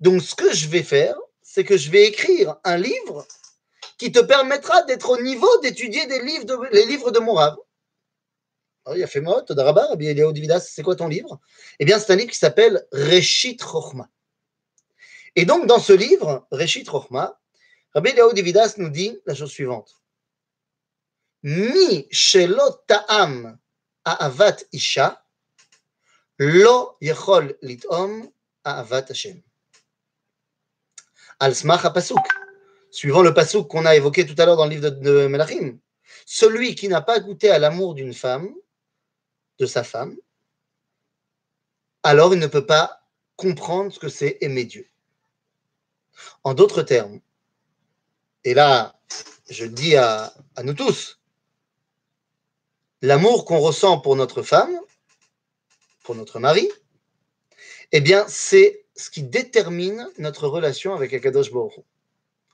Donc, 0.00 0.22
ce 0.22 0.34
que 0.34 0.52
je 0.52 0.68
vais 0.68 0.82
faire, 0.82 1.16
c'est 1.42 1.64
que 1.64 1.76
je 1.76 1.90
vais 1.90 2.06
écrire 2.06 2.56
un 2.64 2.76
livre 2.76 3.26
qui 4.02 4.10
te 4.10 4.18
permettra 4.18 4.82
d'être 4.82 5.10
au 5.10 5.22
niveau 5.22 5.60
d'étudier 5.60 6.06
des 6.06 6.20
livres 6.22 6.44
de, 6.44 6.56
les 6.72 6.86
livres 6.86 7.12
de 7.12 7.20
mon 7.20 7.34
rave. 7.34 7.56
Il 8.96 9.00
a 9.00 9.06
fait 9.06 9.20
moi, 9.20 9.42
Todarabah, 9.42 9.90
Rabbi 9.90 10.08
Eliaou 10.08 10.32
Dividas, 10.32 10.58
c'est 10.58 10.82
quoi 10.82 10.96
ton 10.96 11.06
livre? 11.06 11.40
Eh 11.78 11.84
bien, 11.84 12.00
c'est 12.00 12.12
un 12.12 12.16
livre 12.16 12.32
qui 12.32 12.36
s'appelle 12.36 12.84
Reshit 12.90 13.62
Rochma. 13.62 14.10
Et 15.36 15.44
donc, 15.44 15.68
dans 15.68 15.78
ce 15.78 15.92
livre, 15.92 16.48
Reshit 16.50 16.88
Rochma, 16.88 17.40
Rabbi 17.94 18.10
Eliaou 18.10 18.32
Dividas 18.32 18.74
nous 18.78 18.88
dit 18.88 19.16
la 19.24 19.36
chose 19.36 19.52
suivante. 19.52 20.02
Mi 21.44 22.08
shelot 22.10 22.82
ta'am 22.88 23.56
avat 24.04 24.64
isha, 24.72 25.24
lo 26.38 26.96
yechol 27.00 27.56
litom 27.62 28.28
avat 28.64 29.10
Hashem. 29.10 29.40
Al 31.38 31.54
smach 31.54 31.84
pasuk. 31.94 32.41
Suivant 32.92 33.22
le 33.22 33.34
pasuk 33.34 33.68
qu'on 33.68 33.86
a 33.86 33.96
évoqué 33.96 34.26
tout 34.26 34.34
à 34.38 34.46
l'heure 34.46 34.56
dans 34.56 34.66
le 34.66 34.70
livre 34.70 34.90
de, 34.90 34.90
de 34.90 35.26
Melachim. 35.26 35.78
Celui 36.26 36.74
qui 36.74 36.88
n'a 36.88 37.00
pas 37.00 37.18
goûté 37.18 37.50
à 37.50 37.58
l'amour 37.58 37.94
d'une 37.94 38.14
femme, 38.14 38.54
de 39.58 39.66
sa 39.66 39.82
femme, 39.82 40.16
alors 42.02 42.34
il 42.34 42.38
ne 42.38 42.46
peut 42.46 42.66
pas 42.66 43.02
comprendre 43.36 43.92
ce 43.92 43.98
que 43.98 44.08
c'est 44.08 44.38
aimer 44.42 44.64
Dieu. 44.64 44.88
En 46.44 46.54
d'autres 46.54 46.82
termes, 46.82 47.20
et 48.44 48.54
là, 48.54 49.00
je 49.48 49.64
dis 49.64 49.96
à, 49.96 50.34
nous 50.62 50.74
tous, 50.74 51.20
l'amour 53.00 53.44
qu'on 53.44 53.58
ressent 53.58 54.00
pour 54.00 54.16
notre 54.16 54.42
femme, 54.42 54.78
pour 56.02 56.14
notre 56.14 56.40
mari, 56.40 56.68
eh 57.92 58.00
bien, 58.00 58.26
c'est 58.28 58.84
ce 58.96 59.10
qui 59.10 59.22
détermine 59.22 60.08
notre 60.18 60.46
relation 60.46 60.94
avec 60.94 61.14
Akadosh 61.14 61.50
Baruch. 61.50 61.80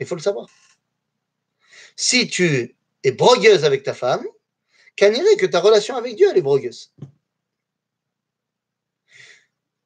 Il 0.00 0.06
faut 0.06 0.14
le 0.14 0.22
savoir. 0.22 0.48
Si 1.96 2.28
tu 2.28 2.76
es 3.02 3.12
brogueuse 3.12 3.64
avec 3.64 3.82
ta 3.82 3.94
femme, 3.94 4.26
qu'anirait 4.96 5.36
que 5.36 5.46
ta 5.46 5.60
relation 5.60 5.96
avec 5.96 6.16
Dieu, 6.16 6.28
elle 6.30 6.38
est 6.38 6.42
brogueuse. 6.42 6.92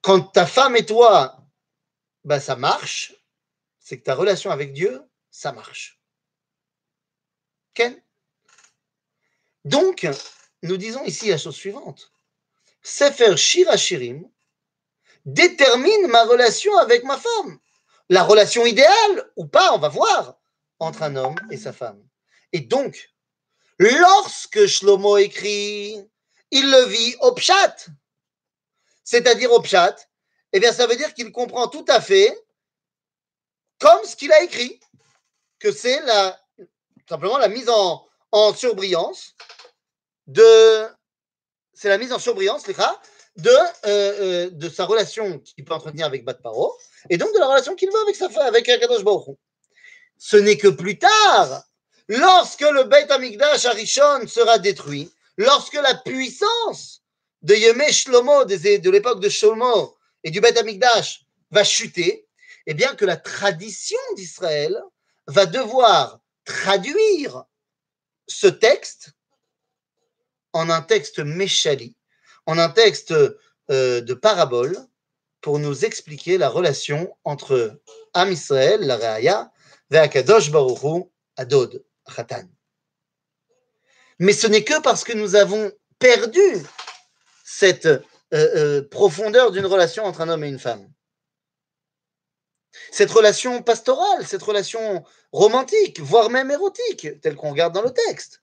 Quand 0.01 0.21
ta 0.21 0.47
femme 0.47 0.77
et 0.77 0.85
toi, 0.85 1.39
bah, 2.25 2.41
ça 2.41 2.57
marche, 2.57 3.15
c'est 3.79 3.99
que 3.99 4.05
ta 4.05 4.15
relation 4.15 4.51
avec 4.51 4.73
Dieu, 4.73 5.03
ça 5.31 5.53
marche. 5.53 6.01
Ken? 7.75 8.03
Donc, 9.65 10.07
nous 10.63 10.77
disons 10.77 11.05
ici 11.05 11.29
la 11.29 11.39
chose 11.39 11.57
suivante. 11.57 12.13
Sefer 12.83 13.37
Shirachirim 13.37 14.29
détermine 15.25 16.09
ma 16.09 16.25
relation 16.25 16.77
avec 16.79 17.05
ma 17.05 17.17
femme. 17.17 17.59
La 18.09 18.23
relation 18.23 18.67
idéale 18.67 19.31
ou 19.37 19.47
pas, 19.47 19.73
on 19.75 19.79
va 19.79 19.89
voir, 19.89 20.39
entre 20.79 21.03
un 21.03 21.17
homme 21.17 21.37
et 21.51 21.57
sa 21.57 21.73
femme. 21.73 22.03
Et 22.53 22.61
donc, 22.61 23.11
lorsque 23.79 24.67
Shlomo 24.67 25.17
écrit, 25.17 26.03
il 26.51 26.71
le 26.71 26.85
vit 26.85 27.17
au 27.21 27.33
pshat, 27.33 27.87
c'est-à-dire 29.05 29.53
au 29.53 29.61
pshat, 29.61 29.97
eh 30.53 30.61
bien, 30.61 30.73
ça 30.73 30.87
veut 30.87 30.97
dire 30.97 31.15
qu'il 31.15 31.33
comprend 31.33 31.69
tout 31.69 31.85
à 31.89 32.01
fait 32.01 32.37
comme 33.79 34.05
ce 34.05 34.15
qu'il 34.15 34.33
a 34.33 34.43
écrit, 34.43 34.79
que 35.59 35.73
c'est 35.73 36.01
la, 36.03 36.41
simplement 37.09 37.39
la 37.39 37.49
mise 37.49 37.69
en, 37.69 38.07
en 38.31 38.55
surbrillance 38.55 39.35
de, 40.27 40.87
c'est 41.73 41.89
la 41.89 41.99
mise 41.99 42.13
en 42.13 42.19
surbrillance, 42.19 42.65
de, 43.37 43.51
euh, 43.51 43.57
euh, 43.87 44.51
de 44.51 44.69
sa 44.69 44.85
relation 44.85 45.39
qu'il 45.41 45.65
peut 45.65 45.75
entretenir 45.75 46.07
avec 46.07 46.25
Bat 46.25 46.35
Paro, 46.35 46.77
et 47.11 47.17
donc 47.17 47.33
de 47.35 47.39
la 47.39 47.47
relation 47.47 47.75
qu'il 47.75 47.91
veut 47.91 48.03
avec 48.03 48.17
sa 48.17 48.29
femme, 48.29 48.47
avec 48.47 48.69
Akadosh 48.69 49.05
Baruch 49.05 49.37
Ce 50.19 50.37
n'est 50.37 50.57
que 50.57 50.69
plus 50.69 50.99
tard, 50.99 51.65
lorsque 52.09 52.61
le 52.61 52.85
Beit 52.85 53.11
Amikdash 53.11 53.65
Arishon 53.67 54.27
sera 54.27 54.59
détruit, 54.59 55.11
lorsque 55.37 55.75
la 55.75 55.95
puissance 55.95 57.03
de 57.43 57.55
Yemé 57.55 57.93
Shlomo, 57.93 58.45
de 58.45 58.91
l'époque 58.91 59.21
de 59.21 59.29
Shlomo 59.29 59.97
et 60.25 60.31
du 60.31 60.41
Beit 60.41 60.59
Amikdash 60.59 61.25
va 61.51 61.65
chuter, 61.65 62.27
eh 62.67 62.75
bien 62.75 62.95
que 62.95 63.05
la 63.05 63.17
tradition 63.17 63.99
d'Israël 64.17 64.81
va 65.27 65.47
devoir 65.47 66.21
traduire 66.45 67.45
ce 68.27 68.47
texte 68.47 69.11
en 70.53 70.71
un 70.71 70.83
texte 70.83 71.19
méchali, 71.19 71.97
en 72.47 72.59
un 72.59 72.69
texte 72.69 73.13
euh, 73.71 74.01
de 74.01 74.15
parabole, 74.15 74.77
pour 75.43 75.59
nous 75.59 75.85
expliquer 75.85 76.39
la 76.39 76.49
relation 76.49 77.15
entre 77.25 77.83
Am 78.15 78.33
Israël, 78.33 78.81
la 78.81 78.97
Reaya, 78.97 79.53
et 79.91 79.99
Akadosh 79.99 80.51
Baruchu, 80.51 81.05
Adod, 81.37 81.85
Khatan. 82.17 82.49
Mais 84.19 84.33
ce 84.33 84.47
n'est 84.47 84.65
que 84.65 84.81
parce 84.81 85.05
que 85.05 85.13
nous 85.13 85.35
avons 85.35 85.71
perdu 85.99 86.41
cette 87.45 87.87
euh, 87.87 88.01
euh, 88.33 88.83
profondeur 88.89 89.51
d'une 89.51 89.67
relation 89.67 90.05
entre 90.05 90.23
un 90.23 90.29
homme 90.29 90.45
et 90.45 90.49
une 90.49 90.59
femme. 90.59 90.89
Cette 92.91 93.11
relation 93.11 93.63
pastorale, 93.63 94.27
cette 94.27 94.43
relation 94.43 95.05
romantique, 95.33 96.01
voire 96.01 96.31
même 96.31 96.51
érotique, 96.51 97.21
telle 97.21 97.37
qu'on 97.37 97.51
regarde 97.51 97.75
dans 97.75 97.83
le 97.83 97.93
texte. 97.93 98.43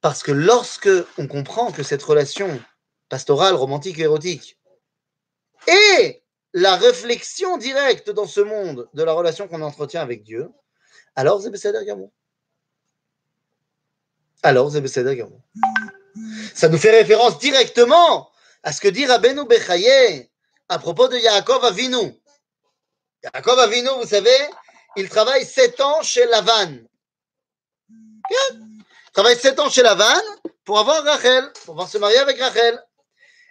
Parce 0.00 0.22
que 0.22 0.32
lorsque 0.32 0.88
on 1.18 1.26
comprend 1.26 1.72
que 1.72 1.82
cette 1.82 2.02
relation 2.02 2.62
pastorale, 3.08 3.54
romantique 3.54 3.98
érotique 3.98 4.58
est 5.66 6.22
la 6.54 6.76
réflexion 6.76 7.56
directe 7.56 8.10
dans 8.10 8.26
ce 8.26 8.40
monde 8.40 8.88
de 8.94 9.02
la 9.02 9.12
relation 9.12 9.48
qu'on 9.48 9.62
entretient 9.62 10.02
avec 10.02 10.22
Dieu, 10.22 10.50
alors 11.16 11.42
c'est 11.42 11.86
Gamon. 11.86 12.10
Alors 14.42 14.70
c'est 14.70 15.16
Gamon. 15.16 15.40
Ça 16.54 16.68
nous 16.68 16.78
fait 16.78 16.90
référence 16.90 17.38
directement 17.38 18.30
à 18.62 18.72
ce 18.72 18.80
que 18.80 18.88
dit 18.88 19.06
Rabbeinu 19.06 19.44
Bechaye 19.46 20.28
à 20.68 20.78
propos 20.78 21.08
de 21.08 21.16
Yaakov 21.16 21.64
Avinu. 21.64 22.14
Yaakov 23.24 23.58
Avinu, 23.58 23.88
vous 24.00 24.06
savez, 24.06 24.38
il 24.96 25.08
travaille 25.08 25.44
sept 25.44 25.80
ans 25.80 26.02
chez 26.02 26.26
Lavan. 26.26 26.78
Il 28.30 29.12
travaille 29.12 29.38
sept 29.38 29.58
ans 29.58 29.70
chez 29.70 29.82
Lavan 29.82 30.20
pour 30.64 30.78
avoir 30.78 31.02
Rachel, 31.04 31.50
pour 31.52 31.74
pouvoir 31.74 31.88
se 31.88 31.98
marier 31.98 32.18
avec 32.18 32.38
Rachel. 32.40 32.82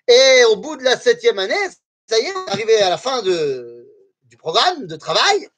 Et 0.07 0.43
au 0.45 0.55
bout 0.55 0.77
de 0.77 0.83
la 0.83 0.97
septième 0.97 1.39
année, 1.39 1.67
arrivé 2.47 2.81
à 2.81 2.89
la 2.89 2.97
fin 2.97 3.21
du 3.21 4.37
programme 4.37 4.87
de 4.87 4.95
travail, 4.95 5.49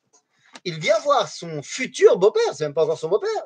il 0.65 0.79
vient 0.79 0.99
voir 0.99 1.27
son 1.27 1.61
futur 1.61 2.17
beau-père, 2.17 2.55
c'est 2.55 2.63
même 2.63 2.73
pas 2.73 2.83
encore 2.83 2.99
son 2.99 3.09
beau-père, 3.09 3.45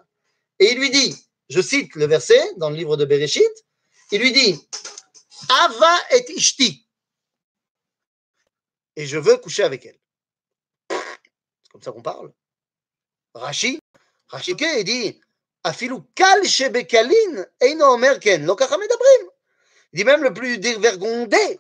et 0.60 0.72
il 0.72 0.80
lui 0.80 0.90
dit, 0.90 1.16
je 1.50 1.62
cite 1.62 1.96
le 1.96 2.06
verset 2.06 2.54
dans 2.58 2.70
le 2.70 2.76
livre 2.76 2.98
de 2.98 3.06
Bereshit, 3.06 3.66
il 4.12 4.22
lui 4.22 4.32
dit, 4.32 4.60
Ava 5.50 5.96
et 6.12 6.32
Ishti, 6.34 6.88
et 8.96 9.06
je 9.06 9.18
veux 9.18 9.38
coucher 9.38 9.64
avec 9.64 9.86
elle. 9.86 10.00
C'est 10.90 11.72
comme 11.72 11.84
ça 11.84 11.92
qu'on 11.92 12.02
parle. 12.02 12.32
Rashi, 13.34 13.80
Rashi, 14.28 14.56
il 14.60 14.84
dit, 14.84 15.22
Afilu 15.64 16.02
kal 16.16 16.46
shebekalin, 16.46 17.46
eino 17.62 17.94
omer 17.94 18.20
ken, 18.20 18.50
Il 19.92 19.98
dit 19.98 20.04
même 20.04 20.24
le 20.24 20.34
plus 20.34 20.58
dévergondé 20.58 21.60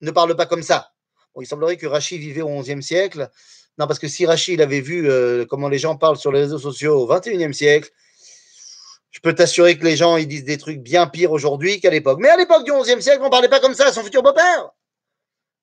ne 0.00 0.10
parle 0.10 0.36
pas 0.36 0.46
comme 0.46 0.62
ça. 0.62 0.92
il 1.40 1.46
semblerait 1.46 1.76
que 1.76 1.86
Rachi 1.86 2.18
vivait 2.18 2.42
au 2.42 2.60
XIe 2.60 2.82
siècle. 2.82 3.30
Non, 3.78 3.86
parce 3.86 3.98
que 3.98 4.08
si 4.08 4.26
Rachi 4.26 4.54
il 4.54 4.62
avait 4.62 4.80
vu 4.80 5.08
euh, 5.08 5.46
comment 5.46 5.68
les 5.68 5.78
gens 5.78 5.96
parlent 5.96 6.16
sur 6.16 6.32
les 6.32 6.40
réseaux 6.40 6.58
sociaux 6.58 7.00
au 7.00 7.06
XXIe 7.06 7.54
siècle, 7.54 7.90
je 9.10 9.20
peux 9.20 9.34
t'assurer 9.34 9.78
que 9.78 9.84
les 9.84 9.96
gens 9.96 10.16
ils 10.16 10.28
disent 10.28 10.44
des 10.44 10.58
trucs 10.58 10.80
bien 10.80 11.06
pires 11.06 11.32
aujourd'hui 11.32 11.80
qu'à 11.80 11.90
l'époque. 11.90 12.18
Mais 12.20 12.28
à 12.28 12.36
l'époque 12.36 12.64
du 12.64 12.72
XIe 12.72 13.02
siècle, 13.02 13.20
on 13.22 13.26
ne 13.26 13.30
parlait 13.30 13.48
pas 13.48 13.60
comme 13.60 13.74
ça 13.74 13.86
à 13.86 13.92
son 13.92 14.02
futur 14.02 14.22
beau-père. 14.22 14.70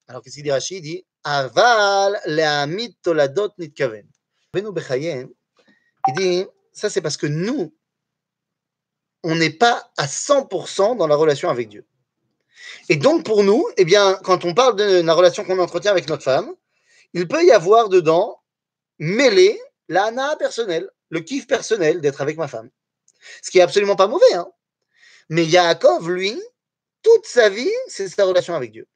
Alors 0.07 0.21
qu'est-ce 0.21 0.35
qu'il 0.35 0.43
dit 0.43 0.51
Rachi? 0.51 0.77
Il 0.77 0.81
dit 0.81 1.05
Aval 1.23 2.19
le'amit 2.25 2.95
toladot 3.01 3.49
nitkaven. 3.57 4.07
Il 4.55 6.13
dit 6.15 6.45
ça 6.71 6.89
c'est 6.89 7.01
parce 7.01 7.17
que 7.17 7.27
nous, 7.27 7.75
on 9.23 9.35
n'est 9.35 9.51
pas 9.51 9.91
à 9.97 10.05
100% 10.05 10.97
dans 10.97 11.07
la 11.07 11.15
relation 11.15 11.49
avec 11.49 11.69
Dieu. 11.69 11.85
Et 12.89 12.95
donc, 12.95 13.25
pour 13.25 13.43
nous, 13.43 13.67
eh 13.77 13.85
bien, 13.85 14.19
quand 14.23 14.45
on 14.45 14.53
parle 14.53 14.75
de 14.75 15.01
la 15.01 15.13
relation 15.13 15.43
qu'on 15.43 15.59
entretient 15.59 15.91
avec 15.91 16.07
notre 16.09 16.23
femme, 16.23 16.53
il 17.13 17.27
peut 17.27 17.43
y 17.43 17.51
avoir 17.51 17.89
dedans 17.89 18.41
mêlé 18.99 19.59
l'ana 19.89 20.35
personnelle, 20.35 20.89
le 21.09 21.19
kiff 21.21 21.47
personnel 21.47 22.01
d'être 22.01 22.21
avec 22.21 22.37
ma 22.37 22.47
femme. 22.47 22.69
Ce 23.41 23.49
qui 23.51 23.59
est 23.59 23.61
absolument 23.61 23.95
pas 23.95 24.07
mauvais. 24.07 24.33
Hein. 24.33 24.47
Mais 25.29 25.45
Yaakov, 25.45 26.09
lui, 26.09 26.41
toute 27.03 27.25
sa 27.25 27.49
vie, 27.49 27.71
c'est 27.87 28.09
sa 28.09 28.25
relation 28.25 28.55
avec 28.55 28.71
Dieu. 28.71 28.87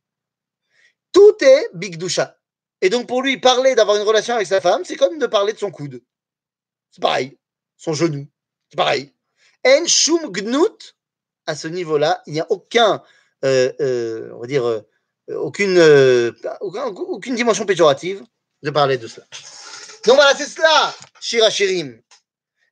Tout 1.12 1.36
est 1.41 1.69
bigdusha. 1.74 2.38
Et 2.82 2.89
donc, 2.89 3.08
pour 3.08 3.21
lui, 3.21 3.39
parler 3.39 3.76
d'avoir 3.76 3.97
une 3.97 4.04
relation 4.04 4.36
avec 4.36 4.47
sa 4.47 4.62
femme, 4.62 4.84
c'est 4.86 4.95
comme 4.95 5.19
de 5.19 5.28
parler 5.28 5.54
de 5.54 5.60
son 5.60 5.71
coude. 5.71 6.02
C'est 6.89 7.02
pareil. 7.02 7.38
Son 7.78 7.93
genou. 7.93 8.28
C'est 8.69 8.78
pareil. 8.78 9.13
En 9.65 9.86
shum 9.86 10.32
gnut, 10.32 10.95
à 11.45 11.56
ce 11.56 11.67
niveau-là, 11.67 12.24
il 12.26 12.34
n'y 12.34 12.39
a 12.39 12.47
aucun 12.50 13.04
on 13.44 14.40
va 14.40 14.48
dire, 14.48 14.66
euh, 14.66 14.82
aucune, 15.36 15.80
aucune 16.62 17.36
dimension 17.36 17.66
péjorative 17.66 18.24
de 18.64 18.70
parler 18.70 18.98
de 18.98 19.08
cela. 19.08 19.26
Donc 20.06 20.16
voilà, 20.16 20.36
c'est 20.36 20.48
cela, 20.48 20.96
Shira 21.20 21.50
Shirim. 21.50 22.02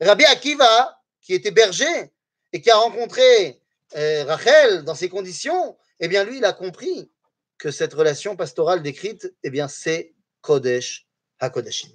Rabbi 0.02 0.26
Akiva, 0.26 1.00
qui 1.22 1.34
était 1.34 1.52
berger 1.52 2.12
et 2.54 2.62
qui 2.62 2.70
a 2.72 2.78
rencontré 2.78 3.62
Rachel 3.94 4.84
dans 4.84 4.96
ces 4.96 5.10
conditions, 5.10 5.78
eh 6.00 6.08
bien 6.08 6.24
lui, 6.24 6.38
il 6.38 6.46
a 6.46 6.54
compris 6.54 7.12
que 7.58 7.72
cette 7.72 7.94
relation 7.94 8.36
pastorale 8.36 8.82
décrite, 8.82 9.34
eh 9.44 9.50
bien 9.50 9.68
c'est 9.68 10.14
Kodesh 10.42 11.08
HaKodeshim. 11.40 11.90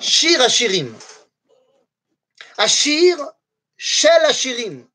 Shir 0.00 0.40
Ashirim. 0.40 0.94
Ashir 2.58 3.16
Shel 3.76 4.24
Ashirim. 4.24 4.86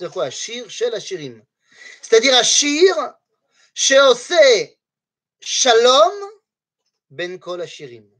C'est 0.00 0.10
quoi? 0.10 0.24
Ashir 0.24 0.70
Shel 0.70 0.94
Ashirim. 0.94 1.44
C'est-à-dire 2.00 2.34
Ashir 2.34 2.96
Sheose 3.74 4.32
Shalom 5.42 6.14
Ben 7.10 7.38
Kol 7.38 7.60
Ashirim. 7.60 8.10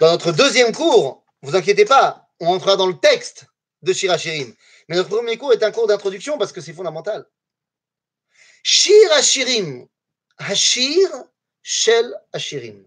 Dans 0.00 0.12
notre 0.12 0.32
deuxième 0.32 0.74
cours, 0.74 1.22
vous 1.42 1.54
inquiétez 1.54 1.84
pas, 1.84 2.26
on 2.40 2.48
entrera 2.48 2.76
dans 2.76 2.86
le 2.86 2.98
texte 2.98 3.44
de 3.82 3.92
Shir 3.92 4.10
Ashirim. 4.10 4.56
Mais 4.88 4.96
notre 4.96 5.10
premier 5.10 5.36
cours 5.36 5.52
est 5.52 5.62
un 5.62 5.70
cours 5.70 5.86
d'introduction 5.86 6.38
parce 6.38 6.52
que 6.52 6.62
c'est 6.62 6.72
fondamental. 6.72 7.26
Shir 8.62 9.12
Ashirim. 9.12 9.86
Hashir 10.38 11.10
Shel 11.62 12.10
Ashirim. 12.32 12.86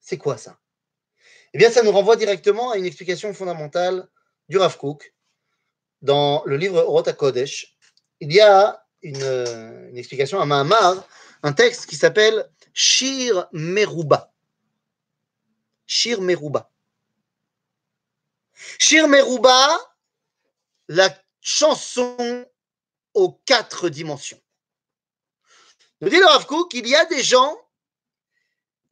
C'est 0.00 0.16
quoi 0.16 0.38
ça? 0.38 0.58
Eh 1.54 1.58
bien, 1.58 1.70
ça 1.70 1.84
nous 1.84 1.92
renvoie 1.92 2.16
directement 2.16 2.72
à 2.72 2.78
une 2.78 2.84
explication 2.84 3.32
fondamentale 3.32 4.08
du 4.48 4.58
Rav 4.58 4.76
Kook 4.76 5.14
dans 6.02 6.42
le 6.46 6.56
livre 6.56 6.82
Rota 6.82 7.12
Kodesh. 7.12 7.76
Il 8.18 8.32
y 8.32 8.40
a 8.40 8.84
une, 9.02 9.96
explication 9.96 10.40
à 10.40 10.46
Mahamar, 10.46 11.06
un 11.44 11.52
texte 11.52 11.86
qui 11.86 11.94
s'appelle 11.94 12.50
Shir 12.72 13.46
Meruba. 13.52 14.32
Shir 15.86 16.20
Meruba. 16.20 16.72
Shir 18.80 19.06
Meruba, 19.06 19.78
la 20.88 21.16
chanson 21.40 22.46
aux 23.14 23.40
quatre 23.46 23.88
dimensions. 23.88 24.40
Dit 26.00 26.18
le 26.18 26.26
Rav 26.26 26.46
il 26.72 26.88
y 26.88 26.96
a 26.96 27.04
des 27.04 27.22
gens 27.22 27.56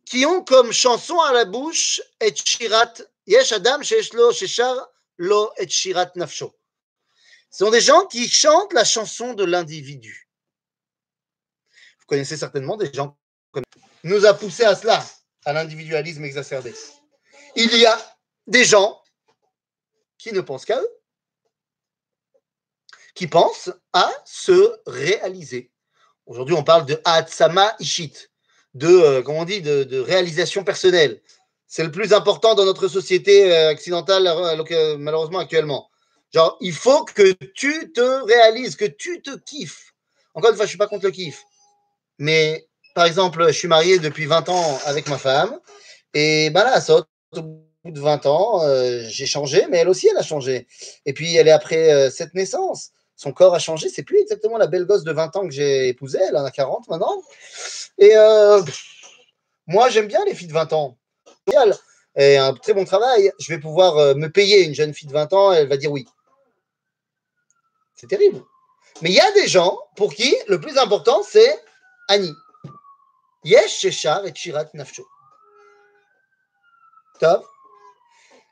qui 0.06 0.26
ont 0.26 0.44
comme 0.44 0.72
chanson 0.72 1.18
à 1.20 1.32
la 1.32 1.44
bouche 1.44 2.00
et 2.20 2.34
shirat 2.34 2.94
yesh 3.26 3.52
adam 3.52 3.78
lo 4.14 4.32
sheshar 4.32 4.76
lo 5.18 5.50
et 5.56 5.68
shirat 5.68 6.12
nafsho. 6.16 6.54
Ce 7.50 7.64
sont 7.64 7.70
des 7.70 7.80
gens 7.80 8.06
qui 8.06 8.28
chantent 8.28 8.72
la 8.72 8.84
chanson 8.84 9.34
de 9.34 9.44
l'individu. 9.44 10.28
connaissez 12.06 12.36
certainement 12.36 12.76
des 12.76 12.92
gens 12.92 13.16
qui 13.54 13.62
nous 14.04 14.26
a 14.26 14.34
poussé 14.34 14.64
à 14.64 14.74
cela, 14.74 15.04
à 15.44 15.52
l'individualisme 15.52 16.24
exacerbé. 16.24 16.74
Il 17.56 17.76
y 17.76 17.86
a 17.86 18.18
des 18.46 18.64
gens 18.64 19.02
qui 20.18 20.32
ne 20.32 20.40
pensent 20.40 20.64
qu'à 20.64 20.80
eux, 20.80 21.02
qui 23.14 23.26
pensent 23.26 23.70
à 23.92 24.10
se 24.24 24.80
réaliser. 24.86 25.70
Aujourd'hui, 26.26 26.54
on 26.54 26.64
parle 26.64 26.86
de 26.86 27.00
Atsama 27.04 27.74
Ishit, 27.78 28.31
de, 28.74 28.88
euh, 28.88 29.22
comment 29.22 29.40
on 29.40 29.44
dit, 29.44 29.60
de, 29.60 29.98
réalisation 30.00 30.64
personnelle. 30.64 31.20
C'est 31.66 31.84
le 31.84 31.90
plus 31.90 32.12
important 32.12 32.54
dans 32.54 32.64
notre 32.64 32.88
société 32.88 33.52
euh, 33.52 33.72
occidentale, 33.72 34.26
euh, 34.26 34.96
malheureusement 34.98 35.38
actuellement. 35.38 35.88
Genre, 36.32 36.56
il 36.60 36.72
faut 36.72 37.04
que 37.04 37.32
tu 37.54 37.92
te 37.92 38.24
réalises, 38.26 38.76
que 38.76 38.84
tu 38.84 39.20
te 39.22 39.36
kiffes. 39.38 39.92
Encore 40.34 40.50
une 40.50 40.56
fois, 40.56 40.64
je 40.64 40.70
suis 40.70 40.78
pas 40.78 40.86
contre 40.86 41.04
le 41.04 41.10
kiff. 41.10 41.42
Mais, 42.18 42.66
par 42.94 43.04
exemple, 43.04 43.46
je 43.48 43.52
suis 43.52 43.68
marié 43.68 43.98
depuis 43.98 44.26
20 44.26 44.48
ans 44.48 44.80
avec 44.86 45.08
ma 45.08 45.18
femme. 45.18 45.58
Et 46.14 46.50
ben 46.50 46.64
là, 46.64 46.80
ça, 46.80 47.04
au 47.32 47.42
bout 47.42 47.90
de 47.90 48.00
20 48.00 48.26
ans, 48.26 48.60
j'ai 49.08 49.26
changé, 49.26 49.66
mais 49.70 49.78
elle 49.78 49.88
aussi, 49.90 50.08
elle 50.08 50.16
a 50.16 50.22
changé. 50.22 50.66
Et 51.04 51.12
puis, 51.12 51.34
elle 51.36 51.48
est 51.48 51.52
après 51.52 52.10
cette 52.10 52.32
naissance. 52.32 52.92
Son 53.22 53.32
corps 53.32 53.54
a 53.54 53.58
changé. 53.58 53.88
C'est 53.88 54.02
plus 54.02 54.18
exactement 54.18 54.58
la 54.58 54.66
belle 54.66 54.84
gosse 54.84 55.04
de 55.04 55.12
20 55.12 55.36
ans 55.36 55.46
que 55.46 55.52
j'ai 55.52 55.88
épousée. 55.88 56.18
Elle 56.28 56.36
en 56.36 56.44
a 56.44 56.50
40 56.50 56.88
maintenant. 56.88 57.22
Et 57.98 58.16
euh, 58.16 58.62
moi, 59.66 59.88
j'aime 59.88 60.08
bien 60.08 60.24
les 60.24 60.34
filles 60.34 60.48
de 60.48 60.52
20 60.52 60.72
ans. 60.72 60.98
Et 62.16 62.36
un 62.36 62.54
très 62.54 62.74
bon 62.74 62.84
travail. 62.84 63.32
Je 63.38 63.52
vais 63.52 63.60
pouvoir 63.60 63.96
euh, 63.98 64.14
me 64.14 64.28
payer 64.28 64.64
une 64.64 64.74
jeune 64.74 64.92
fille 64.92 65.08
de 65.08 65.12
20 65.12 65.32
ans. 65.32 65.52
Elle 65.52 65.68
va 65.68 65.76
dire 65.76 65.90
oui. 65.90 66.06
C'est 67.94 68.06
terrible. 68.06 68.42
Mais 69.00 69.10
il 69.10 69.14
y 69.14 69.20
a 69.20 69.32
des 69.32 69.48
gens 69.48 69.78
pour 69.96 70.12
qui 70.12 70.34
le 70.48 70.60
plus 70.60 70.76
important, 70.78 71.22
c'est 71.22 71.62
Annie. 72.08 72.34
Yesh 73.44 73.80
Sheshar 73.80 74.26
et 74.26 74.34
Shirat 74.34 74.68
Nafsho. 74.74 75.06
Tov. 77.18 77.44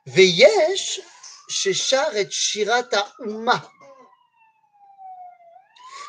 Veyesh 0.05 1.01
Sheshar 1.47 2.15
et 2.15 2.29
Shirat 2.29 2.89
Uma. 3.19 3.61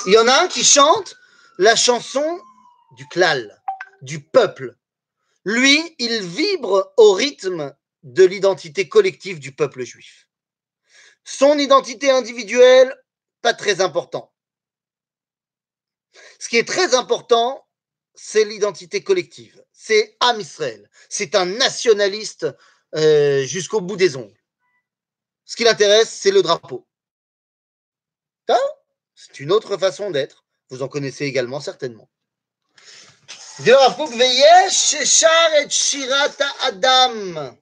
Il 0.07 0.15
y 0.15 0.19
en 0.19 0.27
a 0.27 0.43
un 0.43 0.49
qui 0.49 0.65
chante 0.65 1.15
la 1.59 1.77
chanson 1.77 2.41
du 2.97 3.07
klal, 3.09 3.63
du 4.03 4.21
peuple. 4.21 4.77
Lui, 5.45 5.95
il 5.99 6.23
vibre 6.23 6.93
au 6.97 7.13
rythme 7.13 7.75
de 8.03 8.25
l'identité 8.25 8.89
collective 8.89 9.39
du 9.39 9.53
peuple 9.53 9.83
juif. 9.85 10.29
Son 11.25 11.59
identité 11.59 12.11
individuelle 12.11 12.95
pas 13.41 13.55
très 13.55 13.81
important. 13.81 14.33
Ce 16.39 16.49
qui 16.49 16.59
est 16.59 16.69
très 16.69 16.95
important, 16.95 17.67
c'est 18.15 18.45
l'identité 18.45 19.03
collective. 19.03 19.65
C'est 19.73 20.17
Am 20.21 20.41
Israël. 20.41 20.89
C'est 21.09 21.35
un 21.35 21.47
nationaliste 21.47 22.47
euh, 22.95 23.45
jusqu'au 23.45 23.81
bout 23.81 23.97
des 23.97 24.17
ongles. 24.17 24.41
Ce 25.45 25.57
qui 25.57 25.65
l'intéresse, 25.65 26.11
c'est 26.11 26.31
le 26.31 26.43
drapeau. 26.43 26.87
C'est 29.15 29.39
une 29.39 29.53
autre 29.53 29.77
façon 29.77 30.11
d'être. 30.11 30.45
Vous 30.69 30.83
en 30.83 30.89
connaissez 30.89 31.27
également 31.27 31.61
certainement. 31.61 32.11
Adam. 36.63 37.57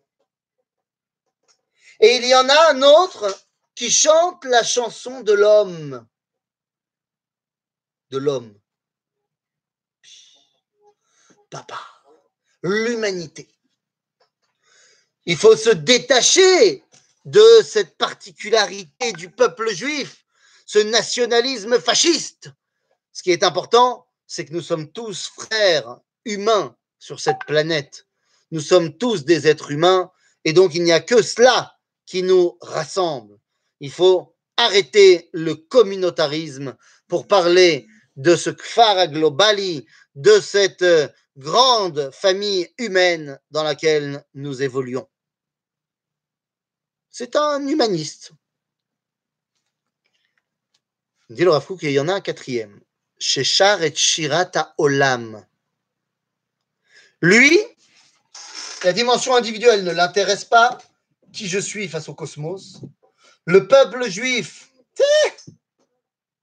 Et 2.00 2.16
il 2.16 2.26
y 2.26 2.34
en 2.34 2.48
a 2.48 2.70
un 2.70 2.82
autre 2.82 3.38
qui 3.74 3.90
chante 3.90 4.44
la 4.44 4.62
chanson 4.62 5.20
de 5.22 5.32
l'homme. 5.32 6.06
De 8.10 8.18
l'homme. 8.18 8.58
Papa, 11.50 11.80
l'humanité. 12.62 13.48
Il 15.26 15.36
faut 15.36 15.56
se 15.56 15.70
détacher 15.70 16.84
de 17.24 17.62
cette 17.64 17.98
particularité 17.98 19.12
du 19.12 19.30
peuple 19.30 19.70
juif, 19.70 20.24
ce 20.66 20.78
nationalisme 20.78 21.80
fasciste. 21.80 22.50
Ce 23.12 23.22
qui 23.22 23.32
est 23.32 23.42
important, 23.42 24.06
c'est 24.30 24.44
que 24.44 24.52
nous 24.52 24.60
sommes 24.60 24.92
tous 24.92 25.26
frères 25.26 25.98
humains 26.24 26.76
sur 27.00 27.18
cette 27.18 27.40
planète. 27.48 28.06
Nous 28.52 28.60
sommes 28.60 28.96
tous 28.96 29.24
des 29.24 29.48
êtres 29.48 29.72
humains 29.72 30.12
et 30.44 30.52
donc 30.52 30.76
il 30.76 30.84
n'y 30.84 30.92
a 30.92 31.00
que 31.00 31.20
cela 31.20 31.76
qui 32.06 32.22
nous 32.22 32.56
rassemble. 32.60 33.40
Il 33.80 33.90
faut 33.90 34.36
arrêter 34.56 35.30
le 35.32 35.56
communautarisme 35.56 36.76
pour 37.08 37.26
parler 37.26 37.88
de 38.14 38.36
ce 38.36 38.50
kfar 38.50 39.08
globali, 39.08 39.84
de 40.14 40.38
cette 40.38 40.82
euh, 40.82 41.08
grande 41.36 42.10
famille 42.12 42.72
humaine 42.78 43.40
dans 43.50 43.64
laquelle 43.64 44.24
nous 44.34 44.62
évoluons. 44.62 45.08
C'est 47.08 47.34
un 47.34 47.66
humaniste. 47.66 48.30
Dit 51.30 51.42
le 51.42 51.50
Rafouk, 51.50 51.82
il 51.82 51.90
y 51.90 51.98
en 51.98 52.06
a 52.06 52.14
un 52.14 52.20
quatrième. 52.20 52.80
Sheshar 53.20 53.82
et 53.82 53.94
Shirata 53.94 54.74
Olam. 54.78 55.44
Lui, 57.20 57.58
la 58.82 58.92
dimension 58.92 59.36
individuelle 59.36 59.84
ne 59.84 59.92
l'intéresse 59.92 60.44
pas. 60.44 60.78
Qui 61.32 61.46
je 61.46 61.60
suis 61.60 61.86
face 61.86 62.08
au 62.08 62.14
cosmos 62.14 62.80
Le 63.44 63.68
peuple 63.68 64.08
juif, 64.10 64.68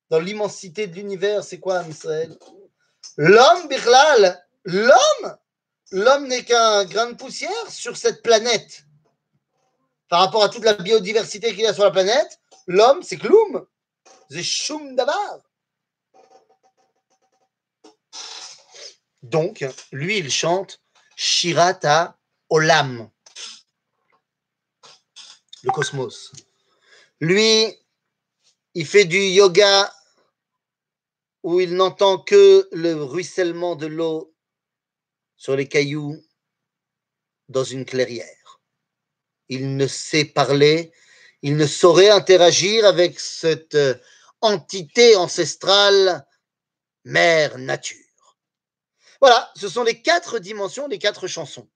dans 0.09 0.19
l'immensité 0.19 0.87
de 0.87 0.95
l'univers, 0.95 1.43
c'est 1.43 1.59
quoi, 1.59 1.83
Israël 1.89 2.37
L'homme, 3.17 3.67
Birlal, 3.67 4.41
l'homme, 4.63 5.37
l'homme 5.91 6.27
n'est 6.27 6.45
qu'un 6.45 6.85
grain 6.85 7.11
de 7.11 7.15
poussière 7.15 7.69
sur 7.69 7.97
cette 7.97 8.21
planète. 8.21 8.85
Par 10.07 10.21
rapport 10.21 10.43
à 10.43 10.49
toute 10.49 10.63
la 10.63 10.73
biodiversité 10.73 11.49
qu'il 11.49 11.61
y 11.61 11.67
a 11.67 11.73
sur 11.73 11.83
la 11.83 11.91
planète, 11.91 12.39
l'homme, 12.67 13.03
c'est 13.03 13.17
Kloum. 13.17 13.65
C'est 14.29 14.43
Shum 14.43 14.95
Dabar. 14.95 15.39
Donc, 19.29 19.65
lui, 19.91 20.19
il 20.19 20.31
chante 20.31 20.81
Shirata 21.17 22.17
Olam, 22.49 23.09
le 25.63 25.71
cosmos. 25.71 26.31
Lui, 27.19 27.77
il 28.73 28.87
fait 28.87 29.03
du 29.03 29.19
yoga 29.19 29.93
où 31.43 31.59
il 31.59 31.75
n'entend 31.75 32.19
que 32.19 32.69
le 32.71 33.03
ruissellement 33.03 33.75
de 33.75 33.87
l'eau 33.87 34.33
sur 35.35 35.57
les 35.57 35.67
cailloux 35.67 36.15
dans 37.49 37.65
une 37.65 37.83
clairière. 37.83 38.61
Il 39.49 39.75
ne 39.75 39.87
sait 39.87 40.25
parler, 40.25 40.93
il 41.41 41.57
ne 41.57 41.67
saurait 41.67 42.11
interagir 42.11 42.85
avec 42.85 43.19
cette 43.19 43.77
entité 44.39 45.17
ancestrale, 45.17 46.25
mère 47.03 47.57
nature. 47.57 48.06
Voilà, 49.19 49.51
ce 49.55 49.67
sont 49.69 49.83
les 49.83 50.01
quatre 50.01 50.39
dimensions 50.39 50.87
des 50.87 50.99
quatre 50.99 51.27
chansons. 51.27 51.67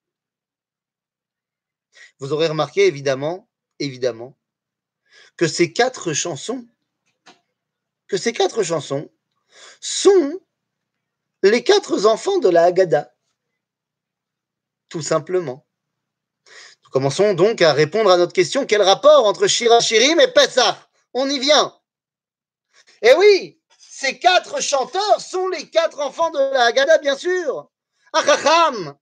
Vous 2.19 2.33
aurez 2.33 2.47
remarqué 2.47 2.85
évidemment, 2.85 3.49
évidemment, 3.79 4.37
que 5.37 5.47
ces 5.47 5.73
quatre 5.73 6.13
chansons, 6.13 6.67
que 8.07 8.17
ces 8.17 8.33
quatre 8.33 8.63
chansons 8.63 9.11
sont 9.79 10.39
les 11.43 11.63
quatre 11.63 12.05
enfants 12.05 12.39
de 12.39 12.49
la 12.49 12.65
Haggadah. 12.65 13.13
Tout 14.89 15.01
simplement. 15.01 15.65
Nous 16.83 16.89
commençons 16.89 17.33
donc 17.33 17.61
à 17.61 17.73
répondre 17.73 18.11
à 18.11 18.17
notre 18.17 18.33
question 18.33 18.65
quel 18.65 18.81
rapport 18.81 19.25
entre 19.25 19.47
Shira 19.47 19.79
Shirim 19.79 20.19
et 20.19 20.27
Pesach? 20.27 20.75
On 21.13 21.29
y 21.29 21.39
vient. 21.39 21.77
Eh 23.01 23.13
oui, 23.15 23.60
ces 24.00 24.18
quatre 24.18 24.60
chanteurs 24.60 25.20
sont 25.20 25.48
les 25.48 25.68
quatre 25.70 26.00
enfants 26.00 26.30
de 26.30 26.38
la 26.38 26.66
Haggadah, 26.66 26.98
bien 26.98 27.16
sûr. 27.16 27.70
Achacham, 28.12 28.96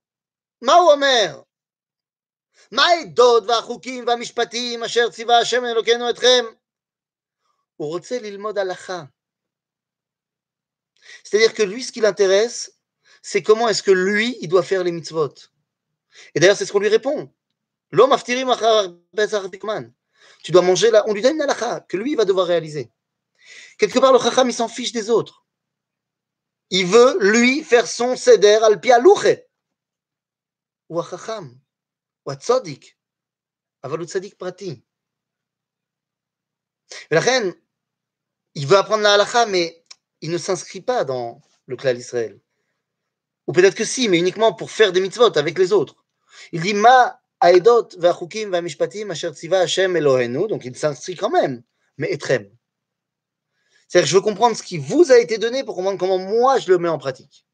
Maomer, 0.61 1.33
Maïdod, 2.71 3.45
Vachukim, 3.45 4.05
Vamishpatim, 4.05 4.83
Asher 4.83 5.07
Tziva 5.09 5.37
Hashem 5.37 5.65
Elokenu 5.65 6.09
Etchem. 6.09 6.45
הוא 7.77 7.89
רוצה 7.89 8.19
ללמוד 8.19 8.57
הלכה. 8.57 9.03
C'est-à-dire 11.23 11.53
que 11.53 11.63
lui, 11.63 11.83
ce 11.83 11.91
qui 11.91 12.01
l'intéresse, 12.01 12.79
c'est 13.21 13.43
comment 13.43 13.67
est-ce 13.67 13.83
que 13.83 13.91
lui, 13.91 14.37
il 14.41 14.47
doit 14.47 14.63
faire 14.63 14.83
les 14.83 14.91
mitzvot. 14.91 15.33
Et 16.33 16.39
d'ailleurs, 16.39 16.57
c'est 16.57 16.65
ce 16.65 16.71
qu'on 16.71 16.79
lui 16.79 16.87
répond. 16.87 17.31
L'homme 17.91 18.11
aftirim 18.11 18.51
Tu 20.43 20.51
dois 20.51 20.61
manger 20.61 20.91
là. 20.91 21.03
On 21.07 21.13
lui 21.13 21.21
donne 21.21 21.35
une 21.35 21.41
halakha 21.41 21.81
que 21.81 21.97
lui, 21.97 22.11
il 22.11 22.17
va 22.17 22.25
devoir 22.25 22.47
réaliser. 22.47 22.91
Quelque 23.80 23.98
part, 23.98 24.12
le 24.12 24.18
chacham, 24.18 24.46
il 24.46 24.52
s'en 24.52 24.68
fiche 24.68 24.92
des 24.92 25.08
autres. 25.08 25.46
Il 26.68 26.84
veut, 26.86 27.16
lui, 27.32 27.64
faire 27.64 27.86
son 27.86 28.14
seder 28.14 28.58
al 28.62 28.78
pi 28.78 28.92
alouche. 28.92 29.38
Ou 30.90 31.02
chacham, 31.02 31.58
ou 32.26 32.30
a 32.30 32.34
tzodik, 32.34 32.98
aval 33.82 34.04
tzadik 34.04 34.36
prati. 34.36 34.84
La 37.10 37.20
reine, 37.20 37.54
il 38.54 38.66
veut 38.66 38.76
apprendre 38.76 39.02
la 39.02 39.14
halakha, 39.14 39.46
mais 39.46 39.82
il 40.20 40.30
ne 40.30 40.36
s'inscrit 40.36 40.82
pas 40.82 41.04
dans 41.04 41.40
le 41.64 41.76
clan 41.76 41.94
d'Israël. 41.94 42.38
Ou 43.46 43.52
peut-être 43.52 43.76
que 43.76 43.86
si, 43.86 44.10
mais 44.10 44.18
uniquement 44.18 44.52
pour 44.52 44.70
faire 44.70 44.92
des 44.92 45.00
mitzvot 45.00 45.38
avec 45.38 45.58
les 45.58 45.72
autres. 45.72 46.04
Il 46.52 46.60
dit 46.60 46.74
Ma 46.74 47.18
aedot 47.40 47.88
va'chukim 47.96 48.50
va'mishpatim 48.50 49.10
asher 49.10 49.32
tziva 49.32 49.60
Hashem 49.60 49.96
Elohenu, 49.96 50.48
donc 50.48 50.66
il 50.66 50.76
s'inscrit 50.76 51.16
quand 51.16 51.30
même, 51.30 51.62
mais 51.96 52.12
etrem. 52.12 52.50
C'est-à-dire 53.90 54.06
que 54.06 54.10
je 54.10 54.14
veux 54.14 54.22
comprendre 54.22 54.56
ce 54.56 54.62
qui 54.62 54.78
vous 54.78 55.10
a 55.10 55.18
été 55.18 55.36
donné 55.36 55.64
pour 55.64 55.74
comprendre 55.74 55.98
comment 55.98 56.18
moi 56.18 56.60
je 56.60 56.70
le 56.70 56.78
mets 56.78 56.88
en 56.88 56.96
pratique. 56.96 57.44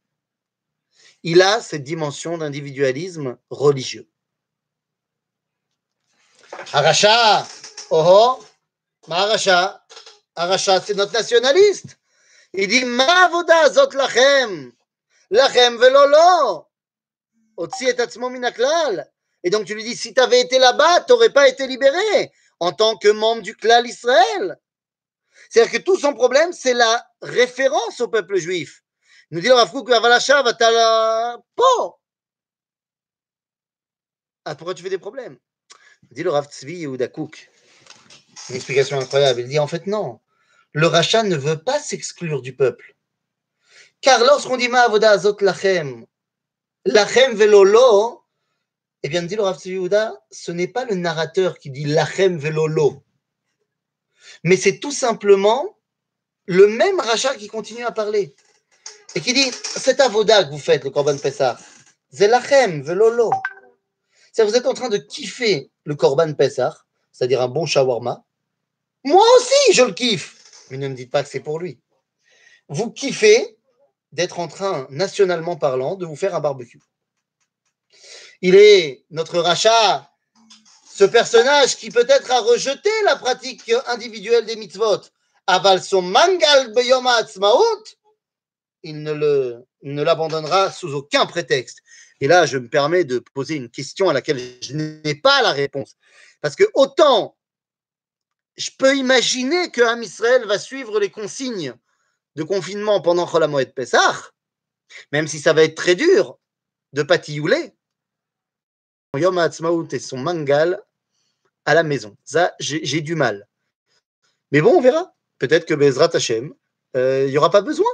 Il 1.22 1.40
a 1.40 1.62
cette 1.62 1.82
dimension 1.82 2.36
d'individualisme 2.36 3.38
religieux. 3.48 4.06
Aracha, 6.74 7.48
oh 7.88 8.38
ma 9.08 9.16
Aracha, 9.22 9.82
Aracha 10.34 10.78
c'est 10.82 10.92
notre 10.92 11.14
nationaliste. 11.14 11.98
Il 12.52 12.68
dit 12.68 12.84
Ma 12.84 13.30
zot 13.70 13.92
lachem, 13.94 14.72
lachem 15.30 15.78
velolo. 15.78 16.66
Otsi 17.56 17.86
et 17.86 17.98
atzmo 17.98 18.28
minaklal. 18.28 19.10
Et 19.42 19.48
donc 19.48 19.64
tu 19.64 19.74
lui 19.74 19.84
dis, 19.84 19.96
si 19.96 20.12
tu 20.12 20.20
avais 20.20 20.42
été 20.42 20.58
là-bas, 20.58 21.00
tu 21.00 21.12
n'aurais 21.12 21.30
pas 21.30 21.48
été 21.48 21.66
libéré 21.66 22.30
en 22.60 22.72
tant 22.72 22.98
que 22.98 23.08
membre 23.08 23.40
du 23.40 23.56
clan 23.56 23.82
Israël. 23.84 24.58
C'est-à-dire 25.50 25.72
que 25.72 25.78
tout 25.78 25.98
son 25.98 26.14
problème, 26.14 26.52
c'est 26.52 26.74
la 26.74 27.06
référence 27.22 28.00
au 28.00 28.08
peuple 28.08 28.36
juif. 28.36 28.82
Nous 29.30 29.40
dit 29.40 29.48
le 29.48 29.54
Rav 29.54 29.70
Kook. 29.70 29.90
Ah, 34.44 34.54
pourquoi 34.54 34.74
tu 34.74 34.82
fais 34.82 34.90
des 34.90 34.98
problèmes? 34.98 35.38
Il 36.10 36.14
dit 36.14 36.22
le 36.22 36.30
Rav 36.30 36.46
Tzvi. 36.48 36.82
Une 36.84 38.54
explication 38.54 39.00
incroyable. 39.00 39.40
Il 39.40 39.48
dit 39.48 39.58
en 39.58 39.66
fait 39.66 39.86
non. 39.86 40.20
Le 40.72 40.86
rachat 40.86 41.22
ne 41.22 41.36
veut 41.36 41.62
pas 41.62 41.80
s'exclure 41.80 42.42
du 42.42 42.54
peuple. 42.54 42.94
Car 44.00 44.20
lorsqu'on 44.20 44.56
dit 44.56 44.68
Ma'avoda 44.68 45.10
Azot 45.10 45.36
Lachem, 45.40 46.06
Lachem 46.84 47.34
Velolo, 47.34 48.22
eh 49.02 49.08
bien, 49.08 49.22
dit 49.22 49.36
le 49.36 49.42
Rav 49.42 49.58
Tzvi 49.58 49.70
Yehuda, 49.72 50.14
ce 50.30 50.52
n'est 50.52 50.68
pas 50.68 50.84
le 50.84 50.94
narrateur 50.94 51.58
qui 51.58 51.70
dit 51.70 51.86
Lachem 51.86 52.38
Velolo 52.38 53.05
mais 54.44 54.56
c'est 54.56 54.78
tout 54.78 54.92
simplement 54.92 55.78
le 56.46 56.68
même 56.68 57.00
rachat 57.00 57.34
qui 57.36 57.48
continue 57.48 57.84
à 57.84 57.92
parler. 57.92 58.34
Et 59.14 59.20
qui 59.20 59.32
dit, 59.32 59.50
cet 59.52 60.00
avoda 60.00 60.44
que 60.44 60.50
vous 60.50 60.58
faites, 60.58 60.84
le 60.84 60.90
Korban 60.90 61.16
Pessah, 61.18 61.58
Zelachem, 62.10 62.82
Velolo. 62.82 63.30
C'est 64.32 64.44
vous 64.44 64.54
êtes 64.54 64.66
en 64.66 64.74
train 64.74 64.88
de 64.88 64.98
kiffer 64.98 65.70
le 65.84 65.94
Korban 65.94 66.34
Pessah, 66.34 66.76
c'est-à-dire 67.12 67.40
un 67.40 67.48
bon 67.48 67.66
shawarma. 67.66 68.24
Moi 69.04 69.24
aussi, 69.36 69.72
je 69.72 69.82
le 69.82 69.92
kiffe. 69.92 70.36
Mais 70.70 70.78
ne 70.78 70.88
me 70.88 70.94
dites 70.94 71.10
pas 71.10 71.22
que 71.22 71.28
c'est 71.28 71.40
pour 71.40 71.58
lui. 71.58 71.80
Vous 72.68 72.90
kiffez 72.90 73.56
d'être 74.12 74.38
en 74.40 74.48
train, 74.48 74.86
nationalement 74.90 75.56
parlant, 75.56 75.94
de 75.94 76.06
vous 76.06 76.16
faire 76.16 76.34
un 76.34 76.40
barbecue. 76.40 76.82
Il 78.42 78.54
est 78.54 79.04
notre 79.10 79.38
rachat 79.38 80.10
ce 80.96 81.04
personnage 81.04 81.76
qui 81.76 81.90
peut-être 81.90 82.30
a 82.30 82.40
rejeté 82.40 82.88
la 83.04 83.16
pratique 83.16 83.70
individuelle 83.88 84.46
des 84.46 84.56
mitzvot, 84.56 85.02
aval 85.46 85.82
son 85.82 86.00
mangal 86.00 86.72
beyom 86.72 87.06
il 88.82 89.02
ne 89.02 89.62
ne 89.82 90.02
l'abandonnera 90.02 90.72
sous 90.72 90.94
aucun 90.94 91.26
prétexte. 91.26 91.80
Et 92.20 92.28
là, 92.28 92.46
je 92.46 92.56
me 92.56 92.68
permets 92.68 93.04
de 93.04 93.18
poser 93.34 93.56
une 93.56 93.68
question 93.68 94.08
à 94.08 94.14
laquelle 94.14 94.40
je 94.62 94.72
n'ai 94.74 95.14
pas 95.14 95.42
la 95.42 95.52
réponse. 95.52 95.96
Parce 96.40 96.56
que 96.56 96.64
autant 96.72 97.36
je 98.56 98.70
peux 98.78 98.96
imaginer 98.96 99.70
que 99.70 100.02
Israël 100.02 100.46
va 100.46 100.58
suivre 100.58 100.98
les 100.98 101.10
consignes 101.10 101.74
de 102.36 102.42
confinement 102.42 103.02
pendant 103.02 103.26
Cholamoed 103.26 103.74
Pessah, 103.74 104.30
même 105.12 105.28
si 105.28 105.40
ça 105.40 105.52
va 105.52 105.62
être 105.62 105.74
très 105.74 105.94
dur 105.94 106.38
de 106.94 107.02
patillouler. 107.02 107.74
Yom 109.14 109.36
Ha'atzmaut 109.36 109.88
et 109.92 109.98
son 109.98 110.16
mangal 110.16 110.82
à 111.66 111.74
la 111.74 111.82
maison. 111.82 112.16
Ça, 112.24 112.54
j'ai 112.58 113.00
du 113.00 113.14
mal. 113.14 113.46
Mais 114.52 114.60
bon, 114.60 114.76
on 114.76 114.80
verra. 114.80 115.14
Peut-être 115.38 115.66
que 115.66 115.74
Bezrat 115.74 116.10
Hashem, 116.14 116.54
euh, 116.96 117.24
il 117.26 117.30
n'y 117.30 117.38
aura 117.38 117.50
pas 117.50 117.60
besoin. 117.60 117.90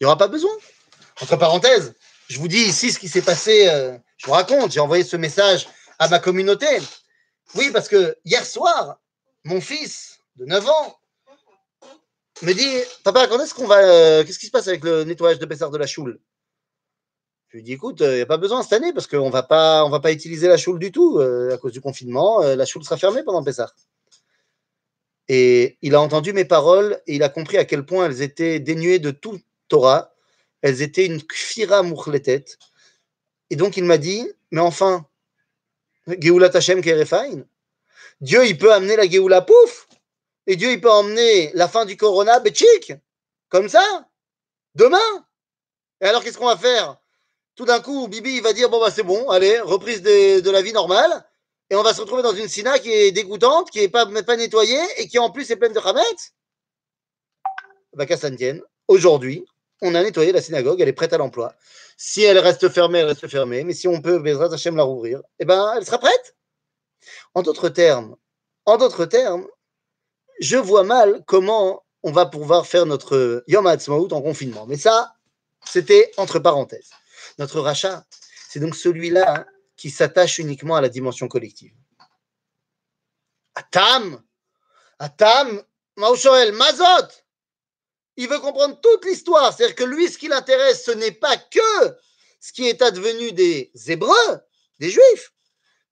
Il 0.00 0.04
n'y 0.04 0.06
aura 0.06 0.16
pas 0.16 0.28
besoin. 0.28 0.52
Entre 1.20 1.36
parenthèses, 1.36 1.94
je 2.28 2.38
vous 2.38 2.48
dis 2.48 2.62
ici 2.62 2.90
ce 2.90 2.98
qui 2.98 3.08
s'est 3.08 3.22
passé. 3.22 3.68
Euh, 3.68 3.98
je 4.16 4.26
vous 4.26 4.32
raconte, 4.32 4.72
j'ai 4.72 4.80
envoyé 4.80 5.04
ce 5.04 5.16
message 5.16 5.68
à 5.98 6.08
ma 6.08 6.18
communauté. 6.18 6.66
Oui, 7.54 7.70
parce 7.70 7.88
que 7.88 8.16
hier 8.24 8.46
soir, 8.46 8.98
mon 9.44 9.60
fils 9.60 10.18
de 10.36 10.46
9 10.46 10.66
ans 10.66 10.98
me 12.42 12.52
dit 12.52 12.82
Papa, 13.04 13.26
quand 13.26 13.40
est-ce 13.40 13.54
qu'on 13.54 13.66
va. 13.66 13.78
Euh, 13.78 14.24
qu'est-ce 14.24 14.38
qui 14.38 14.46
se 14.46 14.50
passe 14.50 14.68
avec 14.68 14.82
le 14.84 15.04
nettoyage 15.04 15.38
de 15.38 15.46
Bessard 15.46 15.70
de 15.70 15.78
la 15.78 15.86
choule? 15.86 16.18
Je 17.54 17.58
lui 17.58 17.62
dis, 17.62 17.72
écoute, 17.74 18.00
il 18.00 18.16
n'y 18.16 18.20
a 18.20 18.26
pas 18.26 18.36
besoin 18.36 18.64
cette 18.64 18.72
année 18.72 18.92
parce 18.92 19.06
qu'on 19.06 19.26
ne 19.26 19.30
va 19.30 19.44
pas 19.44 20.10
utiliser 20.12 20.48
la 20.48 20.56
choule 20.56 20.80
du 20.80 20.90
tout 20.90 21.20
à 21.20 21.56
cause 21.56 21.70
du 21.70 21.80
confinement. 21.80 22.40
la 22.40 22.66
choule 22.66 22.82
sera 22.82 22.96
fermée 22.96 23.22
pendant 23.22 23.44
Pessah. 23.44 23.72
Et 25.28 25.78
il 25.80 25.94
a 25.94 26.00
entendu 26.00 26.32
mes 26.32 26.44
paroles 26.44 27.00
et 27.06 27.14
il 27.14 27.22
a 27.22 27.28
compris 27.28 27.56
à 27.56 27.64
quel 27.64 27.86
point 27.86 28.06
elles 28.06 28.22
étaient 28.22 28.58
dénuées 28.58 28.98
de 28.98 29.12
tout 29.12 29.40
Torah. 29.68 30.12
Elles 30.62 30.82
étaient 30.82 31.06
une 31.06 31.22
kfira 31.22 31.84
mouchletet. 31.84 32.44
Et 33.50 33.54
donc 33.54 33.76
il 33.76 33.84
m'a 33.84 33.98
dit, 33.98 34.28
mais 34.50 34.60
enfin, 34.60 35.06
Geoula 36.08 36.48
Tachem 36.48 36.82
Kerefain, 36.82 37.44
Dieu 38.20 38.44
il 38.46 38.58
peut 38.58 38.72
amener 38.72 38.96
la 38.96 39.08
Geoula 39.08 39.42
pouf, 39.42 39.86
et 40.48 40.56
Dieu 40.56 40.72
il 40.72 40.80
peut 40.80 40.90
emmener 40.90 41.52
la 41.54 41.68
fin 41.68 41.84
du 41.84 41.96
corona 41.96 42.40
betchik, 42.40 42.94
comme 43.48 43.68
ça, 43.68 44.08
demain. 44.74 44.98
Et 46.00 46.06
alors 46.06 46.24
qu'est-ce 46.24 46.36
qu'on 46.36 46.46
va 46.46 46.56
faire? 46.56 47.00
Tout 47.56 47.64
d'un 47.64 47.80
coup, 47.80 48.08
Bibi, 48.08 48.40
va 48.40 48.52
dire 48.52 48.68
Bon, 48.68 48.80
bah, 48.80 48.90
c'est 48.90 49.02
bon, 49.02 49.28
allez, 49.30 49.60
reprise 49.60 50.02
de, 50.02 50.50
la 50.50 50.62
vie 50.62 50.72
normale. 50.72 51.24
Et 51.70 51.76
on 51.76 51.82
va 51.82 51.94
se 51.94 52.00
retrouver 52.00 52.22
dans 52.22 52.34
une 52.34 52.48
sina 52.48 52.78
qui 52.78 52.92
est 52.92 53.12
dégoûtante, 53.12 53.70
qui 53.70 53.80
n'est 53.80 53.88
pas, 53.88 54.06
pas 54.06 54.36
nettoyée 54.36 54.80
et 54.98 55.08
qui 55.08 55.18
en 55.18 55.30
plus 55.30 55.50
est 55.50 55.56
pleine 55.56 55.72
de 55.72 55.80
Hamet. 55.80 56.02
Bah, 57.94 58.06
qu'à 58.06 58.16
aujourd'hui, 58.88 59.44
on 59.80 59.94
a 59.94 60.02
nettoyé 60.02 60.32
la 60.32 60.42
synagogue, 60.42 60.80
elle 60.80 60.88
est 60.88 60.92
prête 60.92 61.12
à 61.12 61.18
l'emploi. 61.18 61.54
Si 61.96 62.22
elle 62.22 62.38
reste 62.38 62.68
fermée, 62.68 62.98
elle 62.98 63.06
reste 63.06 63.28
fermée. 63.28 63.64
Mais 63.64 63.74
si 63.74 63.88
on 63.88 64.00
peut, 64.00 64.18
Bezrat 64.18 64.52
Hashem, 64.52 64.76
la 64.76 64.82
rouvrir, 64.82 65.22
eh 65.38 65.44
ben, 65.44 65.74
elle 65.76 65.86
sera 65.86 65.98
prête. 65.98 66.36
En 67.34 67.42
d'autres 67.42 67.68
termes, 67.68 68.16
en 68.66 68.76
d'autres 68.76 69.04
termes, 69.04 69.46
je 70.40 70.56
vois 70.56 70.84
mal 70.84 71.22
comment 71.26 71.84
on 72.02 72.12
va 72.12 72.26
pouvoir 72.26 72.66
faire 72.66 72.86
notre 72.86 73.44
Yom 73.46 73.66
HaAtzmaut 73.66 74.12
en 74.12 74.20
confinement. 74.20 74.66
Mais 74.66 74.76
ça, 74.76 75.14
c'était 75.64 76.12
entre 76.16 76.38
parenthèses. 76.38 76.90
Notre 77.38 77.60
rachat, 77.60 78.06
c'est 78.48 78.60
donc 78.60 78.76
celui-là 78.76 79.40
hein, 79.40 79.46
qui 79.76 79.90
s'attache 79.90 80.38
uniquement 80.38 80.76
à 80.76 80.80
la 80.80 80.88
dimension 80.88 81.28
collective. 81.28 81.74
Atam, 83.54 84.22
Atam, 84.98 85.62
Maushoel, 85.96 86.52
Mazot, 86.52 87.08
il 88.16 88.28
veut 88.28 88.38
comprendre 88.40 88.80
toute 88.80 89.04
l'histoire. 89.04 89.52
C'est-à-dire 89.52 89.76
que 89.76 89.84
lui, 89.84 90.08
ce 90.08 90.18
qui 90.18 90.28
l'intéresse, 90.28 90.84
ce 90.84 90.90
n'est 90.92 91.12
pas 91.12 91.36
que 91.36 91.96
ce 92.40 92.52
qui 92.52 92.68
est 92.68 92.82
advenu 92.82 93.32
des 93.32 93.72
Hébreux, 93.88 94.40
des 94.78 94.90
Juifs, 94.90 95.32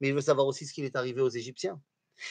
mais 0.00 0.08
il 0.08 0.14
veut 0.14 0.20
savoir 0.20 0.46
aussi 0.46 0.66
ce 0.66 0.72
qui 0.72 0.84
est 0.84 0.96
arrivé 0.96 1.20
aux 1.20 1.28
Égyptiens. 1.28 1.80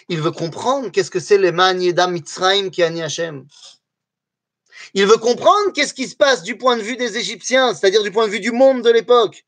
Il 0.10 0.22
veut 0.22 0.32
comprendre 0.32 0.90
qu'est-ce 0.90 1.12
que 1.12 1.20
c'est 1.20 1.38
le 1.38 1.52
Manieda 1.52 2.08
Mitzrayim 2.08 2.70
qui 2.70 2.84
a 2.84 2.88
Hachem. 2.88 3.46
Il 4.94 5.08
veut 5.08 5.18
comprendre 5.18 5.72
qu'est-ce 5.74 5.94
qui 5.94 6.08
se 6.08 6.16
passe 6.16 6.44
du 6.44 6.58
point 6.58 6.78
de 6.78 6.82
vue 6.82 6.98
des 6.98 7.18
Égyptiens, 7.18 7.74
c'est-à-dire 7.74 8.04
du 8.04 8.12
point 8.12 8.28
de 8.28 8.32
vue 8.32 8.40
du 8.40 8.52
monde 8.52 8.84
de 8.84 8.90
l'époque. 8.90 9.46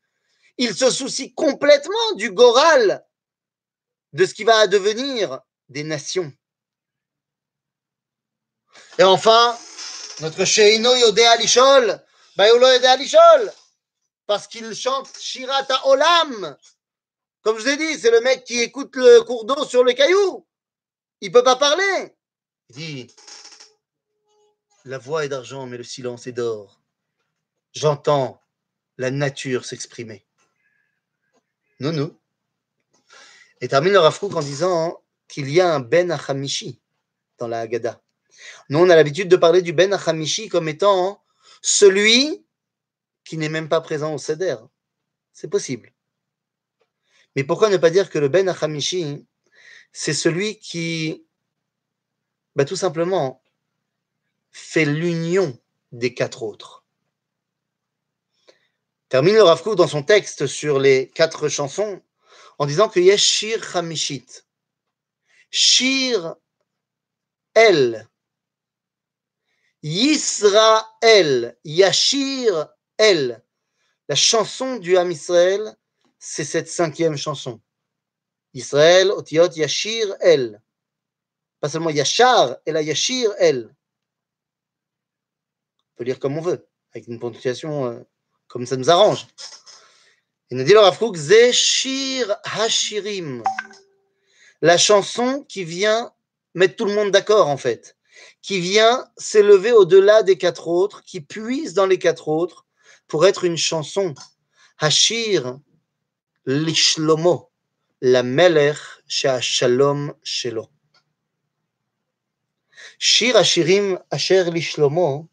Il 0.58 0.74
se 0.74 0.90
soucie 0.90 1.34
complètement 1.34 2.12
du 2.14 2.30
Goral, 2.30 3.04
de 4.12 4.26
ce 4.26 4.34
qui 4.34 4.44
va 4.44 4.66
devenir 4.66 5.40
des 5.68 5.82
nations. 5.82 6.32
Et 8.98 9.02
enfin, 9.02 9.56
notre 10.20 10.44
Sheino 10.44 10.94
Yodé 10.94 11.24
Alishol, 11.24 12.00
Bayolo 12.36 12.66
parce 14.26 14.46
qu'il 14.46 14.74
chante 14.74 15.08
Shirata 15.18 15.86
Olam. 15.86 16.56
Comme 17.42 17.58
je 17.58 17.62
vous 17.62 17.68
ai 17.68 17.76
dit, 17.76 17.98
c'est 17.98 18.10
le 18.10 18.20
mec 18.20 18.44
qui 18.44 18.60
écoute 18.60 18.94
le 18.96 19.20
cours 19.22 19.44
d'eau 19.44 19.64
sur 19.64 19.84
le 19.84 19.92
caillou. 19.92 20.46
Il 21.20 21.30
peut 21.30 21.44
pas 21.44 21.56
parler. 21.56 22.14
Il 22.70 22.76
dit 22.76 23.14
la 24.84 24.98
voix 24.98 25.24
est 25.24 25.28
d'argent, 25.28 25.66
mais 25.66 25.76
le 25.76 25.84
silence 25.84 26.26
est 26.26 26.32
d'or. 26.32 26.80
J'entends 27.72 28.40
la 28.98 29.10
nature 29.10 29.64
s'exprimer. 29.64 30.26
Non, 31.80 31.92
non. 31.92 32.16
Et 33.60 33.68
termine 33.68 33.92
le 33.92 33.98
Rafkouk 33.98 34.34
en 34.34 34.40
disant 34.40 35.02
qu'il 35.26 35.50
y 35.50 35.60
a 35.60 35.74
un 35.74 35.80
Ben 35.80 36.10
Achamishi 36.10 36.80
dans 37.38 37.48
la 37.48 37.60
Haggadah. 37.60 38.00
Nous, 38.68 38.78
on 38.78 38.90
a 38.90 38.96
l'habitude 38.96 39.28
de 39.28 39.36
parler 39.36 39.62
du 39.62 39.72
Ben 39.72 39.92
Achamishi 39.92 40.48
comme 40.48 40.68
étant 40.68 41.22
celui 41.62 42.46
qui 43.24 43.38
n'est 43.38 43.48
même 43.48 43.68
pas 43.68 43.80
présent 43.80 44.14
au 44.14 44.18
Seder. 44.18 44.56
C'est 45.32 45.48
possible. 45.48 45.92
Mais 47.36 47.42
pourquoi 47.42 47.70
ne 47.70 47.78
pas 47.78 47.90
dire 47.90 48.10
que 48.10 48.18
le 48.18 48.28
Ben 48.28 48.48
Achamishi, 48.48 49.26
c'est 49.92 50.12
celui 50.12 50.58
qui, 50.58 51.26
bah, 52.54 52.64
tout 52.64 52.76
simplement, 52.76 53.43
fait 54.54 54.84
l'union 54.84 55.58
des 55.90 56.14
quatre 56.14 56.44
autres. 56.44 56.84
Termine 59.08 59.34
le 59.34 59.42
Rav 59.42 59.62
dans 59.74 59.88
son 59.88 60.04
texte 60.04 60.46
sur 60.46 60.78
les 60.78 61.10
quatre 61.10 61.48
chansons 61.48 62.00
en 62.58 62.66
disant 62.66 62.88
que 62.88 63.00
Yesh 63.00 63.22
Shir 63.22 63.76
Hamishit. 63.76 64.46
Shir 65.50 66.36
El. 67.54 68.08
Yisrael. 69.82 71.58
Yashir 71.64 72.68
El. 72.96 73.42
La 74.08 74.14
chanson 74.14 74.76
du 74.76 74.96
Ham 74.96 75.10
Israël, 75.10 75.76
c'est 76.20 76.44
cette 76.44 76.68
cinquième 76.68 77.16
chanson. 77.16 77.60
Israël, 78.52 79.10
Otiot, 79.10 79.50
Yashir 79.50 80.14
El. 80.20 80.62
Pas 81.60 81.68
seulement 81.68 81.90
Yachar, 81.90 82.56
et 82.66 82.72
la 82.72 82.82
Yashir 82.82 83.32
El. 83.38 83.73
On 85.94 85.98
peut 85.98 86.04
lire 86.04 86.18
comme 86.18 86.36
on 86.36 86.40
veut, 86.40 86.66
avec 86.92 87.06
une 87.06 87.20
ponctuation 87.20 87.86
euh, 87.86 88.00
comme 88.48 88.66
ça 88.66 88.76
nous 88.76 88.90
arrange. 88.90 89.28
Il 90.50 90.56
nous 90.56 90.64
dit 90.64 90.72
le 90.72 90.80
Rav 90.80 90.98
Kook, 90.98 91.14
Zeshir 91.14 92.34
Hashirim. 92.42 93.44
La 94.60 94.76
chanson 94.76 95.44
qui 95.48 95.62
vient 95.62 96.12
mettre 96.54 96.74
tout 96.74 96.84
le 96.84 96.94
monde 96.94 97.12
d'accord, 97.12 97.48
en 97.48 97.56
fait. 97.56 97.96
Qui 98.42 98.58
vient 98.58 99.08
s'élever 99.16 99.70
au-delà 99.70 100.24
des 100.24 100.36
quatre 100.36 100.66
autres, 100.66 101.04
qui 101.04 101.20
puise 101.20 101.74
dans 101.74 101.86
les 101.86 101.98
quatre 101.98 102.26
autres 102.26 102.66
pour 103.06 103.24
être 103.24 103.44
une 103.44 103.56
chanson. 103.56 104.14
Hashir 104.78 105.60
Lishlomo, 106.44 107.52
la 108.00 108.24
Melech 108.24 108.78
Shalom 109.06 110.12
Shelo. 110.24 110.68
Shir 112.98 113.36
Hashirim 113.36 114.00
Asher 114.10 114.50
Lishlomo, 114.50 115.28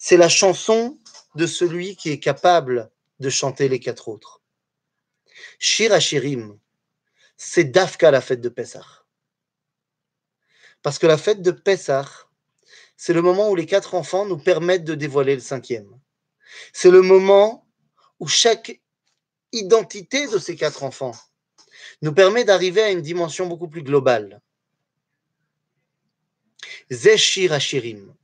c'est 0.00 0.16
la 0.16 0.30
chanson 0.30 0.98
de 1.34 1.46
celui 1.46 1.94
qui 1.94 2.08
est 2.10 2.18
capable 2.18 2.90
de 3.20 3.28
chanter 3.28 3.68
les 3.68 3.78
quatre 3.78 4.08
autres. 4.08 4.40
Shir 5.58 5.92
Hashirim, 5.92 6.58
c'est 7.36 7.64
Dafka 7.64 8.10
la 8.10 8.22
fête 8.22 8.40
de 8.40 8.48
Pessah. 8.48 9.04
Parce 10.82 10.98
que 10.98 11.06
la 11.06 11.18
fête 11.18 11.42
de 11.42 11.50
Pessah, 11.50 12.08
c'est 12.96 13.12
le 13.12 13.20
moment 13.20 13.50
où 13.50 13.54
les 13.54 13.66
quatre 13.66 13.94
enfants 13.94 14.24
nous 14.24 14.38
permettent 14.38 14.84
de 14.84 14.94
dévoiler 14.94 15.34
le 15.34 15.42
cinquième. 15.42 16.00
C'est 16.72 16.90
le 16.90 17.02
moment 17.02 17.68
où 18.20 18.26
chaque 18.26 18.80
identité 19.52 20.26
de 20.28 20.38
ces 20.38 20.56
quatre 20.56 20.82
enfants 20.82 21.14
nous 22.00 22.14
permet 22.14 22.44
d'arriver 22.44 22.82
à 22.82 22.90
une 22.90 23.02
dimension 23.02 23.46
beaucoup 23.46 23.68
plus 23.68 23.82
globale. 23.82 24.40
Zeshir 26.90 27.52
Hashirim, 27.52 28.14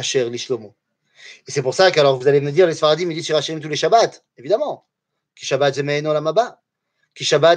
Et 0.00 1.50
c'est 1.50 1.62
pour 1.62 1.74
ça 1.74 1.90
qu'alors 1.90 2.18
vous 2.18 2.28
allez 2.28 2.40
me 2.40 2.52
dire, 2.52 2.66
les 2.66 2.74
Sfaradim, 2.74 3.10
ils 3.10 3.14
disent 3.14 3.26
Shir 3.26 3.36
Hashirim 3.36 3.60
tous 3.60 3.68
les 3.68 3.76
Shabbats, 3.76 4.22
évidemment. 4.36 4.86
Ki 5.34 5.44
Shabbat 5.44 5.74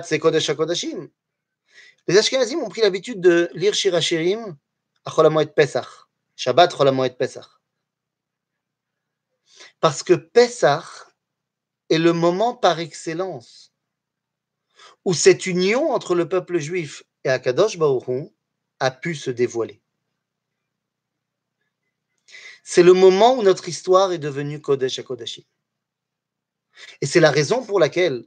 c'est 0.05 0.19
Shabbat 0.19 0.73
c'est. 0.75 1.11
Les 2.07 2.17
Ashkenazim 2.17 2.59
ont 2.59 2.69
pris 2.69 2.81
l'habitude 2.81 3.21
de 3.21 3.49
lire 3.53 3.73
Shir 3.73 3.93
Hashirim 3.93 4.57
à 5.05 5.11
Cholamoed 5.11 5.53
Pesach. 5.53 5.87
Shabbat 6.35 6.75
Cholamoed 6.75 7.17
Pesach. 7.17 7.45
Parce 9.79 10.03
que 10.03 10.13
Pesach 10.13 10.85
est 11.89 11.97
le 11.97 12.13
moment 12.13 12.55
par 12.55 12.79
excellence 12.79 13.71
où 15.05 15.13
cette 15.13 15.45
union 15.45 15.91
entre 15.91 16.15
le 16.15 16.29
peuple 16.29 16.59
juif 16.59 17.03
et 17.23 17.29
Akadosh 17.29 17.77
Baruch 17.77 18.31
a 18.79 18.91
pu 18.91 19.15
se 19.15 19.31
dévoiler. 19.31 19.80
C'est 22.63 22.83
le 22.83 22.93
moment 22.93 23.35
où 23.37 23.43
notre 23.43 23.67
histoire 23.67 24.11
est 24.11 24.19
devenue 24.19 24.61
Kodesh 24.61 24.99
à 24.99 25.03
Kodashim. 25.03 25.43
Et 27.01 27.05
c'est 27.05 27.19
la 27.19 27.31
raison 27.31 27.65
pour 27.65 27.79
laquelle 27.79 28.25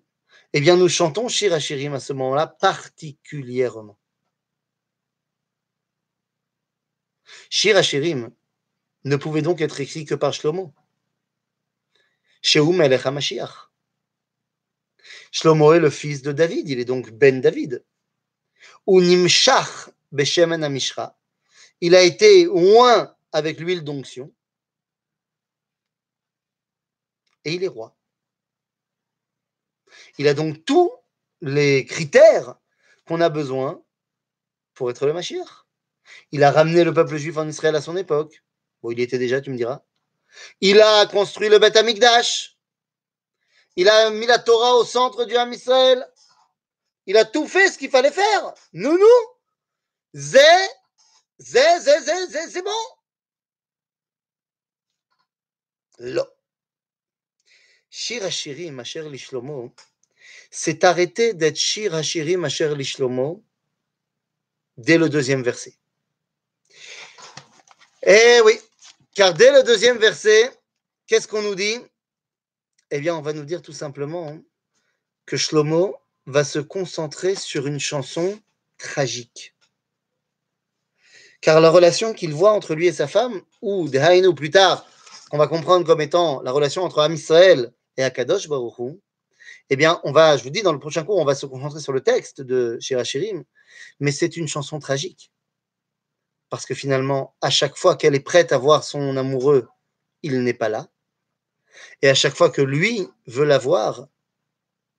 eh 0.57 0.61
bien, 0.61 0.76
nous 0.76 0.89
chantons 0.89 1.26
Shir 1.26 1.53
Hashirim 1.53 1.95
à 1.95 2.01
ce 2.01 2.12
moment-là 2.12 2.47
particulièrement. 2.47 3.99
Shir 7.51 7.76
Hashirim 7.76 8.30
ne 9.03 9.16
pouvait 9.16 9.43
donc 9.43 9.61
être 9.61 9.80
écrit 9.80 10.05
que 10.05 10.14
par 10.14 10.32
Shlomo. 10.32 10.72
Shlomo 12.41 12.82
est 15.72 15.80
le 15.80 15.91
fils 15.91 16.22
de 16.22 16.30
David, 16.30 16.68
il 16.68 16.78
est 16.78 16.85
donc 16.85 17.11
Ben 17.11 17.41
David. 17.41 17.85
Ou 18.87 19.01
Nimshach 19.01 19.91
Beshemen 20.12 20.62
Amishra. 20.62 21.18
Il 21.80 21.97
a 21.97 22.03
été 22.03 22.47
oint 22.47 23.12
avec 23.35 23.59
l'huile 23.59 23.82
d'onction. 23.82 24.32
Et 27.45 27.53
il 27.53 27.64
est 27.64 27.68
roi. 27.68 27.95
Il 30.18 30.28
a 30.28 30.35
donc 30.35 30.64
tous 30.64 30.91
les 31.41 31.85
critères 31.85 32.55
qu'on 33.07 33.20
a 33.20 33.28
besoin 33.28 33.85
pour 34.72 34.89
être 34.89 35.05
le 35.05 35.12
Mashiach. 35.12 35.66
Il 36.30 36.45
a 36.45 36.53
ramené 36.53 36.85
le 36.85 36.95
peuple 36.95 37.16
juif 37.16 37.37
en 37.37 37.49
Israël 37.49 37.74
à 37.74 37.82
son 37.82 37.97
époque. 37.97 38.43
Bon, 38.82 38.93
il 38.93 39.01
y 39.01 39.03
était 39.03 39.18
déjà, 39.18 39.41
tu 39.41 39.51
me 39.51 39.57
diras. 39.57 39.82
Il 40.61 40.80
a 40.80 41.07
construit 41.07 41.49
le 41.49 41.59
Beth 41.59 41.76
Amikdash. 41.76 42.57
Il 43.74 43.89
a 43.89 44.11
mis 44.11 44.26
la 44.26 44.39
Torah 44.39 44.76
au 44.76 44.85
centre 44.85 45.24
du 45.24 45.37
Ham 45.37 45.53
Israël. 45.53 46.09
Il 47.07 47.16
a 47.16 47.24
tout 47.24 47.49
fait 47.49 47.68
ce 47.68 47.78
qu'il 47.78 47.91
fallait 47.91 48.12
faire. 48.12 48.55
Nous, 48.72 48.97
nous. 48.97 49.20
Zé, 50.14 50.39
zé, 51.41 51.80
zé, 51.80 52.01
zé, 52.01 52.26
zé, 52.28 52.39
c'est 52.49 52.62
bon. 52.62 52.70
Lo. 55.99 56.24
Shir 57.90 58.24
Hashirim, 58.24 58.80
Asher 58.80 59.09
Lishlomo, 59.09 59.74
s'est 60.51 60.84
arrêté 60.84 61.34
d'être 61.34 61.57
Shir 61.57 61.95
Hashirim, 61.95 62.45
Asher 62.45 62.74
Lishlomo, 62.74 63.45
dès 64.76 64.99
le 64.99 65.09
deuxième 65.09 65.42
verset. 65.42 65.78
Eh 68.03 68.40
oui, 68.45 68.59
car 69.14 69.32
dès 69.32 69.53
le 69.53 69.62
deuxième 69.62 69.99
verset, 69.99 70.51
qu'est-ce 71.07 71.28
qu'on 71.28 71.42
nous 71.42 71.55
dit? 71.55 71.78
Eh 72.90 73.01
bien, 73.01 73.14
on 73.14 73.22
va 73.22 73.32
nous 73.32 73.45
dire 73.45 73.62
tout 73.62 73.72
simplement 73.72 74.38
que 75.26 75.36
Shlomo 75.36 75.97
va 76.26 76.45
se 76.45 76.59
concentrer 76.59 77.34
sur 77.34 77.66
une 77.66 77.80
chanson 77.80 78.40
tragique. 78.76 79.55
Car 81.40 81.61
la 81.61 81.70
relation 81.70 82.12
qu'il 82.12 82.34
voit 82.34 82.53
entre 82.53 82.74
lui 82.74 82.86
et 82.86 82.92
sa 82.92 83.07
femme, 83.07 83.40
ou 83.62 83.88
Dehainu 83.88 84.34
plus 84.34 84.51
tard, 84.51 84.86
on 85.33 85.39
va 85.39 85.47
comprendre 85.47 85.87
comme 85.87 86.01
étant 86.01 86.43
la 86.43 86.53
relation 86.53 86.83
entre 86.83 87.01
Am 87.01 87.12
Israël 87.12 87.72
et 87.97 88.05
Akadosh 88.05 88.49
Baruch 88.49 88.79
Hu, 88.79 89.01
eh 89.70 89.77
bien, 89.77 90.01
on 90.05 90.12
va, 90.12 90.37
je 90.37 90.45
vous 90.45 90.51
dis, 90.51 90.62
dans 90.62 90.72
le 90.72 90.79
prochain 90.79 91.05
cours, 91.05 91.18
on 91.18 91.25
va 91.25 91.35
se 91.35 91.47
concentrer 91.47 91.81
sur 91.81 91.93
le 91.93 92.03
texte 92.03 92.41
de 92.41 92.79
Shirachirim, 92.81 93.45
mais 94.01 94.12
c'est 94.12 94.37
une 94.37 94.49
chanson 94.49 94.79
tragique. 94.79 95.33
Parce 96.51 96.66
que 96.66 96.75
finalement, 96.75 97.35
à 97.41 97.51
chaque 97.51 97.77
fois 97.77 97.97
qu'elle 97.97 98.14
est 98.14 98.20
prête 98.20 98.53
à 98.53 98.59
voir 98.59 98.85
son 98.85 99.16
amoureux, 99.16 99.68
il 100.22 100.43
n'est 100.43 100.55
pas 100.55 100.68
là. 100.68 100.89
Et 102.03 102.09
à 102.09 102.14
chaque 102.14 102.35
fois 102.35 102.51
que 102.51 102.62
lui 102.62 103.09
veut 103.27 103.45
la 103.45 103.59
voir, 103.59 104.07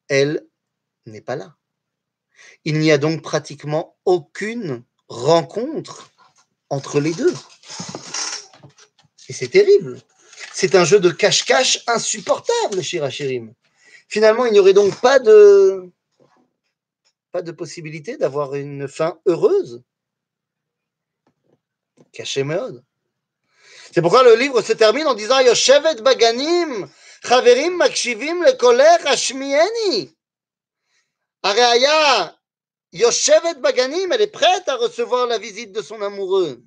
elle 0.08 0.46
n'est 1.06 1.22
pas 1.22 1.36
là. 1.36 1.56
Il 2.66 2.80
n'y 2.80 2.92
a 2.92 2.98
donc 2.98 3.22
pratiquement 3.22 3.96
aucune 4.06 4.84
rencontre 5.08 6.12
entre 6.70 7.00
les 7.00 7.14
deux. 7.14 7.34
Et 9.30 9.34
c'est 9.34 9.48
terrible. 9.48 10.02
C'est 10.58 10.74
un 10.76 10.86
jeu 10.86 11.02
de 11.02 11.10
cache-cache 11.10 11.84
insupportable, 11.86 12.82
Shirachirim. 12.82 13.54
Finalement, 14.08 14.46
il 14.46 14.54
n'y 14.54 14.60
aurait 14.60 14.72
donc 14.72 14.96
pas 15.02 15.20
de, 15.20 15.92
possibilité 17.58 18.16
d'avoir 18.16 18.56
une 18.56 18.88
fin 18.88 19.20
heureuse. 19.26 19.84
Caché 22.14 22.46
Meod. 22.46 22.82
C'est 23.94 24.02
pourquoi 24.02 24.24
le 24.24 24.36
livre 24.36 24.62
se 24.62 24.72
termine 24.72 25.08
en 25.08 25.14
disant 25.14 25.42
Yoshevet 25.42 25.96
Baganim, 25.96 26.90
Chaverim 27.28 27.76
Makshivim 27.76 28.46
le 28.46 28.54
Koler 28.54 28.96
Hashmieni. 29.08 30.16
Areaya, 31.44 32.34
Yoshevet 32.94 33.56
Baganim, 33.56 34.10
elle 34.14 34.22
est 34.22 34.28
prête 34.28 34.70
à 34.70 34.78
recevoir 34.78 35.28
la 35.28 35.38
visite 35.38 35.74
de 35.74 35.82
son 35.82 36.02
amoureux. 36.02 36.64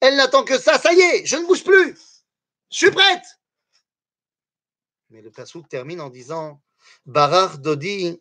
Elle 0.00 0.16
n'attend 0.16 0.44
que 0.44 0.58
ça, 0.58 0.78
ça 0.78 0.94
y 0.94 1.00
est, 1.00 1.26
je 1.26 1.36
ne 1.36 1.44
bouge 1.44 1.62
plus. 1.62 1.94
Je 2.72 2.78
suis 2.78 2.90
prête. 2.90 3.38
Mais 5.10 5.20
le 5.20 5.30
Passouk 5.30 5.68
termine 5.68 6.00
en 6.00 6.08
disant 6.08 6.62
Barach 7.04 7.58
Dodi, 7.58 8.18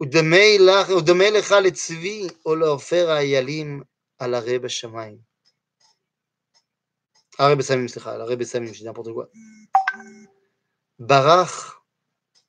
Udemelecha 0.00 1.60
le 1.60 1.70
Tzvi, 1.70 2.28
Olaofer 2.44 3.08
Ayalim, 3.08 3.84
à 4.18 4.26
l'arrêt 4.26 4.58
Beshamaim. 4.58 5.18
Arrêt 7.38 7.52
ah, 7.52 7.56
Bessamim, 7.56 7.86
c'est 7.86 8.04
à 8.04 8.18
l'arrêt 8.18 8.36
Bessamim, 8.36 8.72
je 8.72 8.78
dis 8.78 8.84
n'importe 8.84 9.12
quoi. 9.12 9.30
Barach 10.98 11.82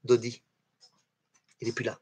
Dodi, 0.04 0.42
il 1.62 1.68
n'est 1.68 1.74
plus 1.74 1.86
là. 1.86 2.00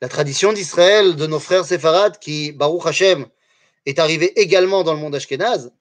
La 0.00 0.08
tradition 0.08 0.52
d'Israël, 0.52 1.16
de 1.16 1.26
nos 1.26 1.40
frères 1.40 1.64
séfarades, 1.64 2.18
qui, 2.20 2.52
Baruch 2.52 2.86
Hashem, 2.86 3.26
est 3.86 3.98
arrivée 3.98 4.38
également 4.38 4.84
dans 4.84 4.92
le 4.92 5.00
monde 5.00 5.14
ashkénaze, 5.14 5.72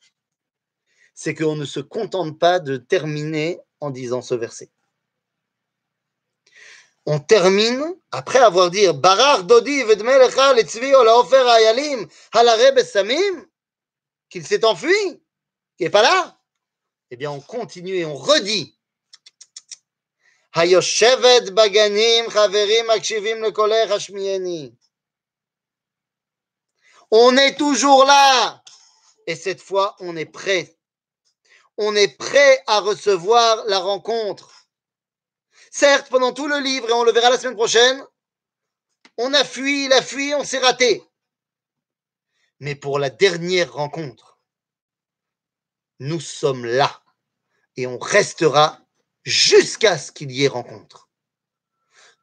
c'est 1.14 1.36
qu'on 1.36 1.56
ne 1.56 1.66
se 1.66 1.80
contente 1.80 2.40
pas 2.40 2.60
de 2.60 2.78
terminer 2.78 3.60
en 3.80 3.92
disant 3.92 4.22
ce 4.22 4.36
verset. 4.36 4.72
On 7.06 7.20
termine 7.20 7.84
après 8.12 8.40
avoir 8.40 8.72
dit 8.72 8.88
Barar 8.94 9.44
Dodi 9.44 9.84
Vedmelecha 9.84 10.56
qu'il 14.30 14.48
s'est 14.48 14.66
enfui, 14.66 15.22
qu'il 15.78 15.86
n'est 15.86 15.90
pas 15.90 16.02
là. 16.02 16.40
Eh 17.12 17.18
bien, 17.18 17.30
on 17.30 17.42
continue 17.42 17.98
et 17.98 18.06
on 18.06 18.16
redit 18.16 18.76
Baganim 20.56 22.28
Akshivim. 22.90 23.44
On 27.12 27.38
est 27.38 27.58
toujours 27.58 28.06
là. 28.06 28.64
Et 29.28 29.36
cette 29.36 29.62
fois, 29.62 29.96
on 30.00 30.16
est 30.16 30.26
prêt. 30.26 30.76
On 31.78 31.96
est 31.96 32.18
prêt 32.18 32.64
à 32.68 32.80
recevoir 32.80 33.66
la 33.66 33.80
rencontre. 33.80 34.68
Certes, 35.72 36.10
pendant 36.10 36.34
tout 36.34 36.48
le 36.48 36.60
livre, 36.60 36.90
et 36.90 36.94
on 36.94 37.04
le 37.04 37.12
verra 37.12 37.30
la 37.30 37.40
semaine 37.40 37.56
prochaine, 37.56 38.04
on 39.18 39.34
a 39.34 39.44
fui, 39.44 39.86
il 39.86 39.94
a 39.94 40.02
fui, 40.02 40.34
on 40.36 40.44
s'est 40.44 40.60
raté. 40.60 41.04
Mais 42.60 42.76
pour 42.76 43.00
la 43.00 43.10
dernière 43.10 43.74
rencontre, 43.74 44.38
nous 46.00 46.20
sommes 46.20 46.66
là 46.66 47.02
et 47.76 47.88
on 47.88 47.98
restera 47.98 48.80
jusqu'à 49.24 49.98
ce 49.98 50.12
qu'il 50.12 50.32
y 50.32 50.46
ait 50.46 50.50
rencontre. 50.50 51.10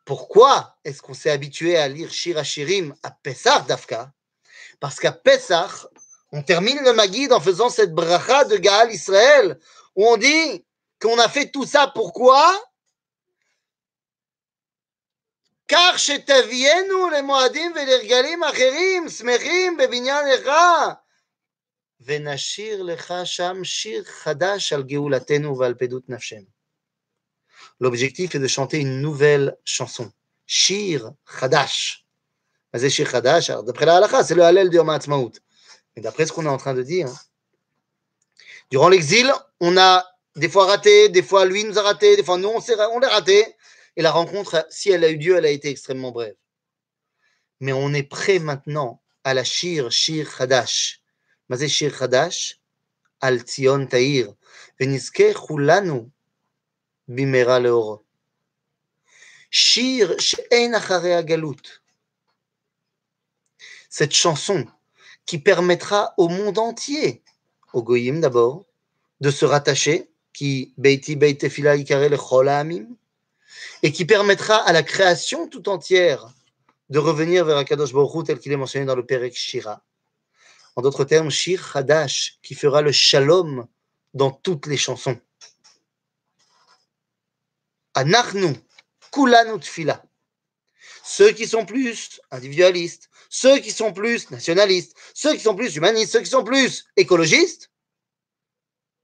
Pourquoi 0.04 0.78
est-ce 0.84 1.02
qu'on 1.02 1.14
s'est 1.14 1.30
habitué 1.30 1.76
à 1.76 1.88
lire 1.88 2.12
Shirachirim 2.12 2.94
à 3.02 3.10
Pessah 3.10 3.60
d'Afka? 3.60 4.12
Parce 4.80 4.98
qu'à 4.98 5.12
Pessah, 5.12 5.68
on 6.31 6.41
termine 6.43 6.83
le 6.83 6.93
Magid 6.93 7.31
en 7.31 7.39
faisant 7.39 7.69
cette 7.69 7.93
bracha 7.93 8.45
de 8.45 8.57
Gaal 8.57 8.91
Israël, 8.91 9.59
où 9.95 10.05
on 10.05 10.17
dit 10.17 10.65
qu'on 11.01 11.17
a 11.19 11.29
fait 11.29 11.49
tout 11.49 11.65
ça 11.65 11.91
pourquoi 11.93 12.53
car 15.67 15.97
chez 15.97 16.23
les 16.27 17.21
Moadim 17.21 17.73
ולרגלים 17.75 18.43
אחרים 18.43 19.09
שמחים 19.09 19.77
בבניין 19.77 20.25
לך 20.33 20.49
ונשיר 22.01 22.83
לך 22.83 23.13
שם 23.23 23.63
שיר 23.63 24.03
חדש 24.03 24.73
על 24.73 24.83
גאולתנו 24.83 25.57
ועל 25.57 25.73
פדות 25.73 26.09
נפשנו. 26.09 26.55
L'objectif 27.81 28.35
est 28.35 28.39
de 28.39 28.47
chanter 28.47 28.79
une 28.79 29.01
nouvelle 29.01 29.57
chanson, 29.65 30.11
Shir 30.45 31.11
Chadash. 31.39 32.05
D'après 32.73 33.85
la 33.85 33.97
halakha, 33.97 34.23
c'est 34.23 34.35
le 34.35 34.43
Hallel 34.43 34.69
du 34.69 34.77
Yom 34.77 34.87
Mais 34.87 34.99
d'après 36.00 36.26
ce 36.26 36.32
qu'on 36.32 36.46
est 36.46 36.48
en 36.48 36.56
train 36.56 36.74
de 36.74 36.82
dire, 36.82 37.08
durant 38.70 38.88
l'exil, 38.88 39.32
on 39.60 39.76
a 39.76 40.06
des 40.36 40.48
fois 40.48 40.66
raté, 40.66 41.08
des 41.08 41.22
fois 41.22 41.44
lui 41.44 41.64
nous 41.64 41.78
a 41.78 41.82
raté, 41.82 42.16
des 42.16 42.24
fois 42.24 42.38
nous 42.38 42.48
on, 42.48 42.98
l'a 42.98 43.08
raté. 43.08 43.46
Et 43.96 44.02
la 44.02 44.12
rencontre, 44.12 44.66
si 44.70 44.90
elle 44.90 45.04
a 45.04 45.08
eu 45.08 45.16
lieu, 45.16 45.36
elle 45.36 45.46
a 45.46 45.50
été 45.50 45.68
extrêmement 45.68 46.12
brève. 46.12 46.36
Mais 47.58 47.72
on 47.72 47.92
est 47.92 48.04
prêt 48.04 48.38
maintenant 48.38 49.02
à 49.24 49.34
la 49.34 49.44
Shir, 49.44 49.90
Shir 49.90 50.30
Chadash. 50.30 51.02
Mazé 51.48 51.68
Shir 51.68 51.94
Chadash, 51.94 52.60
Al 53.20 53.40
Tzion 53.40 53.86
Taïr. 53.86 54.32
Veniske 54.78 55.34
Chulanu 55.34 56.08
Bimera 57.08 57.58
Leoro. 57.58 58.04
Shir 59.50 60.18
She'en 60.18 60.72
Acharea 60.72 61.22
Galut 61.22 61.80
cette 63.90 64.14
chanson 64.14 64.66
qui 65.30 65.38
permettra 65.38 66.12
au 66.16 66.26
monde 66.26 66.58
entier, 66.58 67.22
au 67.72 67.84
Goyim 67.84 68.18
d'abord, 68.18 68.66
de 69.20 69.30
se 69.30 69.44
rattacher, 69.44 70.10
qui 70.32 70.74
Beiti 70.76 71.16
et 73.82 73.92
qui 73.92 74.04
permettra 74.04 74.56
à 74.56 74.72
la 74.72 74.82
création 74.82 75.46
tout 75.46 75.68
entière 75.68 76.34
de 76.88 76.98
revenir 76.98 77.44
vers 77.44 77.58
Akadosh 77.58 77.92
Baruch 77.92 78.26
tel 78.26 78.40
qu'il 78.40 78.50
est 78.50 78.56
mentionné 78.56 78.86
dans 78.86 78.96
le 78.96 79.06
Perek 79.06 79.36
Shira. 79.36 79.84
En 80.74 80.82
d'autres 80.82 81.04
termes, 81.04 81.30
Shir 81.30 81.76
Hadash, 81.76 82.40
qui 82.42 82.56
fera 82.56 82.82
le 82.82 82.90
shalom 82.90 83.68
dans 84.14 84.32
toutes 84.32 84.66
les 84.66 84.76
chansons. 84.76 85.20
Anachnu, 87.94 88.56
Kulanu 89.12 89.60
Tfila. 89.60 90.02
Ceux 91.10 91.32
qui 91.32 91.48
sont 91.48 91.66
plus 91.66 92.20
individualistes, 92.30 93.10
ceux 93.30 93.58
qui 93.58 93.72
sont 93.72 93.92
plus 93.92 94.30
nationalistes, 94.30 94.96
ceux 95.12 95.34
qui 95.34 95.40
sont 95.40 95.56
plus 95.56 95.74
humanistes, 95.74 96.12
ceux 96.12 96.20
qui 96.20 96.30
sont 96.30 96.44
plus 96.44 96.86
écologistes, 96.96 97.72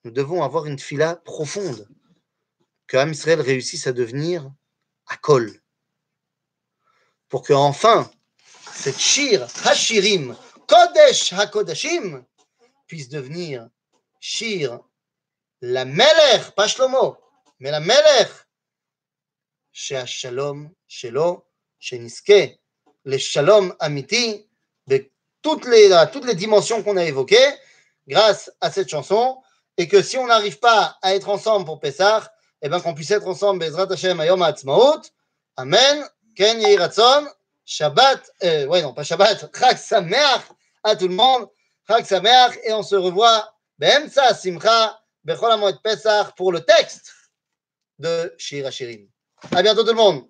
nous 0.04 0.12
devons 0.12 0.44
avoir 0.44 0.66
une 0.66 0.78
fila 0.78 1.16
profonde, 1.16 1.88
que 2.86 2.96
Am 2.96 3.10
Israël 3.10 3.40
réussisse 3.40 3.88
à 3.88 3.92
devenir 3.92 4.48
à 5.08 5.16
col. 5.16 5.60
Pour 7.28 7.42
que 7.42 7.52
enfin 7.52 8.08
cette 8.72 9.00
shir 9.00 9.44
hashirim, 9.64 10.36
kodesh 10.68 11.32
hakodashim, 11.32 12.24
puisse 12.86 13.08
devenir 13.08 13.68
shir 14.20 14.78
la 15.60 15.84
melech, 15.84 16.52
pas 16.54 16.68
shlomo, 16.68 17.18
mais 17.58 17.72
la 17.72 17.80
melech, 17.80 18.30
chez 19.72 20.06
Shalom, 20.06 20.70
shelo, 20.86 21.02
chez 21.02 21.10
Niske, 21.10 21.55
shalom 23.18 23.74
amiti 23.78 24.48
de 24.86 25.10
toutes 25.42 25.66
les, 25.66 25.90
toutes 26.12 26.26
les 26.26 26.34
dimensions 26.34 26.82
qu'on 26.82 26.96
a 26.96 27.04
évoquées 27.04 27.54
grâce 28.08 28.50
à 28.60 28.70
cette 28.70 28.88
chanson 28.88 29.38
et 29.76 29.88
que 29.88 30.02
si 30.02 30.16
on 30.18 30.26
n'arrive 30.26 30.58
pas 30.58 30.96
à 31.02 31.14
être 31.14 31.28
ensemble 31.28 31.66
pour 31.66 31.80
Pessah, 31.80 32.32
eh 32.62 32.68
bien 32.68 32.80
qu'on 32.80 32.94
puisse 32.94 33.10
être 33.10 33.26
ensemble 33.26 33.60
Bezrat 33.60 33.90
Hashem 33.90 34.18
Ayom 34.20 34.42
Ha'atzmaut. 34.42 35.02
Amen. 35.56 36.04
Ken 36.34 36.60
Yehiratson. 36.60 37.26
Shabbat. 37.64 38.30
Euh, 38.44 38.66
ouais, 38.66 38.82
non, 38.82 38.94
pas 38.94 39.02
Shabbat. 39.02 39.50
Chag 39.58 39.76
Sameach 39.76 40.42
à 40.82 40.96
tout 40.96 41.08
le 41.08 41.14
monde. 41.14 41.48
Chag 41.86 42.04
Sameach. 42.04 42.56
Et 42.64 42.72
on 42.72 42.82
se 42.82 42.96
revoit 42.96 43.52
Be'emtsa 43.78 44.34
Simcha 44.34 44.98
Bechol 45.24 45.60
Pesach 45.82 46.34
pour 46.36 46.52
le 46.52 46.60
texte 46.60 47.12
de 47.98 48.34
Shir 48.38 48.66
Hashirim. 48.66 49.08
À 49.52 49.62
bientôt 49.62 49.82
tout 49.82 49.90
le 49.90 49.94
monde. 49.94 50.26